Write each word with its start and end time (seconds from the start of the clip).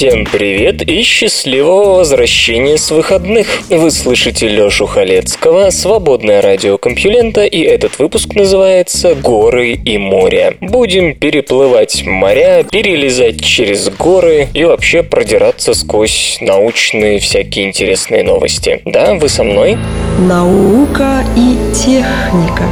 Всем 0.00 0.24
привет 0.24 0.80
и 0.80 1.02
счастливого 1.02 1.96
возвращения 1.96 2.78
с 2.78 2.90
выходных! 2.90 3.46
Вы 3.68 3.90
слышите 3.90 4.48
Лёшу 4.48 4.86
Халецкого, 4.86 5.68
свободное 5.68 6.40
радио 6.40 6.78
Компьюлента, 6.78 7.44
и 7.44 7.60
этот 7.60 7.98
выпуск 7.98 8.34
называется 8.34 9.14
«Горы 9.14 9.72
и 9.74 9.98
море». 9.98 10.56
Будем 10.62 11.14
переплывать 11.14 12.02
моря, 12.06 12.64
перелезать 12.64 13.44
через 13.44 13.90
горы 13.90 14.48
и 14.54 14.64
вообще 14.64 15.02
продираться 15.02 15.74
сквозь 15.74 16.38
научные 16.40 17.18
всякие 17.18 17.66
интересные 17.66 18.24
новости. 18.24 18.80
Да, 18.86 19.16
вы 19.16 19.28
со 19.28 19.44
мной? 19.44 19.76
Наука 20.18 21.22
и 21.36 21.58
техника 21.74 22.64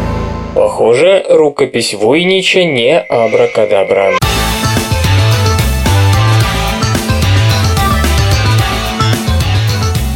Похоже, 0.55 1.27
рукопись 1.29 1.93
Войнича 1.93 2.65
не 2.65 2.99
абракадабра. 2.99 4.15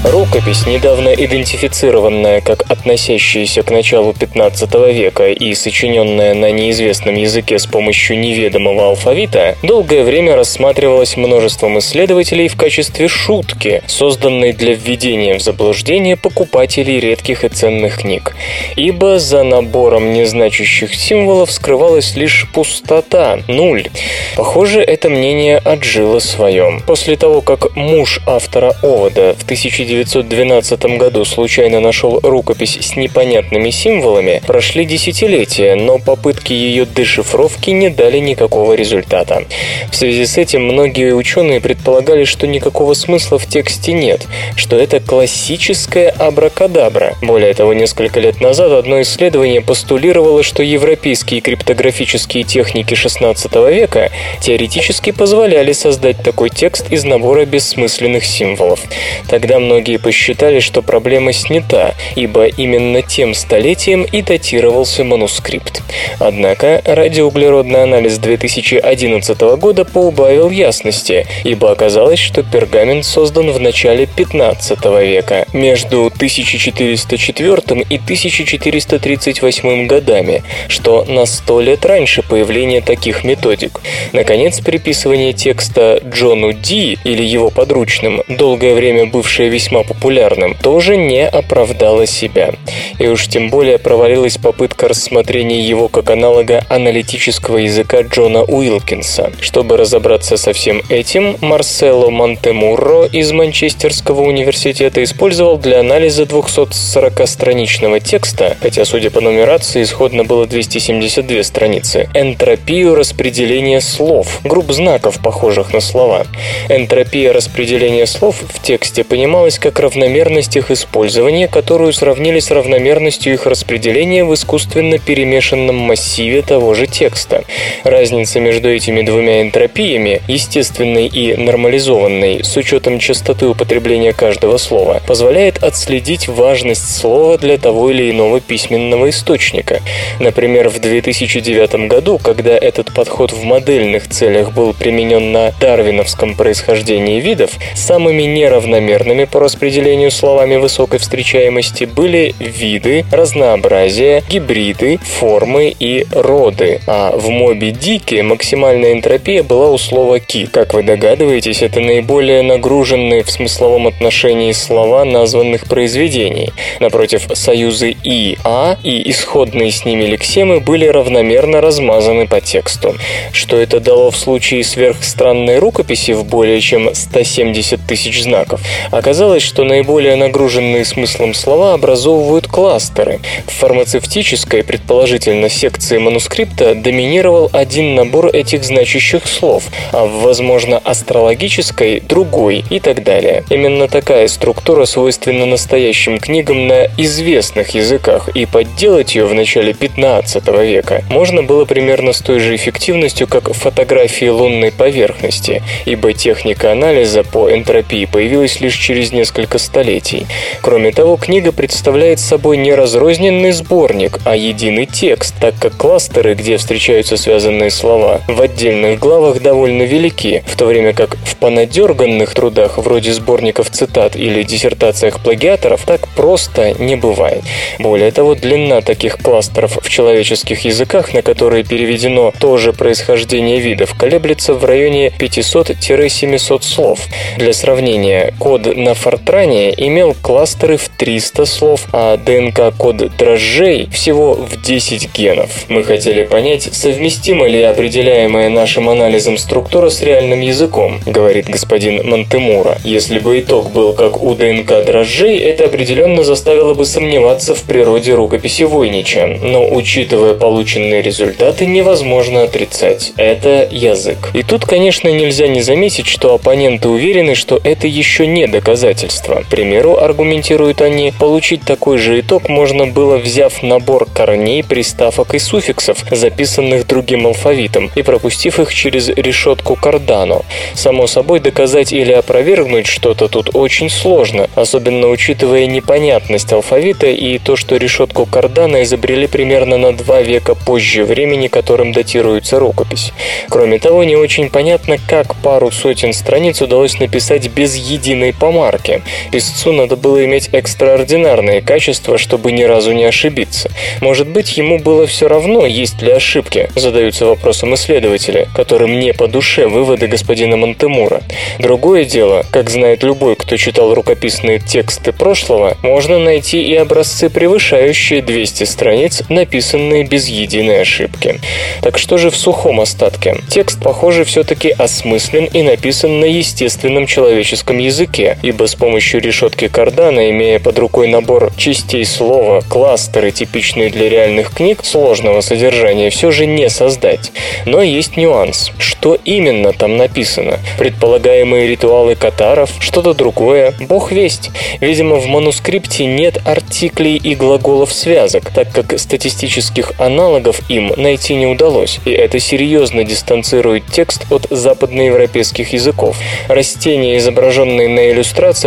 Рукопись, 0.05 0.67
недавно 0.67 1.11
идентифицированная 1.11 2.41
как 2.41 2.69
относящаяся 2.69 3.63
к 3.63 3.71
началу 3.71 4.13
15 4.13 4.75
века 4.93 5.29
и 5.31 5.55
сочиненная 5.55 6.35
на 6.35 6.51
неизвестном 6.51 7.15
языке 7.15 7.61
с 7.61 7.67
помощью 7.67 8.19
неведомого 8.19 8.89
алфавита, 8.89 9.57
долгое 9.63 10.03
время 10.03 10.35
рассматривалась 10.35 11.17
множеством 11.17 11.79
исследователей 11.79 12.49
в 12.49 12.57
качестве 12.57 13.07
шутки, 13.07 13.81
созданной 13.87 14.53
для 14.53 14.75
введения 14.75 15.39
в 15.39 15.41
заблуждение 15.41 16.17
покупателей 16.17 16.99
редких 16.99 17.45
и 17.45 17.49
ценных 17.49 17.99
книг. 17.99 18.35
Ибо 18.75 19.21
за 19.21 19.45
набором 19.45 20.13
незначащих 20.13 20.97
символов 20.97 21.53
скрывалась 21.53 22.17
лишь 22.17 22.49
пустота, 22.53 23.39
нуль. 23.47 23.89
Похоже, 24.35 24.81
это 24.81 25.09
мнение 25.09 25.59
отжило 25.59 26.19
своем. 26.19 26.81
После 26.81 27.17
того, 27.17 27.41
как 27.41 27.77
муж 27.77 28.21
автора 28.27 28.75
Овода 28.83 29.37
в 29.39 29.45
1900 29.45 29.92
1912 29.93 30.99
году 30.99 31.25
случайно 31.25 31.81
нашел 31.81 32.19
рукопись 32.23 32.79
с 32.81 32.97
непонятными 32.97 33.71
символами, 33.71 34.41
прошли 34.47 34.85
десятилетия, 34.85 35.75
но 35.75 35.99
попытки 35.99 36.53
ее 36.53 36.87
дешифровки 36.87 37.71
не 37.71 37.91
дали 37.91 38.19
никакого 38.19 38.73
результата. 38.75 39.45
В 39.91 39.97
связи 39.97 40.25
с 40.25 40.39
этим 40.39 40.65
многие 40.65 41.15
ученые 41.15 41.61
предполагали, 41.61 42.25
что 42.25 42.47
никакого 42.47 42.95
смысла 42.95 43.39
в 43.39 43.47
тексте 43.47 43.93
нет, 43.93 44.27
что 44.57 44.77
это 44.77 45.01
классическая 45.01 46.09
абракадабра. 46.09 47.15
Более 47.21 47.53
того, 47.53 47.75
несколько 47.75 48.21
лет 48.21 48.41
назад 48.41 48.73
одно 48.73 49.03
исследование 49.03 49.61
постулировало, 49.61 50.43
что 50.43 50.63
европейские 50.63 51.41
криптографические 51.41 52.45
техники 52.45 52.95
XVI 52.95 53.73
века 53.73 54.11
теоретически 54.41 55.13
позволяли 55.13 55.73
создать 55.73 56.23
такой 56.23 56.49
текст 56.49 56.91
из 56.91 57.05
набора 57.05 57.45
бессмысленных 57.45 58.25
символов. 58.25 58.81
Тогда 59.29 59.59
многие 59.59 59.82
Многие 59.83 59.99
посчитали, 59.99 60.61
что 60.61 60.81
проблема 60.81 61.33
снята, 61.33 61.97
ибо 62.15 62.47
именно 62.47 63.03
тем 63.03 63.35
столетием 63.35 64.05
и 64.05 64.23
датировался 64.23 65.03
манускрипт. 65.03 65.83
Однако 66.21 66.81
радиоуглеродный 66.85 67.83
анализ 67.83 68.19
2011 68.19 69.41
года 69.59 69.85
поубавил 69.85 70.51
ясности, 70.51 71.27
ибо 71.43 71.73
оказалось, 71.73 72.21
что 72.21 72.45
пергамент 72.45 73.05
создан 73.05 73.51
в 73.51 73.59
начале 73.59 74.07
15 74.07 74.85
века, 75.03 75.47
между 75.53 76.07
1404 76.07 77.81
и 77.91 77.97
1438 77.97 79.87
годами, 79.89 80.45
что 80.69 81.05
на 81.09 81.27
сто 81.27 81.61
лет 81.61 81.85
раньше 81.85 82.23
появления 82.23 82.83
таких 82.83 83.25
методик. 83.25 83.81
Наконец, 84.13 84.61
приписывание 84.61 85.33
текста 85.33 86.01
Джону 86.09 86.53
Ди 86.53 86.99
или 87.03 87.25
его 87.25 87.51
подручным, 87.51 88.23
долгое 88.29 88.75
время 88.75 89.07
бывшее 89.07 89.49
весьма 89.49 89.72
весьма 89.73 89.85
популярным, 89.85 90.55
тоже 90.55 90.97
не 90.97 91.27
оправдала 91.27 92.07
себя. 92.07 92.53
И 92.99 93.07
уж 93.07 93.27
тем 93.29 93.49
более 93.49 93.79
провалилась 93.79 94.37
попытка 94.37 94.89
рассмотрения 94.89 95.61
его 95.61 95.89
как 95.89 96.11
аналога 96.11 96.65
аналитического 96.69 97.59
языка 97.59 98.03
Джона 98.03 98.43
Уилкинса. 98.43 99.33
Чтобы 99.41 99.77
разобраться 99.77 100.37
со 100.37 100.53
всем 100.53 100.83
этим, 100.91 101.37
Марсело 101.41 102.11
Монтемурро 102.11 103.07
из 103.07 103.33
Манчестерского 103.33 104.23
университета 104.23 105.03
использовал 105.03 105.57
для 105.57 105.81
анализа 105.81 106.25
240-страничного 106.25 108.01
текста, 108.01 108.57
хотя, 108.61 108.85
судя 108.85 109.11
по 109.11 109.21
нумерации, 109.21 109.83
исходно 109.83 110.25
было 110.25 110.47
272 110.47 111.43
страницы, 111.43 112.11
энтропию 112.15 112.95
распределения 112.95 113.81
слов, 113.81 114.41
групп 114.45 114.71
знаков, 114.73 115.19
похожих 115.23 115.73
на 115.73 115.81
слова. 115.81 116.27
Энтропия 116.69 117.33
распределения 117.33 118.07
слов 118.07 118.37
в 118.49 118.63
тексте 118.63 119.03
понималась 119.05 119.59
как 119.63 119.79
равномерность 119.79 120.57
их 120.57 120.73
использования, 120.73 121.47
которую 121.47 121.93
сравнили 121.93 122.41
с 122.41 122.51
равномерностью 122.51 123.33
их 123.33 123.47
распределения 123.47 124.25
в 124.25 124.35
искусственно 124.35 124.99
перемешанном 124.99 125.77
массиве 125.77 126.43
того 126.43 126.75
же 126.75 126.89
текста. 126.89 127.45
Разница 127.85 128.41
между 128.41 128.69
этими 128.69 129.03
двумя 129.03 129.41
энтропиями, 129.41 130.21
естественной 130.27 131.07
и 131.07 131.37
нормализованной, 131.37 132.43
с 132.43 132.57
учетом 132.57 132.99
частоты 132.99 133.47
употребления 133.47 134.13
каждого 134.13 134.57
слова, 134.57 135.01
позволяет 135.07 135.63
отследить 135.63 136.27
важность 136.27 136.97
слова 136.97 137.39
для 137.39 137.57
того 137.57 137.93
или 137.93 138.11
иного 138.11 138.41
письменного 138.41 139.11
источника. 139.11 139.81
Например, 140.19 140.71
в 140.71 140.81
2009 140.81 141.87
году, 141.87 142.19
когда 142.19 142.59
этот 142.59 142.93
подход 142.93 143.33
в 143.33 143.45
модельных 143.45 144.09
целях 144.09 144.53
был 144.53 144.75
применен 144.75 145.31
на 145.31 145.53
дарвиновском 145.61 146.35
происхождении 146.35 147.21
видов, 147.21 147.53
самыми 147.77 148.23
неравномерными 148.23 149.25
по 149.25 149.39
распределению 149.53 150.11
словами 150.11 150.57
высокой 150.57 150.99
встречаемости 150.99 151.85
были 151.85 152.35
виды, 152.39 153.05
разнообразие, 153.13 154.23
гибриды, 154.27 154.97
формы 154.97 155.75
и 155.79 156.07
роды. 156.11 156.81
А 156.87 157.15
в 157.15 157.29
Моби 157.29 157.71
Дике 157.71 158.23
максимальная 158.23 158.95
энтропия 158.95 159.43
была 159.43 159.69
у 159.69 159.77
слова 159.77 160.21
«ки». 160.21 160.47
Как 160.47 160.73
вы 160.73 160.83
догадываетесь, 160.83 161.61
это 161.61 161.81
наиболее 161.81 162.41
нагруженные 162.41 163.25
в 163.25 163.31
смысловом 163.31 163.89
отношении 163.89 164.53
слова 164.53 165.05
названных 165.05 165.67
произведений. 165.67 166.51
Напротив, 166.81 167.27
союзы 167.35 167.95
«и», 168.03 168.39
«а» 168.45 168.79
и 168.83 169.11
исходные 169.11 169.71
с 169.71 169.85
ними 169.85 170.05
лексемы 170.05 170.61
были 170.61 170.87
равномерно 170.87 171.61
размазаны 171.61 172.27
по 172.27 172.41
тексту. 172.41 172.95
Что 173.33 173.59
это 173.59 173.81
дало 173.81 174.11
в 174.11 174.17
случае 174.17 174.65
сверхстранной 174.65 175.59
рукописи 175.59 176.13
в 176.13 176.25
более 176.25 176.61
чем 176.63 176.95
170 176.95 177.87
тысяч 177.87 178.23
знаков? 178.23 178.63
Оказалось, 178.91 179.42
Оказалось, 179.43 179.55
что 179.55 179.65
наиболее 179.65 180.17
нагруженные 180.17 180.85
смыслом 180.85 181.35
слова 181.35 181.75
образовывают 181.75 182.47
кластеры. 182.47 183.21
В 183.47 183.51
фармацевтической, 183.51 184.63
предположительно, 184.63 185.49
секции 185.49 185.99
манускрипта 185.99 186.75
доминировал 186.75 187.51
один 187.53 187.95
набор 187.95 188.27
этих 188.27 188.65
значащих 188.65 189.27
слов, 189.27 189.65
а 189.93 190.05
в, 190.05 190.23
возможно, 190.23 190.79
астрологической– 190.79 192.01
другой 192.09 192.65
и 192.71 192.79
так 192.79 193.03
далее. 193.03 193.45
Именно 193.51 193.89
такая 193.89 194.29
структура 194.29 194.85
свойственна 194.85 195.47
настоящим 195.47 196.19
книгам 196.19 196.69
на 196.69 196.87
известных 196.97 197.75
языках, 197.75 198.29
и 198.37 198.47
подделать 198.47 199.15
ее 199.15 199.27
в 199.27 199.35
начале 199.35 199.75
15 199.75 200.47
века 200.61 201.03
можно 201.11 201.43
было 201.43 201.65
примерно 201.65 202.13
с 202.13 202.21
той 202.21 202.39
же 202.39 202.55
эффективностью, 202.55 203.27
как 203.27 203.53
фотографии 203.53 204.29
лунной 204.29 204.71
поверхности, 204.71 205.63
ибо 205.85 206.13
техника 206.13 206.73
анализа 206.73 207.25
по 207.25 207.51
энтропии 207.51 208.05
появилась 208.05 208.61
лишь 208.61 208.77
через 208.77 209.13
несколько 209.13 209.32
несколько 209.33 209.59
столетий. 209.59 210.27
Кроме 210.61 210.93
того, 210.93 211.17
книга 211.17 211.53
представляет 211.53 212.21
собой 212.21 212.59
не 212.59 212.75
разрозненный 212.75 213.53
сборник, 213.53 214.19
а 214.25 214.37
единый 214.37 214.85
текст, 214.87 215.35
так 215.41 215.55
как 215.59 215.77
кластеры, 215.77 216.35
где 216.35 216.59
встречаются 216.59 217.17
связанные 217.17 217.71
слова, 217.71 218.21
в 218.29 218.41
отдельных 218.43 218.99
главах 218.99 219.41
довольно 219.41 219.85
велики, 219.85 220.43
в 220.47 220.57
то 220.57 220.67
время 220.67 220.93
как 220.93 221.17
в 221.25 221.37
понадерганных 221.37 222.35
трудах, 222.35 222.77
вроде 222.77 223.13
сборников 223.13 223.71
цитат 223.71 224.17
или 224.17 224.43
диссертациях 224.43 225.21
плагиаторов, 225.21 225.83
так 225.87 226.07
просто 226.09 226.75
не 226.79 226.97
бывает. 226.97 227.43
Более 227.79 228.11
того, 228.11 228.35
длина 228.35 228.83
таких 228.83 229.17
кластеров 229.17 229.79
в 229.81 229.89
человеческих 229.89 230.61
языках, 230.61 231.15
на 231.15 231.23
которые 231.23 231.65
переведено 231.65 232.33
тоже 232.39 232.73
происхождение 232.75 233.61
видов, 233.61 233.95
колеблется 233.95 234.53
в 234.53 234.65
районе 234.65 235.09
500-700 235.09 236.63
слов. 236.63 237.01
Для 237.39 237.55
сравнения, 237.55 238.35
код 238.39 238.77
на 238.77 238.95
Фортране 239.23 239.73
имел 239.77 240.17
кластеры 240.21 240.77
в 240.77 240.89
300 240.89 241.45
слов, 241.45 241.87
а 241.93 242.17
ДНК-код 242.17 243.17
дрожжей 243.17 243.89
всего 243.93 244.35
в 244.35 244.61
10 244.61 245.15
генов. 245.15 245.67
Мы 245.69 245.85
хотели 245.85 246.25
понять, 246.25 246.69
совместима 246.73 247.47
ли 247.47 247.63
определяемая 247.63 248.49
нашим 248.49 248.89
анализом 248.89 249.39
структура 249.39 249.91
с 249.91 250.03
реальным 250.03 250.41
языком, 250.41 250.99
говорит 251.07 251.49
господин 251.49 252.05
Монтемура. 252.05 252.79
Если 252.83 253.21
бы 253.21 253.39
итог 253.39 253.71
был 253.71 253.93
как 253.93 254.21
у 254.21 254.35
ДНК 254.35 254.85
дрожжей, 254.85 255.39
это 255.39 255.67
определенно 255.67 256.25
заставило 256.25 256.75
бы 256.75 256.85
сомневаться 256.85 257.55
в 257.55 257.63
природе 257.63 258.15
рукописи 258.15 258.65
Войнича. 258.65 259.39
Но 259.41 259.73
учитывая 259.73 260.35
полученные 260.35 261.01
результаты, 261.01 261.67
невозможно 261.67 262.43
отрицать. 262.43 263.13
Это 263.17 263.69
язык. 263.71 264.31
И 264.35 264.43
тут, 264.43 264.65
конечно, 264.65 265.09
нельзя 265.09 265.47
не 265.47 265.61
заметить, 265.63 266.09
что 266.09 266.35
оппоненты 266.35 266.89
уверены, 266.89 267.37
что 267.37 267.61
это 267.63 267.87
еще 267.87 268.27
не 268.27 268.49
доказательство. 268.49 269.02
К 269.09 269.47
примеру, 269.47 269.99
аргументируют 269.99 270.81
они, 270.81 271.13
получить 271.19 271.63
такой 271.63 271.99
же 271.99 272.21
итог 272.21 272.49
можно 272.49 272.87
было, 272.87 273.17
взяв 273.17 273.63
набор 273.63 274.07
корней, 274.13 274.63
приставок 274.63 275.35
и 275.35 275.39
суффиксов, 275.39 276.05
записанных 276.11 276.87
другим 276.87 277.27
алфавитом, 277.27 277.91
и 277.95 278.03
пропустив 278.03 278.61
их 278.61 278.75
через 278.75 279.09
решетку 279.09 279.77
Кардано. 279.77 280.43
Само 280.75 281.07
собой, 281.07 281.41
доказать 281.41 281.93
или 281.93 282.13
опровергнуть 282.13 282.87
что-то 282.87 283.29
тут 283.29 283.51
очень 283.55 283.91
сложно, 283.91 284.49
особенно 284.55 285.09
учитывая 285.09 285.67
непонятность 285.67 286.53
алфавита 286.53 287.07
и 287.07 287.39
то, 287.39 287.57
что 287.57 287.77
решетку 287.77 288.27
Кардано 288.27 288.83
изобрели 288.83 289.27
примерно 289.27 289.79
на 289.79 289.93
два 289.93 290.23
века 290.23 290.55
позже 290.55 291.05
времени, 291.05 291.49
которым 291.49 291.93
датируется 291.93 292.59
рукопись. 292.59 293.13
Кроме 293.49 293.79
того, 293.79 294.05
не 294.05 294.17
очень 294.17 294.51
понятно, 294.51 294.97
как 295.07 295.35
пару 295.37 295.71
сотен 295.71 296.13
страниц 296.13 296.61
удалось 296.61 296.99
написать 296.99 297.49
без 297.49 297.75
единой 297.77 298.33
помарки. 298.33 298.92
Писцу 299.31 299.73
надо 299.73 299.97
было 299.97 300.25
иметь 300.25 300.51
экстраординарные 300.53 301.63
качества, 301.63 302.19
чтобы 302.19 302.53
ни 302.53 302.65
разу 302.65 302.93
не 302.93 303.05
ошибиться. 303.05 303.71
Может 304.01 304.29
быть, 304.29 304.57
ему 304.59 304.79
было 304.79 305.07
все 305.07 305.29
равно, 305.29 305.65
есть 305.67 306.03
ли 306.03 306.13
ошибки, 306.13 306.69
задаются 306.75 307.27
вопросом 307.27 307.75
исследователи, 307.75 308.49
которым 308.55 308.99
не 309.01 309.13
по 309.13 309.29
душе 309.29 309.67
выводы 309.67 310.07
господина 310.07 310.57
Монтемура. 310.57 311.23
Другое 311.59 312.05
дело, 312.05 312.45
как 312.51 312.71
знает 312.71 313.03
любой, 313.03 313.37
кто 313.37 313.57
читал 313.57 313.95
рукописные 313.95 314.59
тексты 314.59 315.13
прошлого, 315.13 315.77
можно 315.83 316.19
найти 316.19 316.63
и 316.63 316.75
образцы, 316.75 317.31
превышающие 317.31 318.23
200 318.23 318.65
страниц, 318.65 319.23
написанные 319.29 320.05
без 320.05 320.29
единой 320.29 320.83
ошибки. 320.83 321.41
Так 321.81 321.99
что 321.99 322.19
же 322.19 322.31
в 322.31 322.37
сухом 322.37 322.81
остатке? 322.81 323.37
Текст, 323.49 323.81
похоже, 323.83 324.25
все-таки 324.25 324.71
осмыслен 324.71 325.45
и 325.47 325.63
написан 325.63 326.21
на 326.21 326.25
естественном 326.25 327.07
человеческом 327.07 327.79
языке, 327.79 328.39
ибо 328.43 328.67
с 328.67 328.75
помощью 328.83 329.21
решетки 329.21 329.69
Кардана, 329.69 330.29
имея 330.31 330.59
под 330.59 330.77
рукой 330.77 331.07
набор 331.07 331.53
частей 331.57 332.05
слова, 332.05 332.63
кластеры, 332.69 333.31
типичные 333.31 333.91
для 333.91 334.09
реальных 334.09 334.53
книг, 334.53 334.81
сложного 334.83 335.41
содержания 335.41 336.11
все 336.11 336.33
же 336.33 336.47
не 336.47 336.69
создать. 336.69 337.31
Но 337.65 337.81
есть 337.81 338.17
нюанс. 338.17 338.73
Что 338.79 339.17
именно 339.25 339.73
там 339.73 339.97
написано? 339.97 340.59
Предполагаемые 340.81 341.69
ритуалы 341.69 342.17
катаров, 342.17 342.73
что-то 342.81 343.15
другое, 343.15 343.73
бог 343.79 344.11
весть. 344.11 344.51
Видимо, 344.81 345.15
в 345.15 345.27
манускрипте 345.27 346.05
нет 346.05 346.39
артиклей 346.45 347.19
и 347.19 347.37
глаголов 347.37 347.93
связок, 347.93 348.51
так 348.53 348.73
как 348.73 348.99
статистических 348.99 349.93
аналогов 349.99 350.61
им 350.69 350.93
найти 350.97 351.37
не 351.37 351.47
удалось, 351.47 352.01
и 352.05 352.11
это 352.11 352.41
серьезно 352.41 353.05
дистанцирует 353.05 353.85
текст 353.87 354.27
от 354.33 354.49
западноевропейских 354.51 355.73
языков. 355.73 356.17
Растения, 356.49 357.17
изображенные 357.19 357.89
на 357.89 358.11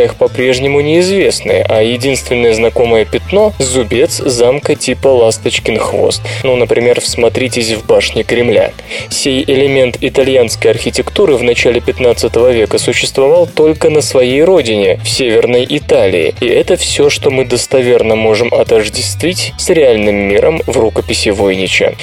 иллюстрациях, 0.05 0.15
по-прежнему 0.15 0.81
неизвестны, 0.81 1.65
а 1.67 1.81
единственное 1.81 2.53
знакомое 2.53 3.05
пятно– 3.05 3.53
зубец 3.59 4.17
замка 4.17 4.75
типа 4.75 5.07
«Ласточкин 5.07 5.77
хвост». 5.77 6.21
Ну, 6.43 6.55
например, 6.55 7.01
всмотритесь 7.01 7.71
в 7.71 7.85
башне 7.85 8.23
Кремля. 8.23 8.71
Сей 9.09 9.43
элемент 9.43 9.97
итальянской 10.01 10.71
архитектуры 10.71 11.35
в 11.35 11.43
начале 11.43 11.81
15 11.81 12.35
века 12.53 12.77
существовал 12.77 13.47
только 13.47 13.89
на 13.89 14.01
своей 14.01 14.43
родине, 14.43 14.99
в 15.03 15.09
Северной 15.09 15.65
Италии, 15.69 16.33
и 16.41 16.45
это 16.45 16.75
все, 16.75 17.09
что 17.09 17.31
мы 17.31 17.45
достоверно 17.45 18.15
можем 18.15 18.53
отождествить 18.53 19.53
с 19.57 19.69
реальным 19.69 20.15
миром 20.15 20.61
в 20.65 20.77
рукописи 20.77 21.29
Войнича. 21.29 21.93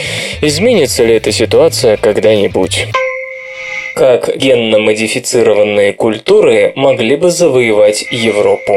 Изменится 0.41 1.05
ли 1.05 1.15
эта 1.15 1.33
ситуация 1.33 1.97
когда-нибудь? 1.97 2.87
Как 3.95 4.35
генно-модифицированные 4.37 5.93
культуры 5.93 6.73
могли 6.77 7.17
бы 7.17 7.31
завоевать 7.31 8.07
Европу? 8.11 8.73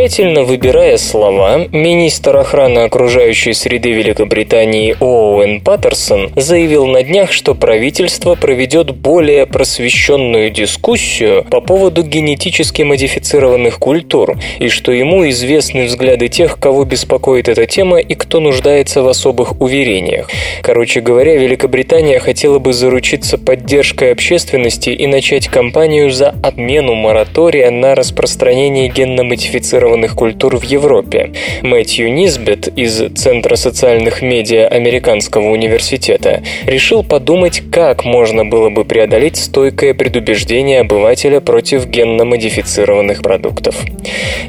Тщательно 0.00 0.44
выбирая 0.44 0.96
слова, 0.96 1.66
министр 1.72 2.38
охраны 2.38 2.78
окружающей 2.78 3.52
среды 3.52 3.92
Великобритании 3.92 4.96
Оуэн 4.98 5.60
Паттерсон 5.60 6.32
заявил 6.36 6.86
на 6.86 7.02
днях, 7.02 7.32
что 7.32 7.54
правительство 7.54 8.34
проведет 8.34 8.96
более 8.96 9.44
просвещенную 9.44 10.48
дискуссию 10.48 11.44
по 11.50 11.60
поводу 11.60 12.02
генетически 12.02 12.80
модифицированных 12.80 13.78
культур 13.78 14.38
и 14.58 14.70
что 14.70 14.90
ему 14.90 15.28
известны 15.28 15.84
взгляды 15.84 16.28
тех, 16.28 16.58
кого 16.58 16.86
беспокоит 16.86 17.50
эта 17.50 17.66
тема 17.66 17.98
и 17.98 18.14
кто 18.14 18.40
нуждается 18.40 19.02
в 19.02 19.08
особых 19.08 19.60
уверениях. 19.60 20.30
Короче 20.62 21.02
говоря, 21.02 21.36
Великобритания 21.36 22.20
хотела 22.20 22.58
бы 22.58 22.72
заручиться 22.72 23.36
поддержкой 23.36 24.12
общественности 24.12 24.88
и 24.88 25.06
начать 25.06 25.48
кампанию 25.48 26.10
за 26.10 26.34
отмену 26.42 26.94
моратория 26.94 27.68
на 27.68 27.94
распространение 27.94 28.88
генно-модифицированных 28.88 29.89
модифицированных 29.90 30.14
культур 30.14 30.56
в 30.56 30.64
Европе. 30.64 31.32
Мэтью 31.62 32.12
Низбет 32.12 32.68
из 32.76 33.12
Центра 33.14 33.56
социальных 33.56 34.22
медиа 34.22 34.68
Американского 34.68 35.50
университета 35.50 36.42
решил 36.66 37.02
подумать, 37.02 37.62
как 37.72 38.04
можно 38.04 38.44
было 38.44 38.70
бы 38.70 38.84
преодолеть 38.84 39.36
стойкое 39.36 39.94
предубеждение 39.94 40.80
обывателя 40.80 41.40
против 41.40 41.86
генно-модифицированных 41.86 43.22
продуктов. 43.22 43.76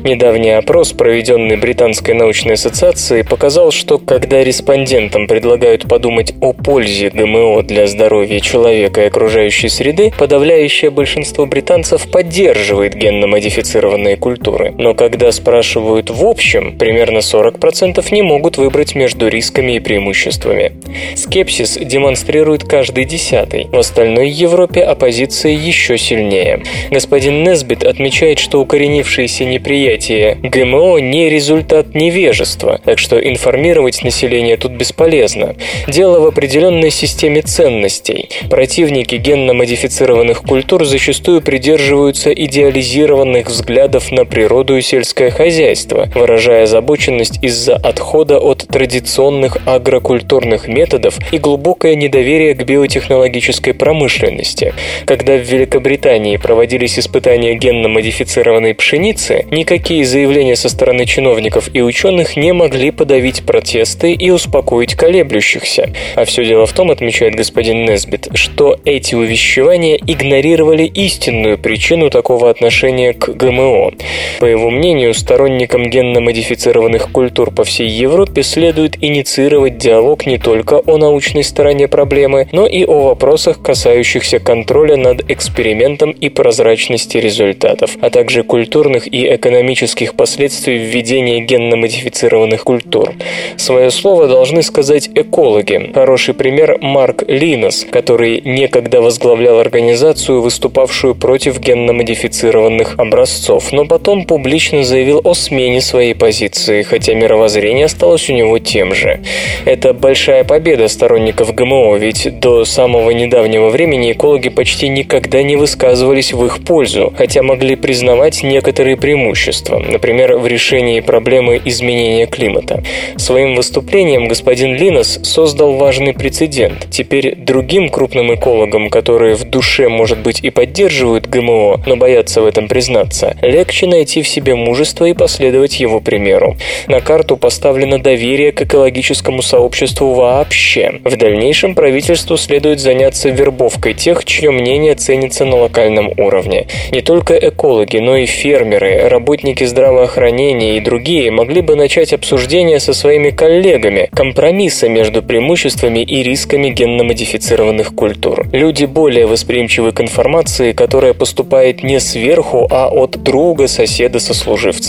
Недавний 0.03 0.51
опрос, 0.51 0.93
проведенный 0.93 1.57
Британской 1.57 2.13
научной 2.13 2.53
ассоциацией, 2.53 3.23
показал, 3.23 3.71
что 3.71 3.97
когда 3.97 4.43
респондентам 4.43 5.27
предлагают 5.27 5.87
подумать 5.87 6.33
о 6.41 6.53
пользе 6.53 7.09
ГМО 7.09 7.63
для 7.63 7.87
здоровья 7.87 8.39
человека 8.39 9.01
и 9.01 9.07
окружающей 9.07 9.69
среды, 9.69 10.11
подавляющее 10.17 10.91
большинство 10.91 11.45
британцев 11.45 12.09
поддерживает 12.11 12.95
генно-модифицированные 12.95 14.17
культуры. 14.17 14.73
Но 14.77 14.93
когда 14.93 15.30
спрашивают 15.31 16.09
в 16.09 16.25
общем, 16.25 16.77
примерно 16.77 17.19
40% 17.19 18.05
не 18.11 18.21
могут 18.21 18.57
выбрать 18.57 18.95
между 18.95 19.27
рисками 19.27 19.77
и 19.77 19.79
преимуществами. 19.79 20.73
Скепсис 21.15 21.77
демонстрирует 21.81 22.63
каждый 22.63 23.05
десятый. 23.05 23.67
В 23.71 23.77
остальной 23.77 24.29
Европе 24.29 24.81
оппозиция 24.81 25.53
еще 25.53 25.97
сильнее. 25.97 26.63
Господин 26.89 27.43
Несбит 27.43 27.83
отмечает, 27.83 28.39
что 28.39 28.59
укоренившееся 28.61 29.45
неприятие 29.45 30.35
ГМО 30.41 30.99
не 30.99 31.29
результат 31.29 31.95
невежества, 31.95 32.79
так 32.83 32.99
что 32.99 33.19
информировать 33.19 34.03
население 34.03 34.57
тут 34.57 34.71
бесполезно. 34.71 35.55
Дело 35.87 36.19
в 36.19 36.27
определенной 36.27 36.91
системе 36.91 37.41
ценностей. 37.41 38.29
Противники 38.49 39.15
генно-модифицированных 39.15 40.41
культур 40.41 40.85
зачастую 40.85 41.41
придерживаются 41.41 42.31
идеализированных 42.31 43.47
взглядов 43.47 44.11
на 44.11 44.25
природу 44.25 44.77
и 44.77 44.81
сельское 44.81 45.20
сельское 45.21 45.31
хозяйство, 45.31 46.09
выражая 46.15 46.63
озабоченность 46.63 47.43
из-за 47.43 47.75
отхода 47.75 48.39
от 48.39 48.65
традиционных 48.67 49.57
агрокультурных 49.67 50.67
методов 50.67 51.15
и 51.31 51.37
глубокое 51.37 51.95
недоверие 51.95 52.55
к 52.55 52.63
биотехнологической 52.63 53.73
промышленности. 53.73 54.73
Когда 55.05 55.37
в 55.37 55.41
Великобритании 55.41 56.37
проводились 56.37 56.97
испытания 56.97 57.53
генно-модифицированной 57.53 58.73
пшеницы, 58.73 59.45
никакие 59.51 60.05
заявления 60.05 60.55
со 60.55 60.69
стороны 60.69 61.05
чиновников 61.05 61.69
и 61.73 61.81
ученых 61.81 62.35
не 62.35 62.53
могли 62.53 62.89
подавить 62.91 63.43
протесты 63.45 64.13
и 64.13 64.31
успокоить 64.31 64.95
колеблющихся. 64.95 65.91
А 66.15 66.25
все 66.25 66.45
дело 66.45 66.65
в 66.65 66.73
том, 66.73 66.89
отмечает 66.89 67.35
господин 67.35 67.85
Несбит, 67.85 68.29
что 68.33 68.79
эти 68.85 69.13
увещевания 69.13 69.97
игнорировали 69.97 70.83
истинную 70.83 71.59
причину 71.59 72.09
такого 72.09 72.49
отношения 72.49 73.13
к 73.13 73.29
ГМО. 73.29 73.91
По 74.39 74.45
его 74.45 74.71
мнению, 74.71 75.10
сторонникам 75.13 75.89
генно-модифицированных 75.89 77.11
культур 77.11 77.51
по 77.51 77.63
всей 77.63 77.89
Европе 77.89 78.43
следует 78.43 78.97
инициировать 79.01 79.77
диалог 79.77 80.25
не 80.25 80.37
только 80.37 80.79
о 80.79 80.97
научной 80.97 81.43
стороне 81.43 81.87
проблемы, 81.87 82.47
но 82.51 82.65
и 82.65 82.85
о 82.85 83.01
вопросах, 83.01 83.61
касающихся 83.61 84.39
контроля 84.39 84.97
над 84.97 85.29
экспериментом 85.29 86.11
и 86.11 86.29
прозрачности 86.29 87.17
результатов, 87.17 87.97
а 88.01 88.09
также 88.09 88.43
культурных 88.43 89.11
и 89.11 89.35
экономических 89.35 90.15
последствий 90.15 90.77
введения 90.77 91.41
генно-модифицированных 91.41 92.63
культур. 92.63 93.13
Свое 93.57 93.91
слово 93.91 94.27
должны 94.27 94.63
сказать 94.63 95.09
экологи. 95.13 95.91
Хороший 95.93 96.33
пример 96.33 96.77
Марк 96.81 97.23
Линос, 97.27 97.85
который 97.89 98.41
некогда 98.41 99.01
возглавлял 99.01 99.59
организацию, 99.59 100.41
выступавшую 100.41 101.15
против 101.15 101.59
генно-модифицированных 101.59 102.95
образцов, 102.97 103.71
но 103.71 103.85
потом 103.85 104.25
публично 104.25 104.83
заявил 104.83 105.00
о 105.09 105.33
смене 105.33 105.81
своей 105.81 106.13
позиции, 106.13 106.83
хотя 106.83 107.13
мировоззрение 107.13 107.85
осталось 107.85 108.29
у 108.29 108.33
него 108.33 108.59
тем 108.59 108.93
же. 108.93 109.19
Это 109.65 109.93
большая 109.93 110.43
победа 110.43 110.87
сторонников 110.87 111.53
ГМО, 111.55 111.95
ведь 111.95 112.39
до 112.39 112.65
самого 112.65 113.11
недавнего 113.11 113.69
времени 113.69 114.11
экологи 114.11 114.49
почти 114.49 114.87
никогда 114.89 115.41
не 115.41 115.55
высказывались 115.55 116.33
в 116.33 116.45
их 116.45 116.63
пользу, 116.63 117.13
хотя 117.17 117.41
могли 117.41 117.75
признавать 117.75 118.43
некоторые 118.43 118.97
преимущества, 118.97 119.79
например, 119.79 120.37
в 120.37 120.47
решении 120.47 120.99
проблемы 120.99 121.61
изменения 121.65 122.27
климата. 122.27 122.83
Своим 123.17 123.55
выступлением 123.55 124.27
господин 124.27 124.75
Линос 124.75 125.19
создал 125.23 125.73
важный 125.73 126.13
прецедент. 126.13 126.87
Теперь 126.91 127.35
другим 127.35 127.89
крупным 127.89 128.33
экологам, 128.35 128.89
которые 128.89 129.35
в 129.35 129.43
душе, 129.45 129.89
может 129.89 130.19
быть, 130.19 130.43
и 130.43 130.49
поддерживают 130.49 131.27
ГМО, 131.27 131.83
но 131.85 131.95
боятся 131.95 132.41
в 132.41 132.45
этом 132.45 132.67
признаться, 132.67 133.35
легче 133.41 133.87
найти 133.87 134.21
в 134.21 134.27
себе 134.27 134.55
мужество 134.55 134.90
и 135.05 135.13
последовать 135.13 135.79
его 135.79 135.99
примеру. 135.99 136.57
На 136.87 137.01
карту 137.01 137.37
поставлено 137.37 137.99
доверие 137.99 138.51
к 138.51 138.61
экологическому 138.61 139.41
сообществу 139.41 140.13
вообще. 140.13 140.99
В 141.03 141.15
дальнейшем 141.15 141.75
правительству 141.75 142.37
следует 142.37 142.79
заняться 142.79 143.29
вербовкой 143.29 143.93
тех, 143.93 144.25
чье 144.25 144.51
мнение 144.51 144.95
ценится 144.95 145.45
на 145.45 145.57
локальном 145.57 146.11
уровне. 146.17 146.67
Не 146.91 147.01
только 147.01 147.35
экологи, 147.35 147.97
но 147.97 148.17
и 148.17 148.25
фермеры, 148.25 149.07
работники 149.07 149.63
здравоохранения 149.63 150.77
и 150.77 150.79
другие 150.79 151.31
могли 151.31 151.61
бы 151.61 151.75
начать 151.75 152.13
обсуждение 152.13 152.79
со 152.79 152.93
своими 152.93 153.29
коллегами, 153.29 154.09
компромисса 154.13 154.89
между 154.89 155.23
преимуществами 155.23 155.99
и 155.99 156.23
рисками 156.23 156.69
генно-модифицированных 156.69 157.93
культур. 157.95 158.47
Люди 158.51 158.85
более 158.85 159.27
восприимчивы 159.27 159.91
к 159.91 160.01
информации, 160.01 160.71
которая 160.71 161.13
поступает 161.13 161.83
не 161.83 161.99
сверху, 161.99 162.67
а 162.69 162.89
от 162.89 163.21
друга, 163.23 163.67
соседа, 163.67 164.19
сослуживца. 164.19 164.80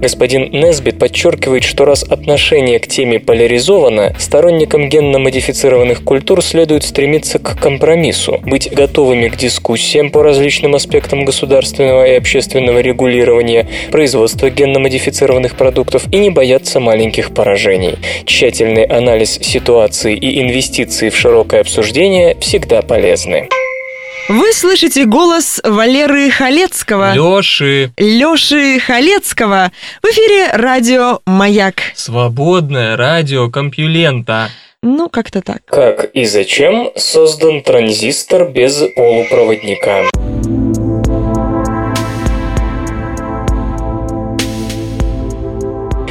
Господин 0.00 0.50
Несбит 0.52 0.98
подчеркивает, 0.98 1.64
что 1.64 1.84
раз 1.84 2.02
отношение 2.02 2.78
к 2.78 2.86
теме 2.86 3.18
поляризовано, 3.18 4.14
сторонникам 4.18 4.88
генно-модифицированных 4.88 6.04
культур 6.04 6.42
следует 6.42 6.84
стремиться 6.84 7.38
к 7.38 7.58
компромиссу, 7.58 8.40
быть 8.44 8.72
готовыми 8.72 9.28
к 9.28 9.36
дискуссиям 9.36 10.10
по 10.10 10.22
различным 10.22 10.74
аспектам 10.74 11.24
государственного 11.24 12.06
и 12.06 12.16
общественного 12.16 12.80
регулирования, 12.80 13.66
производства 13.90 14.50
генно-модифицированных 14.50 15.56
продуктов 15.56 16.04
и 16.12 16.18
не 16.18 16.30
бояться 16.30 16.80
маленьких 16.80 17.32
поражений. 17.32 17.96
Тщательный 18.24 18.84
анализ 18.84 19.38
ситуации 19.40 20.14
и 20.14 20.40
инвестиции 20.40 21.08
в 21.08 21.16
широкое 21.16 21.60
обсуждение 21.60 22.36
всегда 22.40 22.82
полезны. 22.82 23.48
Вы 24.28 24.52
слышите 24.52 25.06
голос 25.06 25.60
Валеры 25.64 26.30
Халецкого. 26.30 27.14
Лёши. 27.14 27.92
Лёши 27.96 28.78
Халецкого. 28.78 29.72
В 30.02 30.06
эфире 30.06 30.50
радио 30.52 31.20
«Маяк». 31.26 31.76
Свободное 31.94 32.96
радио 32.96 33.50
Компьюлента. 33.50 34.50
Ну, 34.82 35.08
как-то 35.08 35.42
так. 35.42 35.62
Как 35.66 36.04
и 36.14 36.24
зачем 36.24 36.90
создан 36.96 37.62
транзистор 37.62 38.48
без 38.50 38.82
полупроводника? 38.96 40.04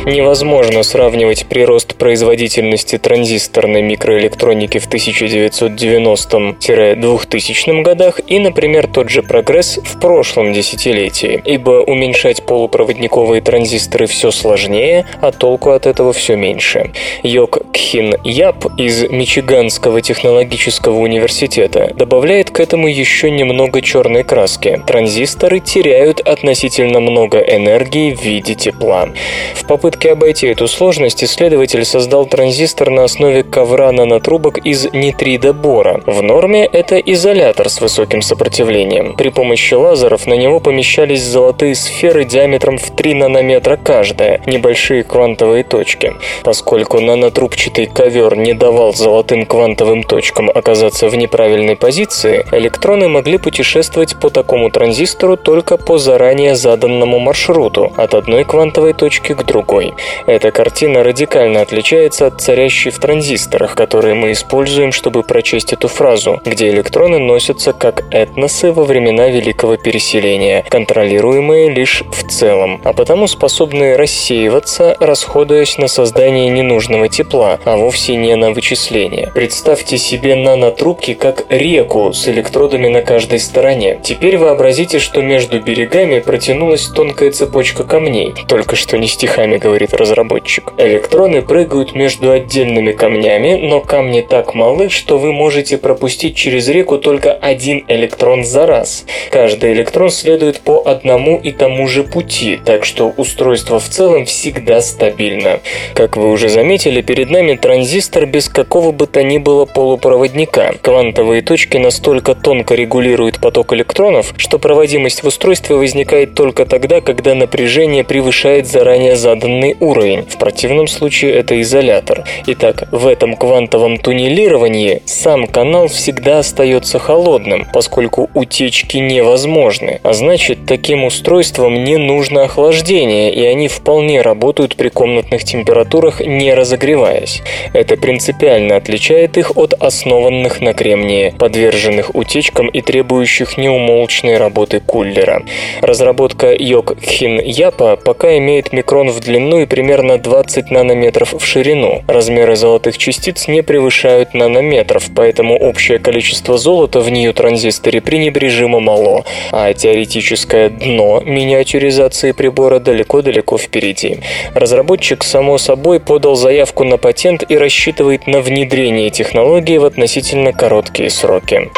Невозможно 0.10 0.82
сравнивать 0.82 1.46
прирост 1.46 1.94
производительности 1.94 2.98
транзисторной 2.98 3.84
микроэлектроники 3.84 4.80
в 4.80 4.89
1990-2000 4.89 7.84
годах 7.84 8.20
и, 8.25 8.39
например, 8.39 8.88
тот 8.88 9.10
же 9.10 9.22
прогресс 9.22 9.78
в 9.78 10.00
прошлом 10.00 10.51
десятилетии, 10.51 11.39
ибо 11.46 11.84
уменьшать 11.84 12.44
полупроводниковые 12.44 13.42
транзисторы 13.42 14.08
все 14.08 14.32
сложнее, 14.32 15.06
а 15.22 15.32
толку 15.32 15.70
от 15.70 15.86
этого 15.86 16.12
все 16.12 16.36
меньше. 16.36 16.89
Йок 17.22 17.60
Кхин 17.72 18.16
Яп 18.24 18.66
из 18.80 19.08
Мичиганского 19.12 20.01
технологического 20.01 20.98
университета 20.98 21.94
добавляет 21.94 22.50
к 22.50 22.60
этому 22.60 22.88
еще 22.88 23.30
немного 23.30 23.84
черной 23.84 24.24
краски. 24.24 24.82
Транзисторы 24.88 25.60
теряют 25.60 26.20
относительно 26.20 27.00
много 27.00 27.38
энергии 27.38 28.16
в 28.16 28.24
виде 28.24 28.56
тепла. 28.56 29.10
В 29.54 29.68
попытке 29.68 29.99
попытке 30.00 30.12
обойти 30.12 30.48
эту 30.48 30.68
сложность 30.68 31.24
исследователь 31.24 31.84
создал 31.84 32.25
транзистор 32.25 32.89
на 32.89 33.03
основе 33.03 33.44
ковра 33.44 33.91
нанотрубок 33.91 34.58
из 34.60 34.86
нитридобора. 34.94 36.01
В 36.06 36.22
норме 36.22 36.65
это 36.65 36.98
изолятор 36.98 37.68
с 37.70 37.82
высоким 37.82 38.22
сопротивлением. 38.22 39.15
При 39.18 39.29
помощи 39.29 39.74
лазеров 39.74 40.25
на 40.25 40.36
него 40.36 40.62
помещались 40.62 41.22
золотые 41.22 41.75
сферы 41.75 42.24
диаметром 42.24 42.77
в 42.77 42.91
3 42.91 43.13
нанометра 43.13 43.75
каждая, 43.75 44.41
небольшие 44.46 45.03
квантовые 45.03 45.63
точки. 45.63 46.13
Поскольку 46.44 47.01
нанотрубчатый 47.01 47.88
ковер 47.88 48.38
не 48.38 48.53
давал 48.53 48.94
золотым 48.94 49.46
квантовым 49.46 50.03
точкам 50.03 50.50
оказаться 50.50 51.10
в 51.10 51.15
неправильной 51.15 51.75
позиции, 51.75 52.46
электроны 52.53 53.10
могли 53.10 53.38
путешествовать 53.38 54.18
по 54.20 54.29
такому 54.29 54.70
транзистору 54.70 55.36
только 55.36 55.77
по 55.77 55.98
заранее 55.98 56.56
заданному 56.56 57.20
маршруту 57.20 57.91
от 57.98 58.13
одной 58.13 58.46
квантовой 58.46 58.94
точки 58.94 59.34
к 59.34 59.44
другой. 59.44 59.88
Эта 60.25 60.51
картина 60.51 61.03
радикально 61.03 61.62
отличается 61.62 62.27
от 62.27 62.41
царящей 62.41 62.91
в 62.91 63.00
транзисторах, 63.00 63.75
которые 63.75 64.13
мы 64.13 64.31
используем, 64.34 64.91
чтобы 64.91 65.24
прочесть 65.24 65.74
эту 65.74 65.88
фразу, 65.88 66.41
где 66.46 66.69
электроны 66.69 67.19
носятся 67.19 67.74
как 67.74 68.03
этносы 68.12 68.72
во 68.72 68.84
времена 68.84 69.29
Великого 69.29 69.77
Переселения, 69.77 70.63
контролируемые 70.69 71.69
лишь 71.69 72.03
в 72.12 72.29
целом, 72.29 72.81
а 72.84 72.93
потому 72.93 73.27
способные 73.27 73.96
рассеиваться, 73.96 74.96
расходуясь 75.00 75.77
на 75.77 75.88
создание 75.88 76.50
ненужного 76.50 77.08
тепла, 77.08 77.60
а 77.65 77.77
вовсе 77.77 78.15
не 78.15 78.36
на 78.36 78.51
вычисление. 78.51 79.31
Представьте 79.34 79.98
себе 79.98 80.36
нанотрубки 80.36 81.13
как 81.13 81.46
реку 81.50 82.13
с 82.13 82.27
электродами 82.27 82.88
на 82.88 83.01
каждой 83.01 83.39
стороне. 83.39 84.00
Теперь 84.03 84.38
вообразите, 84.38 85.00
что 85.00 85.22
между 85.22 85.62
берегами 85.62 86.19
протянулась 86.19 86.88
тонкая 86.88 87.31
цепочка 87.31 87.84
камней, 87.84 88.34
только 88.48 88.75
что 88.75 88.98
не 88.98 89.08
стихами 89.08 89.58
говорит 89.58 89.69
говорит 89.70 89.94
разработчик. 89.94 90.74
Электроны 90.78 91.44
прыгают 91.44 91.94
между 91.94 92.32
отдельными 92.32 92.92
камнями, 92.92 93.54
но 93.54 93.82
камни 93.82 94.22
так 94.22 94.56
малы, 94.56 94.90
что 94.90 95.20
вы 95.20 95.32
можете 95.32 95.78
пропустить 95.78 96.36
через 96.36 96.68
реку 96.70 96.98
только 96.98 97.34
один 97.34 97.86
электрон 97.88 98.44
за 98.44 98.66
раз. 98.66 99.06
Каждый 99.30 99.74
электрон 99.74 100.10
следует 100.10 100.62
по 100.62 100.82
одному 100.84 101.40
и 101.40 101.52
тому 101.52 101.88
же 101.88 102.04
пути, 102.04 102.60
так 102.66 102.84
что 102.84 103.14
устройство 103.16 103.80
в 103.80 103.88
целом 103.88 104.26
всегда 104.26 104.82
стабильно. 104.82 105.60
Как 105.94 106.18
вы 106.18 106.32
уже 106.32 106.50
заметили, 106.50 107.02
перед 107.02 107.30
нами 107.30 107.56
транзистор 107.56 108.26
без 108.26 108.50
какого 108.50 108.92
бы 108.92 109.06
то 109.06 109.22
ни 109.22 109.38
было 109.38 109.66
полупроводника. 109.66 110.76
Квантовые 110.82 111.44
точки 111.44 111.78
настолько 111.78 112.34
тонко 112.34 112.74
регулируют 112.74 113.40
поток 113.40 113.74
электронов, 113.74 114.34
что 114.38 114.58
проводимость 114.58 115.22
в 115.22 115.28
устройстве 115.28 115.76
возникает 115.76 116.34
только 116.34 116.66
тогда, 116.66 117.02
когда 117.02 117.36
напряжение 117.36 118.04
превышает 118.04 118.66
заранее 118.66 119.16
заданную 119.16 119.59
данный 119.60 119.75
уровень. 119.80 120.24
В 120.24 120.38
противном 120.38 120.88
случае 120.88 121.34
это 121.34 121.60
изолятор. 121.62 122.24
Итак, 122.48 122.88
в 122.92 123.08
этом 123.08 123.36
квантовом 123.36 123.98
туннелировании 123.98 125.01
сам 125.06 125.48
канал 125.48 125.88
всегда 125.88 126.39
остается 126.39 127.00
холодным, 127.00 127.68
поскольку 127.74 128.30
утечки 128.34 128.98
невозможны. 128.98 130.00
А 130.04 130.13
значит, 130.13 130.60
таким 130.66 131.04
устройствам 131.04 131.84
не 131.84 131.98
нужно 131.98 132.44
охлаждение, 132.44 133.34
и 133.34 133.44
они 133.46 133.68
вполне 133.68 134.22
работают 134.22 134.75
при 134.75 134.89
комнатных 134.89 135.44
температурах, 135.44 136.22
не 136.22 136.54
разогреваясь. 136.54 137.42
Это 137.74 137.98
принципиально 137.98 138.78
отличает 138.78 139.38
их 139.38 139.58
от 139.58 139.74
основанных 139.74 140.62
на 140.62 140.74
кремнии, 140.74 141.34
подверженных 141.38 142.16
утечкам 142.16 142.70
и 142.70 142.82
требующих 142.82 143.58
неумолчной 143.58 144.38
работы 144.38 144.80
кулера. 144.80 145.44
Разработка 145.82 146.54
Йок 146.54 146.98
Хин 147.01 147.42
Япа 147.42 147.98
пока 147.98 148.38
имеет 148.38 148.72
микрон 148.72 149.10
в 149.10 149.20
длину 149.20 149.49
и 149.58 149.65
примерно 149.65 150.18
20 150.20 150.70
нанометров 150.70 151.34
в 151.34 151.44
ширину. 151.44 152.03
Размеры 152.08 152.56
золотых 152.56 152.98
частиц 152.98 153.48
не 153.48 153.63
превышают 153.63 154.34
нанометров, 154.34 155.10
поэтому 155.15 155.58
общее 155.58 156.00
количество 156.00 156.58
золота 156.58 157.00
в 157.00 157.10
нее 157.10 157.34
транзисторе 157.34 158.01
пренебрежимо 158.01 158.79
мало, 158.79 159.25
а 159.51 159.74
теоретическое 159.74 160.70
дно 160.70 161.22
миниатюризации 161.25 162.32
прибора 162.32 162.79
далеко-далеко 162.79 163.58
впереди. 163.58 164.20
Разработчик, 164.53 165.24
само 165.24 165.58
собой, 165.58 166.00
подал 166.00 166.36
заявку 166.36 166.84
на 166.84 166.98
патент 166.98 167.44
и 167.50 167.58
рассчитывает 167.58 168.27
на 168.27 168.41
внедрение 168.41 169.10
технологии 169.10 169.77
в 169.77 169.86
относительно 169.86 170.53
короткие 170.53 171.10
сроки. 171.10 171.70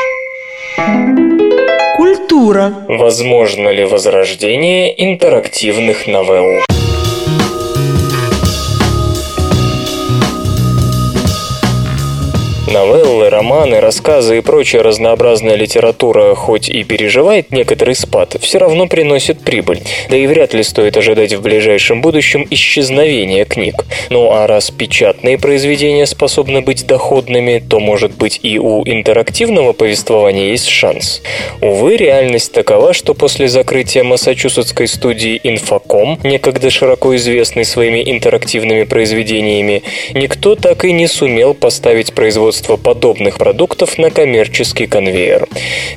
Культура. 1.98 2.74
Возможно 2.88 3.70
ли 3.70 3.86
возрождение 3.86 4.92
интерактивных 5.06 6.08
новелл? 6.08 6.64
Новеллы, 12.72 13.30
романы, 13.30 13.82
рассказы 13.82 14.38
и 14.38 14.42
прочая 14.42 14.82
разнообразная 14.82 15.56
литература, 15.56 16.36
хоть 16.36 16.70
и 16.70 16.86
переживает 16.86 17.52
некоторый 17.52 17.96
спад, 17.96 18.38
все 18.40 18.60
равно 18.60 18.88
приносит 18.88 19.42
прибыль. 19.42 19.82
Да 20.10 20.16
и 20.16 20.26
вряд 20.26 20.54
ли 20.54 20.64
стоит 20.64 20.96
ожидать 20.96 21.34
в 21.34 21.42
ближайшем 21.42 22.02
будущем 22.02 22.48
исчезновения 22.50 23.44
книг. 23.44 23.84
Ну 24.10 24.32
а 24.32 24.48
раз 24.48 24.72
печатные 24.72 25.38
произведения 25.38 26.06
способны 26.06 26.62
быть 26.62 26.88
доходными, 26.88 27.60
то, 27.60 27.82
может 27.82 28.16
быть, 28.16 28.40
и 28.42 28.58
у 28.58 28.84
интерактивного 28.86 29.74
повествования 29.74 30.52
есть 30.52 30.70
шанс. 30.70 31.22
Увы, 31.60 31.98
реальность 31.98 32.54
такова, 32.54 32.94
что 32.94 33.14
после 33.14 33.50
закрытия 33.50 34.06
массачусетской 34.06 34.88
студии 34.88 35.42
Infocom, 35.44 36.26
некогда 36.26 36.70
широко 36.70 37.18
известной 37.18 37.66
своими 37.66 38.02
интерактивными 38.10 38.84
произведениями, 38.84 39.84
никто 40.14 40.56
так 40.56 40.86
и 40.86 40.94
не 40.94 41.08
сумел 41.08 41.54
поставить 41.54 42.14
производство 42.14 42.61
производства 42.62 42.78
подобных 42.78 43.38
продуктов 43.38 43.98
на 43.98 44.10
коммерческий 44.10 44.88
конвейер. 44.88 45.48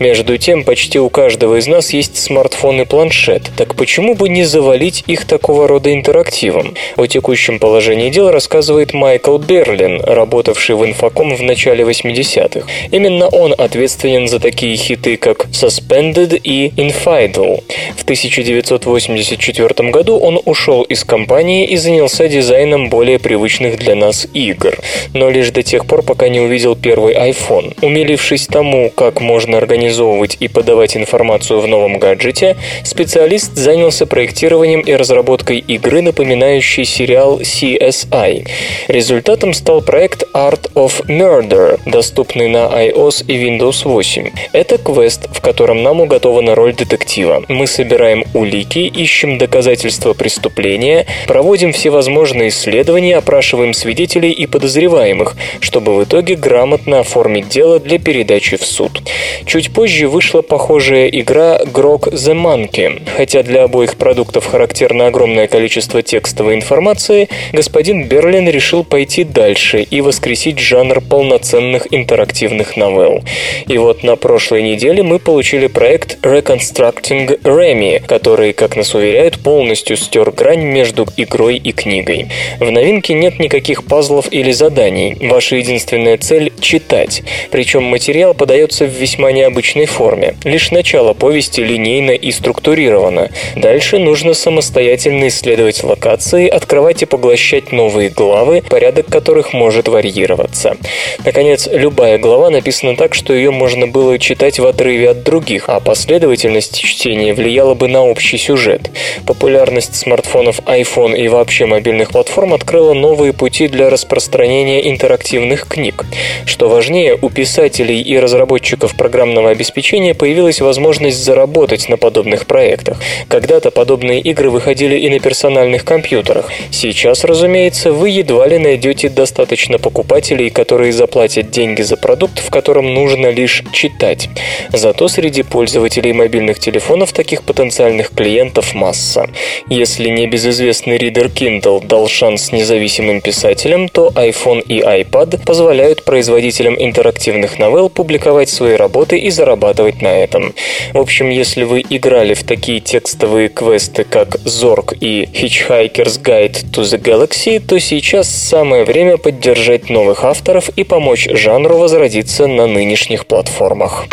Между 0.01 0.39
тем, 0.39 0.65
почти 0.65 0.99
у 0.99 1.11
каждого 1.11 1.59
из 1.59 1.67
нас 1.67 1.93
есть 1.93 2.17
смартфон 2.17 2.81
и 2.81 2.85
планшет, 2.85 3.51
так 3.57 3.75
почему 3.75 4.15
бы 4.15 4.29
не 4.29 4.45
завалить 4.45 5.05
их 5.07 5.25
такого 5.27 5.69
рода 5.69 5.93
интерактивом? 5.93 6.75
О 6.97 7.07
текущем 7.07 7.59
положении 7.59 8.11
дел 8.11 8.31
рассказывает 8.31 8.95
Майкл 8.95 9.37
Берлин, 9.39 10.01
работавший 10.01 10.77
в 10.77 10.85
Инфоком 10.85 11.37
в 11.37 11.43
начале 11.43 11.85
80-х. 11.85 12.67
Именно 12.91 13.29
он 13.29 13.55
ответственен 13.57 14.29
за 14.29 14.41
такие 14.41 14.77
хиты, 14.77 15.17
как 15.17 15.47
Suspended 15.47 16.41
и 16.43 16.69
Infidel. 16.77 17.63
В 17.97 18.03
1984 18.03 19.91
году 19.91 20.19
он 20.19 20.41
ушел 20.45 20.83
из 20.83 21.05
компании 21.05 21.67
и 21.67 21.77
занялся 21.77 22.29
дизайном 22.29 22.89
более 22.89 23.19
привычных 23.19 23.79
для 23.79 23.95
нас 23.95 24.27
игр. 24.35 24.79
Но 25.13 25.31
лишь 25.31 25.51
до 25.51 25.63
тех 25.63 25.87
пор, 25.87 26.03
пока 26.03 26.29
не 26.29 26.41
увидел 26.41 26.54
увидел 26.55 26.77
первый 26.77 27.15
iPhone. 27.15 27.75
Умилившись 27.83 28.47
тому, 28.47 28.89
как 28.91 29.21
можно 29.21 29.59
организовывать 29.59 30.37
и 30.39 30.47
подавать 30.47 30.97
информацию 30.97 31.61
в 31.61 31.67
новом 31.67 31.99
гаджете, 31.99 32.57
специалист 32.85 33.57
занялся 33.57 34.07
проектированием 34.07 34.81
и 34.81 34.95
разработкой 34.95 35.59
игры, 35.59 36.01
напоминающей 36.01 36.85
сериал 36.85 37.41
CSI. 37.41 38.47
Результатом 38.87 39.53
стал 39.53 39.83
проект 39.83 40.23
Art 40.33 40.71
of 40.75 41.05
Murder, 41.09 41.81
доступный 41.87 42.49
на 42.49 42.67
iOS 42.67 43.25
и 43.27 43.35
Windows 43.35 43.83
8. 43.83 44.31
Это 44.53 44.79
квест, 44.79 45.29
в 45.33 45.41
котором 45.41 45.83
нам 45.83 46.03
уготована 46.03 46.55
роль 46.55 46.73
детектива. 46.73 47.43
Мы 47.49 47.67
собираем 47.67 48.23
улики, 48.33 48.79
ищем 48.79 49.39
доказательства 49.39 50.13
преступления, 50.13 51.07
проводим 51.27 51.73
всевозможные 51.73 52.51
исследования, 52.51 53.17
опрашиваем 53.17 53.75
свидетелей 53.75 54.31
и 54.31 54.47
подозреваемых, 54.47 55.35
чтобы 55.59 55.97
в 55.97 56.05
итоге 56.05 56.37
грамотно 56.45 57.01
оформить 57.01 57.49
дело 57.49 57.81
для 57.81 57.99
передачи 57.99 58.57
в 58.59 58.65
суд. 58.65 59.03
Чуть 59.47 59.73
позже 59.73 60.09
вышла 60.09 60.43
похожая 60.43 61.09
игра 61.09 61.59
Grok 61.65 62.13
the 62.13 62.35
Monkey. 62.35 63.03
Хотя 63.17 63.43
для 63.43 63.65
обоих 63.65 63.97
продуктов 63.97 64.45
характерно 64.45 65.07
огромное 65.07 65.47
количество 65.47 66.03
текстовой 66.03 66.55
информации, 66.55 67.29
господин 67.53 68.05
Берлин 68.05 68.49
решил 68.49 68.85
пойти 68.85 69.25
дальше 69.25 69.83
и 69.83 70.03
воскресить 70.03 70.59
жанр 70.59 71.01
полноценных 71.01 71.87
интерактивных 71.91 72.77
новелл. 72.77 73.25
И 73.67 73.79
вот 73.79 74.03
на 74.03 74.17
прошлой 74.17 74.63
неделе 74.63 75.03
мы 75.03 75.19
получили 75.19 75.67
проект 75.67 76.19
Reconstructing 76.25 77.41
Remy, 77.43 78.05
который, 78.07 78.53
как 78.53 78.77
нас 78.77 78.95
уверяют, 78.95 79.39
полностью 79.39 79.97
стер 79.97 80.31
грань 80.31 80.63
между 80.63 81.07
игрой 81.17 81.57
и 81.57 81.73
книгой. 81.73 82.29
В 82.61 82.71
новинке 82.71 83.15
нет 83.15 83.39
никаких 83.39 83.85
пазлов 83.85 84.27
или 84.31 84.53
заданий. 84.53 85.17
Ваша 85.23 85.57
единственная 85.57 86.19
цель 86.19 86.34
цель 86.35 86.53
читать. 86.61 87.23
Причем 87.51 87.85
материал 87.85 88.35
подается 88.35 88.87
в 88.87 88.89
весьма 88.89 89.31
необычной 89.31 89.87
форме. 89.87 90.35
Лишь 90.45 90.71
начало 90.73 91.13
повести 91.13 91.61
линейно 91.61 92.11
и 92.11 92.33
структурировано. 92.33 93.31
Дальше 93.55 93.99
нужно 93.99 94.35
самостоятельно 94.35 95.29
исследовать 95.29 95.85
локации, 95.85 96.49
открывать 96.49 97.03
и 97.03 97.07
поглощать 97.07 97.71
новые 97.71 98.11
главы, 98.11 98.63
порядок 98.69 99.07
которых 99.07 99.53
может 99.53 99.87
варьироваться. 99.87 100.77
Наконец, 101.25 101.69
любая 101.71 102.19
глава 102.19 102.51
написана 102.51 102.97
так, 102.97 103.15
что 103.15 103.33
ее 103.33 103.51
можно 103.51 103.87
было 103.87 104.19
читать 104.19 104.59
в 104.59 104.67
отрыве 104.67 105.11
от 105.11 105.23
других, 105.23 105.69
а 105.69 105.79
последовательность 105.79 106.81
чтения 106.81 107.33
влияла 107.33 107.75
бы 107.75 107.87
на 107.87 108.03
общий 108.03 108.39
сюжет. 108.39 108.91
Популярность 109.27 109.95
смартфонов 109.95 110.61
iPhone 110.61 111.17
и 111.17 111.29
вообще 111.29 111.67
мобильных 111.67 112.11
платформ 112.11 112.55
открыла 112.55 112.93
новые 112.95 113.33
пути 113.33 113.69
для 113.69 113.89
распространения 113.89 114.91
интерактивных 114.91 115.69
книг. 115.69 116.05
Что 116.47 116.69
важнее, 116.69 117.19
у 117.21 117.31
писателей 117.31 118.01
и 118.01 118.19
разработчиков 118.19 118.97
программного 118.97 119.51
обеспечения 119.51 120.15
появилась 120.15 120.61
возможность 120.61 121.23
заработать 121.23 121.89
на 121.89 121.97
подобных 121.97 122.47
проектах. 122.47 122.99
Когда-то 123.29 123.71
подобные 123.71 124.21
игры 124.21 124.51
выходили 124.51 124.97
и 124.97 125.09
на 125.09 125.21
персональных 125.21 125.85
компьютерах. 125.85 126.51
Сейчас, 126.71 127.25
разумеется, 127.25 127.93
вы 127.93 128.11
едва 128.11 128.47
ли 128.47 128.59
найдете 128.59 129.09
достаточно 129.09 129.79
покупателей, 129.79 130.51
которые 130.51 130.93
заплатят 130.93 131.51
деньги 131.51 131.83
за 131.83 131.97
продукт, 131.97 132.39
в 132.39 132.51
котором 132.51 132.93
нужно 132.95 133.29
лишь 133.29 133.63
читать. 133.73 134.29
Зато 134.73 135.09
среди 135.09 135.43
пользователей 135.43 136.13
мобильных 136.13 136.59
телефонов 136.59 137.13
таких 137.13 137.43
потенциальных 137.43 138.11
клиентов 138.11 138.75
масса. 138.75 139.29
Если 139.69 140.09
небезызвестный 140.09 140.99
ридер 140.99 141.27
Kindle 141.27 141.87
дал 141.87 142.09
шанс 142.09 142.53
независимым 142.53 143.21
писателям, 143.21 143.89
то 143.89 144.11
iPhone 144.15 144.63
и 144.63 144.81
iPad 144.81 145.45
позволяют 145.45 146.04
производителям 146.05 146.77
интерактивных 146.79 147.59
новелл 147.59 147.89
публиковать 147.89 148.49
свои 148.49 148.77
работы 148.77 149.19
и 149.19 149.31
зарабатывать 149.31 150.03
на 150.03 150.09
этом. 150.09 150.55
В 150.93 150.99
общем, 150.99 151.31
если 151.31 151.65
вы 151.65 151.85
играли 151.89 152.35
в 152.35 152.45
такие 152.45 152.81
текстовые 152.81 153.49
квесты, 153.49 154.05
как 154.05 154.37
Zork 154.45 154.97
и 155.01 155.25
Hitchhiker's 155.25 156.23
Guide 156.23 156.65
to 156.73 156.83
the 156.83 157.01
Galaxy, 157.01 157.61
то 157.61 157.79
сейчас 157.79 158.29
самое 158.29 158.85
время 158.85 159.17
поддержать 159.17 159.91
новых 159.91 160.25
авторов 160.25 160.69
и 160.71 160.85
помочь 160.85 161.29
жанру 161.31 161.79
возродиться 161.79 162.47
на 162.47 162.67
нынешних 162.67 163.27
платформах. 163.27 164.07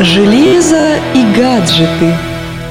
Железо 0.00 0.96
и 1.14 1.38
гаджеты. 1.38 2.16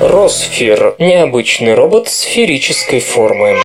Росфер– 0.02 0.95
необычный 1.00 1.76
робот 1.76 2.10
сферической 2.10 3.00
формы. 3.00 3.62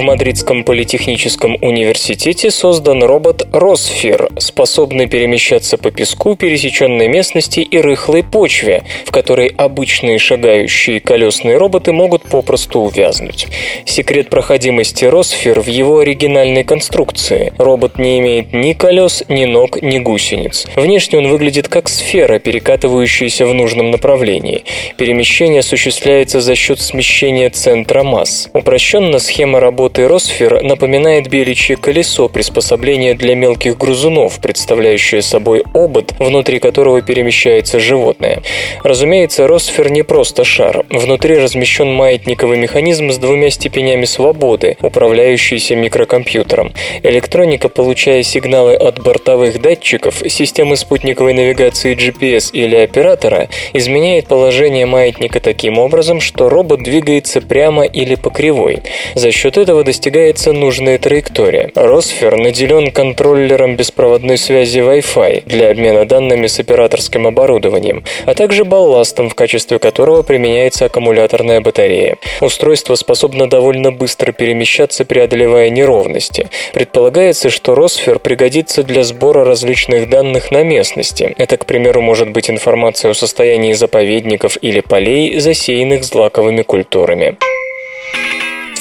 В 0.00 0.02
Мадридском 0.02 0.64
политехническом 0.64 1.58
университете 1.60 2.50
создан 2.50 3.04
робот 3.04 3.46
Росфир, 3.52 4.30
способный 4.38 5.06
перемещаться 5.06 5.76
по 5.76 5.90
песку, 5.90 6.36
пересеченной 6.36 7.06
местности 7.06 7.60
и 7.60 7.76
рыхлой 7.76 8.22
почве, 8.22 8.82
в 9.04 9.10
которой 9.10 9.48
обычные 9.48 10.18
шагающие 10.18 11.00
колесные 11.00 11.58
роботы 11.58 11.92
могут 11.92 12.22
попросту 12.22 12.80
увязнуть. 12.80 13.48
Секрет 13.84 14.30
проходимости 14.30 15.04
Росфир 15.04 15.60
в 15.60 15.66
его 15.66 15.98
оригинальной 15.98 16.64
конструкции. 16.64 17.52
Робот 17.58 17.98
не 17.98 18.20
имеет 18.20 18.54
ни 18.54 18.72
колес, 18.72 19.22
ни 19.28 19.44
ног, 19.44 19.82
ни 19.82 19.98
гусениц. 19.98 20.66
Внешне 20.76 21.18
он 21.18 21.28
выглядит 21.28 21.68
как 21.68 21.90
сфера, 21.90 22.38
перекатывающаяся 22.38 23.44
в 23.44 23.52
нужном 23.52 23.90
направлении. 23.90 24.64
Перемещение 24.96 25.60
осуществляется 25.60 26.40
за 26.40 26.54
счет 26.54 26.80
смещения 26.80 27.50
центра 27.50 28.02
масс. 28.02 28.48
Упрощенно 28.54 29.18
схема 29.18 29.60
работы 29.60 29.89
Росфер 29.98 30.62
напоминает 30.62 31.28
беличье 31.28 31.76
колесо 31.76 32.28
приспособление 32.28 33.14
для 33.14 33.34
мелких 33.34 33.78
грызунов, 33.78 34.40
представляющее 34.40 35.22
собой 35.22 35.64
обод, 35.74 36.14
внутри 36.18 36.58
которого 36.58 37.02
перемещается 37.02 37.80
животное. 37.80 38.42
Разумеется, 38.82 39.46
Росфер 39.46 39.90
не 39.90 40.02
просто 40.02 40.44
шар. 40.44 40.84
Внутри 40.90 41.38
размещен 41.38 41.92
маятниковый 41.92 42.58
механизм 42.58 43.10
с 43.10 43.18
двумя 43.18 43.50
степенями 43.50 44.04
свободы, 44.04 44.76
управляющийся 44.82 45.76
микрокомпьютером. 45.76 46.72
Электроника, 47.02 47.68
получая 47.68 48.22
сигналы 48.22 48.74
от 48.74 49.02
бортовых 49.02 49.60
датчиков, 49.60 50.22
системы 50.28 50.76
спутниковой 50.76 51.32
навигации 51.32 51.96
GPS 51.96 52.50
или 52.52 52.76
оператора, 52.76 53.48
изменяет 53.72 54.26
положение 54.26 54.86
маятника 54.86 55.40
таким 55.40 55.78
образом, 55.78 56.20
что 56.20 56.48
робот 56.48 56.82
двигается 56.82 57.40
прямо 57.40 57.84
или 57.84 58.14
по 58.14 58.30
кривой. 58.30 58.80
За 59.14 59.32
счет 59.32 59.56
этого 59.56 59.69
достигается 59.84 60.52
нужная 60.52 60.98
траектория. 60.98 61.70
Росфер 61.74 62.36
наделен 62.36 62.90
контроллером 62.90 63.76
беспроводной 63.76 64.36
связи 64.36 64.80
Wi-Fi 64.80 65.44
для 65.46 65.70
обмена 65.70 66.04
данными 66.04 66.46
с 66.46 66.58
операторским 66.58 67.26
оборудованием, 67.26 68.04
а 68.26 68.34
также 68.34 68.64
балластом, 68.64 69.30
в 69.30 69.34
качестве 69.34 69.78
которого 69.78 70.22
применяется 70.22 70.86
аккумуляторная 70.86 71.60
батарея. 71.60 72.18
Устройство 72.40 72.94
способно 72.96 73.48
довольно 73.48 73.92
быстро 73.92 74.32
перемещаться, 74.32 75.04
преодолевая 75.04 75.70
неровности. 75.70 76.48
Предполагается, 76.74 77.50
что 77.50 77.74
Росфер 77.74 78.18
пригодится 78.18 78.82
для 78.82 79.04
сбора 79.04 79.44
различных 79.44 80.08
данных 80.10 80.50
на 80.50 80.62
местности. 80.62 81.34
Это, 81.38 81.56
к 81.56 81.66
примеру, 81.66 82.00
может 82.00 82.30
быть 82.30 82.50
информация 82.50 83.10
о 83.10 83.14
состоянии 83.14 83.72
заповедников 83.72 84.58
или 84.60 84.80
полей, 84.80 85.38
засеянных 85.40 86.04
злаковыми 86.04 86.62
культурами. 86.62 87.36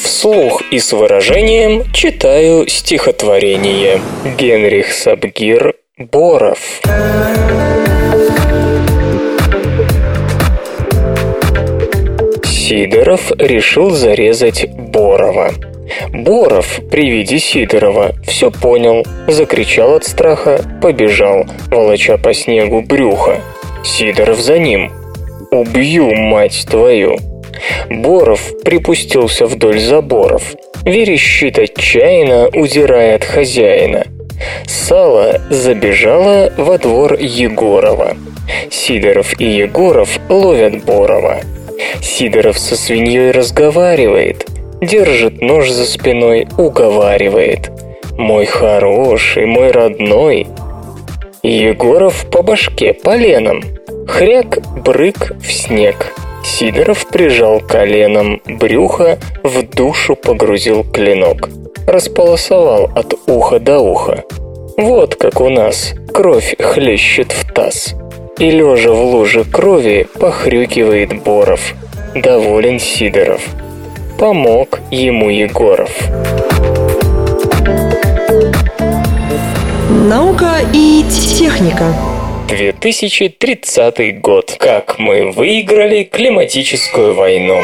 Вслух 0.10 0.63
и 0.72 0.80
с 0.80 0.91
выражением 0.91 1.84
читаю 1.93 2.67
стихотворение. 2.67 4.02
Генрих 4.39 4.91
Сабгир 4.91 5.76
Боров. 6.00 6.82
Сидоров 12.43 13.32
решил 13.38 13.91
зарезать 13.91 14.67
Борова. 14.72 15.52
Боров 16.12 16.80
при 16.89 17.08
виде 17.12 17.38
Сидорова 17.38 18.15
все 18.26 18.50
понял, 18.50 19.06
закричал 19.28 19.93
от 19.93 20.06
страха, 20.06 20.60
побежал, 20.82 21.45
волоча 21.67 22.17
по 22.17 22.34
снегу 22.34 22.82
брюха. 22.82 23.41
Сидоров 23.86 24.39
за 24.39 24.58
ним. 24.58 24.91
«Убью, 25.52 26.15
мать 26.15 26.65
твою!» 26.67 27.29
Боров 27.89 28.54
припустился 28.63 29.45
вдоль 29.45 29.80
заборов. 29.80 30.54
Верещит 30.86 31.60
отчаянно, 31.60 32.50
удирая 32.54 33.15
от 33.15 33.24
хозяина. 33.24 34.06
Сало 34.65 35.41
забежало 35.50 36.52
во 36.58 36.78
двор 36.78 37.15
Егорова. 37.19 38.15
Сидоров 38.69 39.39
и 39.39 39.45
Егоров 39.45 40.19
ловят 40.30 40.84
Борова. 40.86 41.41
Сидоров 42.02 42.58
со 42.58 42.76
свиньей 42.76 43.32
разговаривает, 43.32 44.45
держит 44.82 45.41
нож 45.41 45.69
за 45.69 45.86
спиной, 45.86 46.48
уговаривает. 46.58 47.72
«Мой 48.17 48.45
хороший, 48.45 49.45
мой 49.45 49.72
родной!» 49.72 50.45
Егоров 51.41 52.26
по 52.30 52.41
башке 52.41 52.93
поленом. 52.93 53.63
Хряк, 54.08 54.60
брык 54.84 55.32
в 55.39 55.52
снег. 55.54 56.12
Сидоров 56.49 57.05
прижал 57.07 57.62
коленом 57.62 58.41
брюхо, 58.45 59.19
в 59.43 59.62
душу 59.63 60.15
погрузил 60.15 60.83
клинок. 60.83 61.49
Располосовал 61.88 62.89
от 62.95 63.13
уха 63.27 63.59
до 63.59 63.79
уха. 63.79 64.23
Вот 64.75 65.15
как 65.15 65.39
у 65.41 65.49
нас 65.49 65.93
кровь 66.12 66.55
хлещет 66.59 67.31
в 67.31 67.53
таз. 67.53 67.95
И 68.39 68.49
лежа 68.49 68.91
в 68.91 68.99
луже 68.99 69.43
крови 69.45 70.07
похрюкивает 70.19 71.23
Боров. 71.23 71.75
Доволен 72.15 72.79
Сидоров. 72.79 73.41
Помог 74.17 74.79
ему 74.89 75.29
Егоров. 75.29 75.91
Наука 79.89 80.57
и 80.73 81.05
техника. 81.09 81.93
2030 82.49 84.21
год. 84.21 84.55
Как 84.59 84.97
мы 84.97 85.31
выиграли 85.31 86.03
климатическую 86.03 87.13
войну. 87.13 87.62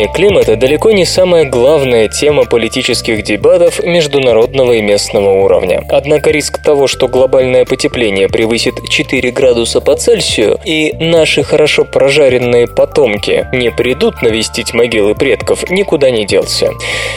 Изменение 0.00 0.14
климата 0.14 0.56
далеко 0.56 0.92
не 0.92 1.04
самая 1.04 1.44
главная 1.44 2.08
тема 2.08 2.44
политических 2.44 3.22
дебатов 3.22 3.84
международного 3.84 4.72
и 4.72 4.80
местного 4.80 5.42
уровня. 5.42 5.84
Однако 5.90 6.30
риск 6.30 6.62
того, 6.62 6.86
что 6.86 7.06
глобальное 7.06 7.66
потепление 7.66 8.28
превысит 8.28 8.74
4 8.88 9.30
градуса 9.30 9.82
по 9.82 9.96
Цельсию 9.96 10.58
и 10.64 10.94
наши 10.98 11.42
хорошо 11.42 11.84
прожаренные 11.84 12.66
потомки 12.66 13.46
не 13.52 13.70
придут 13.70 14.22
навестить 14.22 14.72
могилы 14.72 15.14
предков, 15.14 15.68
никуда 15.68 16.10
не 16.10 16.24
делся. 16.24 16.70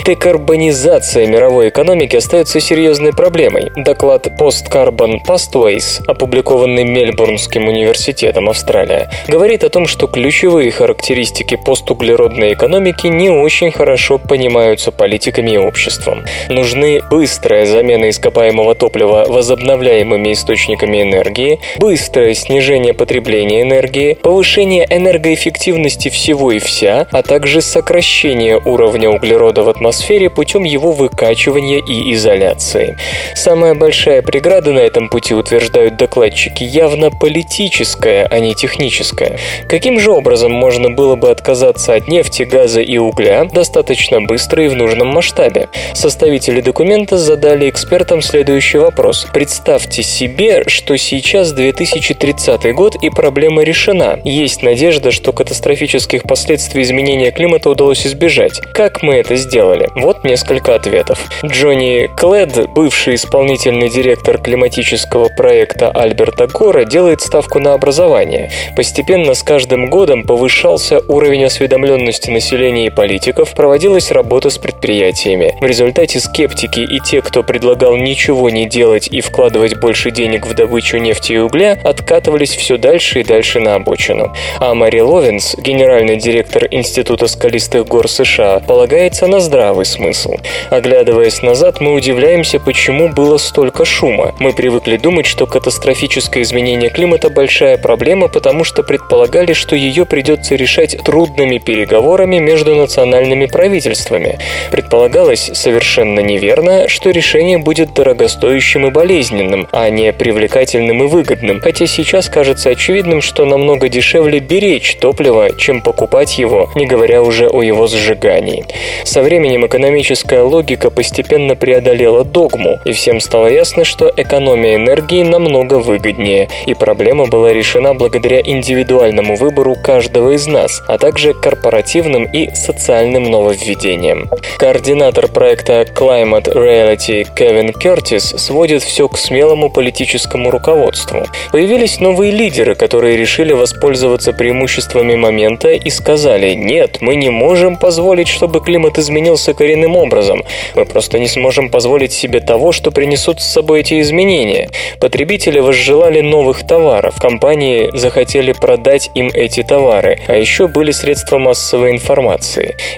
Декарбонизация 0.05 1.25
мировой 1.25 1.69
экономики 1.69 2.17
остается 2.17 2.59
серьезной 2.59 3.13
проблемой. 3.13 3.71
Доклад 3.77 4.27
Post 4.37 4.69
Carbon 4.69 5.19
Pathways, 5.25 6.03
опубликованный 6.05 6.83
Мельбурнским 6.83 7.65
университетом 7.65 8.49
Австралия, 8.49 9.09
говорит 9.29 9.63
о 9.63 9.69
том, 9.69 9.87
что 9.87 10.07
ключевые 10.07 10.69
характеристики 10.71 11.55
постуглеродной 11.55 12.33
углеродной 12.33 12.51
экономики 12.73 13.05
не 13.05 13.29
очень 13.29 13.71
хорошо 13.71 14.17
понимаются 14.17 14.91
политиками 14.91 15.51
и 15.51 15.57
обществом. 15.57 16.23
Нужны 16.49 17.01
быстрая 17.11 17.67
замена 17.67 18.09
ископаемого 18.09 18.73
топлива 18.73 19.25
возобновляемыми 19.27 20.33
источниками 20.33 21.03
энергии, 21.03 21.59
быстрое 21.77 22.33
снижение 22.33 22.95
потребления 22.95 23.61
энергии, 23.61 24.15
повышение 24.15 24.87
энергоэффективности 24.89 26.09
всего 26.09 26.51
и 26.51 26.57
вся, 26.57 27.05
а 27.11 27.21
также 27.21 27.61
сокращение 27.61 28.57
уровня 28.57 29.11
углерода 29.11 29.61
в 29.61 29.69
атмосфере 29.69 30.31
путем 30.31 30.63
его 30.63 30.93
выкачивания 30.93 31.77
и 31.77 32.13
изоляции. 32.13 32.97
Самая 33.35 33.75
большая 33.75 34.23
преграда 34.23 34.71
на 34.71 34.79
этом 34.79 35.09
пути, 35.09 35.35
утверждают 35.35 35.97
докладчики, 35.97 36.63
явно 36.63 37.11
политическая, 37.11 38.25
а 38.25 38.39
не 38.39 38.55
техническая. 38.55 39.37
Каким 39.69 39.99
же 39.99 40.09
образом 40.09 40.51
можно 40.51 40.89
было 40.89 41.15
бы 41.15 41.29
отказаться 41.29 41.93
от 41.93 42.07
нефти, 42.07 42.41
газа 42.41 42.62
и 42.65 42.97
угля 42.97 43.45
достаточно 43.45 44.21
быстро 44.21 44.65
и 44.65 44.67
в 44.67 44.75
нужном 44.75 45.09
масштабе. 45.09 45.69
Составители 45.93 46.61
документа 46.61 47.17
задали 47.17 47.69
экспертам 47.69 48.21
следующий 48.21 48.77
вопрос. 48.77 49.27
Представьте 49.33 50.03
себе, 50.03 50.63
что 50.67 50.97
сейчас 50.97 51.51
2030 51.51 52.73
год 52.73 52.95
и 53.01 53.09
проблема 53.09 53.63
решена. 53.63 54.19
Есть 54.23 54.63
надежда, 54.63 55.11
что 55.11 55.33
катастрофических 55.33 56.23
последствий 56.23 56.83
изменения 56.83 57.31
климата 57.31 57.69
удалось 57.69 58.07
избежать. 58.07 58.61
Как 58.73 59.01
мы 59.01 59.15
это 59.15 59.35
сделали? 59.35 59.89
Вот 59.95 60.23
несколько 60.23 60.75
ответов. 60.75 61.19
Джонни 61.45 62.09
Клэд, 62.17 62.69
бывший 62.71 63.15
исполнительный 63.15 63.89
директор 63.89 64.37
климатического 64.37 65.29
проекта 65.29 65.91
Альберта 65.91 66.47
Гора, 66.47 66.85
делает 66.85 67.21
ставку 67.21 67.59
на 67.59 67.73
образование. 67.73 68.51
Постепенно 68.75 69.33
с 69.33 69.43
каждым 69.43 69.89
годом 69.89 70.23
повышался 70.23 70.99
уровень 71.07 71.43
осведомленности 71.43 72.29
населения 72.29 72.52
населения 72.53 72.85
и 72.85 72.89
политиков 72.91 73.55
проводилась 73.55 74.11
работа 74.11 74.51
с 74.51 74.59
предприятиями. 74.59 75.55
В 75.59 75.65
результате 75.65 76.19
скептики 76.19 76.81
и 76.81 76.99
те, 76.99 77.23
кто 77.23 77.41
предлагал 77.41 77.95
ничего 77.95 78.51
не 78.51 78.67
делать 78.67 79.07
и 79.07 79.21
вкладывать 79.21 79.79
больше 79.79 80.11
денег 80.11 80.45
в 80.45 80.53
добычу 80.53 80.97
нефти 80.97 81.33
и 81.33 81.37
угля, 81.39 81.79
откатывались 81.83 82.55
все 82.55 82.77
дальше 82.77 83.21
и 83.21 83.23
дальше 83.23 83.59
на 83.59 83.73
обочину. 83.73 84.35
А 84.59 84.75
Мари 84.75 84.99
Ловенс, 84.99 85.55
генеральный 85.57 86.17
директор 86.17 86.67
Института 86.69 87.25
скалистых 87.25 87.87
гор 87.87 88.07
США, 88.07 88.59
полагается 88.59 89.25
на 89.25 89.39
здравый 89.39 89.85
смысл. 89.85 90.35
Оглядываясь 90.69 91.41
назад, 91.41 91.81
мы 91.81 91.93
удивляемся, 91.93 92.59
почему 92.59 93.09
было 93.09 93.37
столько 93.37 93.83
шума. 93.83 94.35
Мы 94.39 94.53
привыкли 94.53 94.97
думать, 94.97 95.25
что 95.25 95.47
катастрофическое 95.47 96.43
изменение 96.43 96.91
климата– 96.91 97.29
большая 97.31 97.79
проблема, 97.79 98.27
потому 98.27 98.63
что 98.63 98.83
предполагали, 98.83 99.53
что 99.53 99.75
ее 99.75 100.05
придется 100.05 100.53
решать 100.53 100.95
трудными 101.03 101.57
переговорами 101.57 102.42
между 102.43 102.75
национальными 102.75 103.45
правительствами. 103.45 104.37
Предполагалось 104.71 105.49
совершенно 105.53 106.19
неверно, 106.19 106.87
что 106.87 107.09
решение 107.09 107.57
будет 107.57 107.93
дорогостоящим 107.93 108.87
и 108.87 108.91
болезненным, 108.91 109.67
а 109.71 109.89
не 109.89 110.11
привлекательным 110.13 111.03
и 111.03 111.07
выгодным, 111.07 111.61
хотя 111.61 111.85
сейчас 111.85 112.29
кажется 112.29 112.69
очевидным, 112.69 113.21
что 113.21 113.45
намного 113.45 113.89
дешевле 113.89 114.39
беречь 114.39 114.95
топливо, 114.95 115.57
чем 115.57 115.81
покупать 115.81 116.37
его, 116.37 116.69
не 116.75 116.85
говоря 116.85 117.21
уже 117.21 117.47
о 117.47 117.61
его 117.61 117.87
сжигании. 117.87 118.65
Со 119.03 119.21
временем 119.21 119.65
экономическая 119.65 120.41
логика 120.41 120.89
постепенно 120.89 121.55
преодолела 121.55 122.23
догму, 122.23 122.79
и 122.85 122.91
всем 122.93 123.19
стало 123.19 123.47
ясно, 123.47 123.83
что 123.83 124.11
экономия 124.15 124.75
энергии 124.75 125.23
намного 125.23 125.75
выгоднее, 125.75 126.49
и 126.65 126.73
проблема 126.73 127.25
была 127.25 127.53
решена 127.53 127.93
благодаря 127.93 128.41
индивидуальному 128.41 129.35
выбору 129.35 129.75
каждого 129.75 130.31
из 130.31 130.47
нас, 130.47 130.81
а 130.87 130.97
также 130.97 131.33
корпоративным 131.33 132.25
и 132.33 132.49
социальным 132.53 133.23
нововведениям. 133.23 134.29
Координатор 134.57 135.27
проекта 135.27 135.83
Climate 135.83 136.53
Reality 136.53 137.27
Кевин 137.35 137.71
Кертис 137.71 138.23
сводит 138.23 138.81
все 138.81 139.07
к 139.07 139.17
смелому 139.17 139.69
политическому 139.69 140.49
руководству. 140.49 141.25
Появились 141.51 141.99
новые 141.99 142.31
лидеры, 142.31 142.75
которые 142.75 143.17
решили 143.17 143.53
воспользоваться 143.53 144.33
преимуществами 144.33 145.15
момента 145.15 145.69
и 145.71 145.89
сказали 145.89 146.53
«Нет, 146.55 146.97
мы 147.01 147.15
не 147.15 147.29
можем 147.29 147.77
позволить, 147.77 148.27
чтобы 148.27 148.61
климат 148.61 148.97
изменился 148.97 149.53
коренным 149.53 149.95
образом. 149.95 150.43
Мы 150.75 150.85
просто 150.85 151.19
не 151.19 151.27
сможем 151.27 151.69
позволить 151.69 152.13
себе 152.13 152.39
того, 152.39 152.71
что 152.71 152.91
принесут 152.91 153.41
с 153.41 153.45
собой 153.45 153.81
эти 153.81 154.01
изменения. 154.01 154.69
Потребители 154.99 155.59
возжелали 155.59 156.21
новых 156.21 156.65
товаров, 156.65 157.15
компании 157.19 157.89
захотели 157.93 158.53
продать 158.53 159.11
им 159.13 159.29
эти 159.33 159.61
товары, 159.61 160.19
а 160.27 160.35
еще 160.35 160.67
были 160.67 160.91
средства 160.91 161.37
массовой 161.37 161.91
информации. 161.91 162.22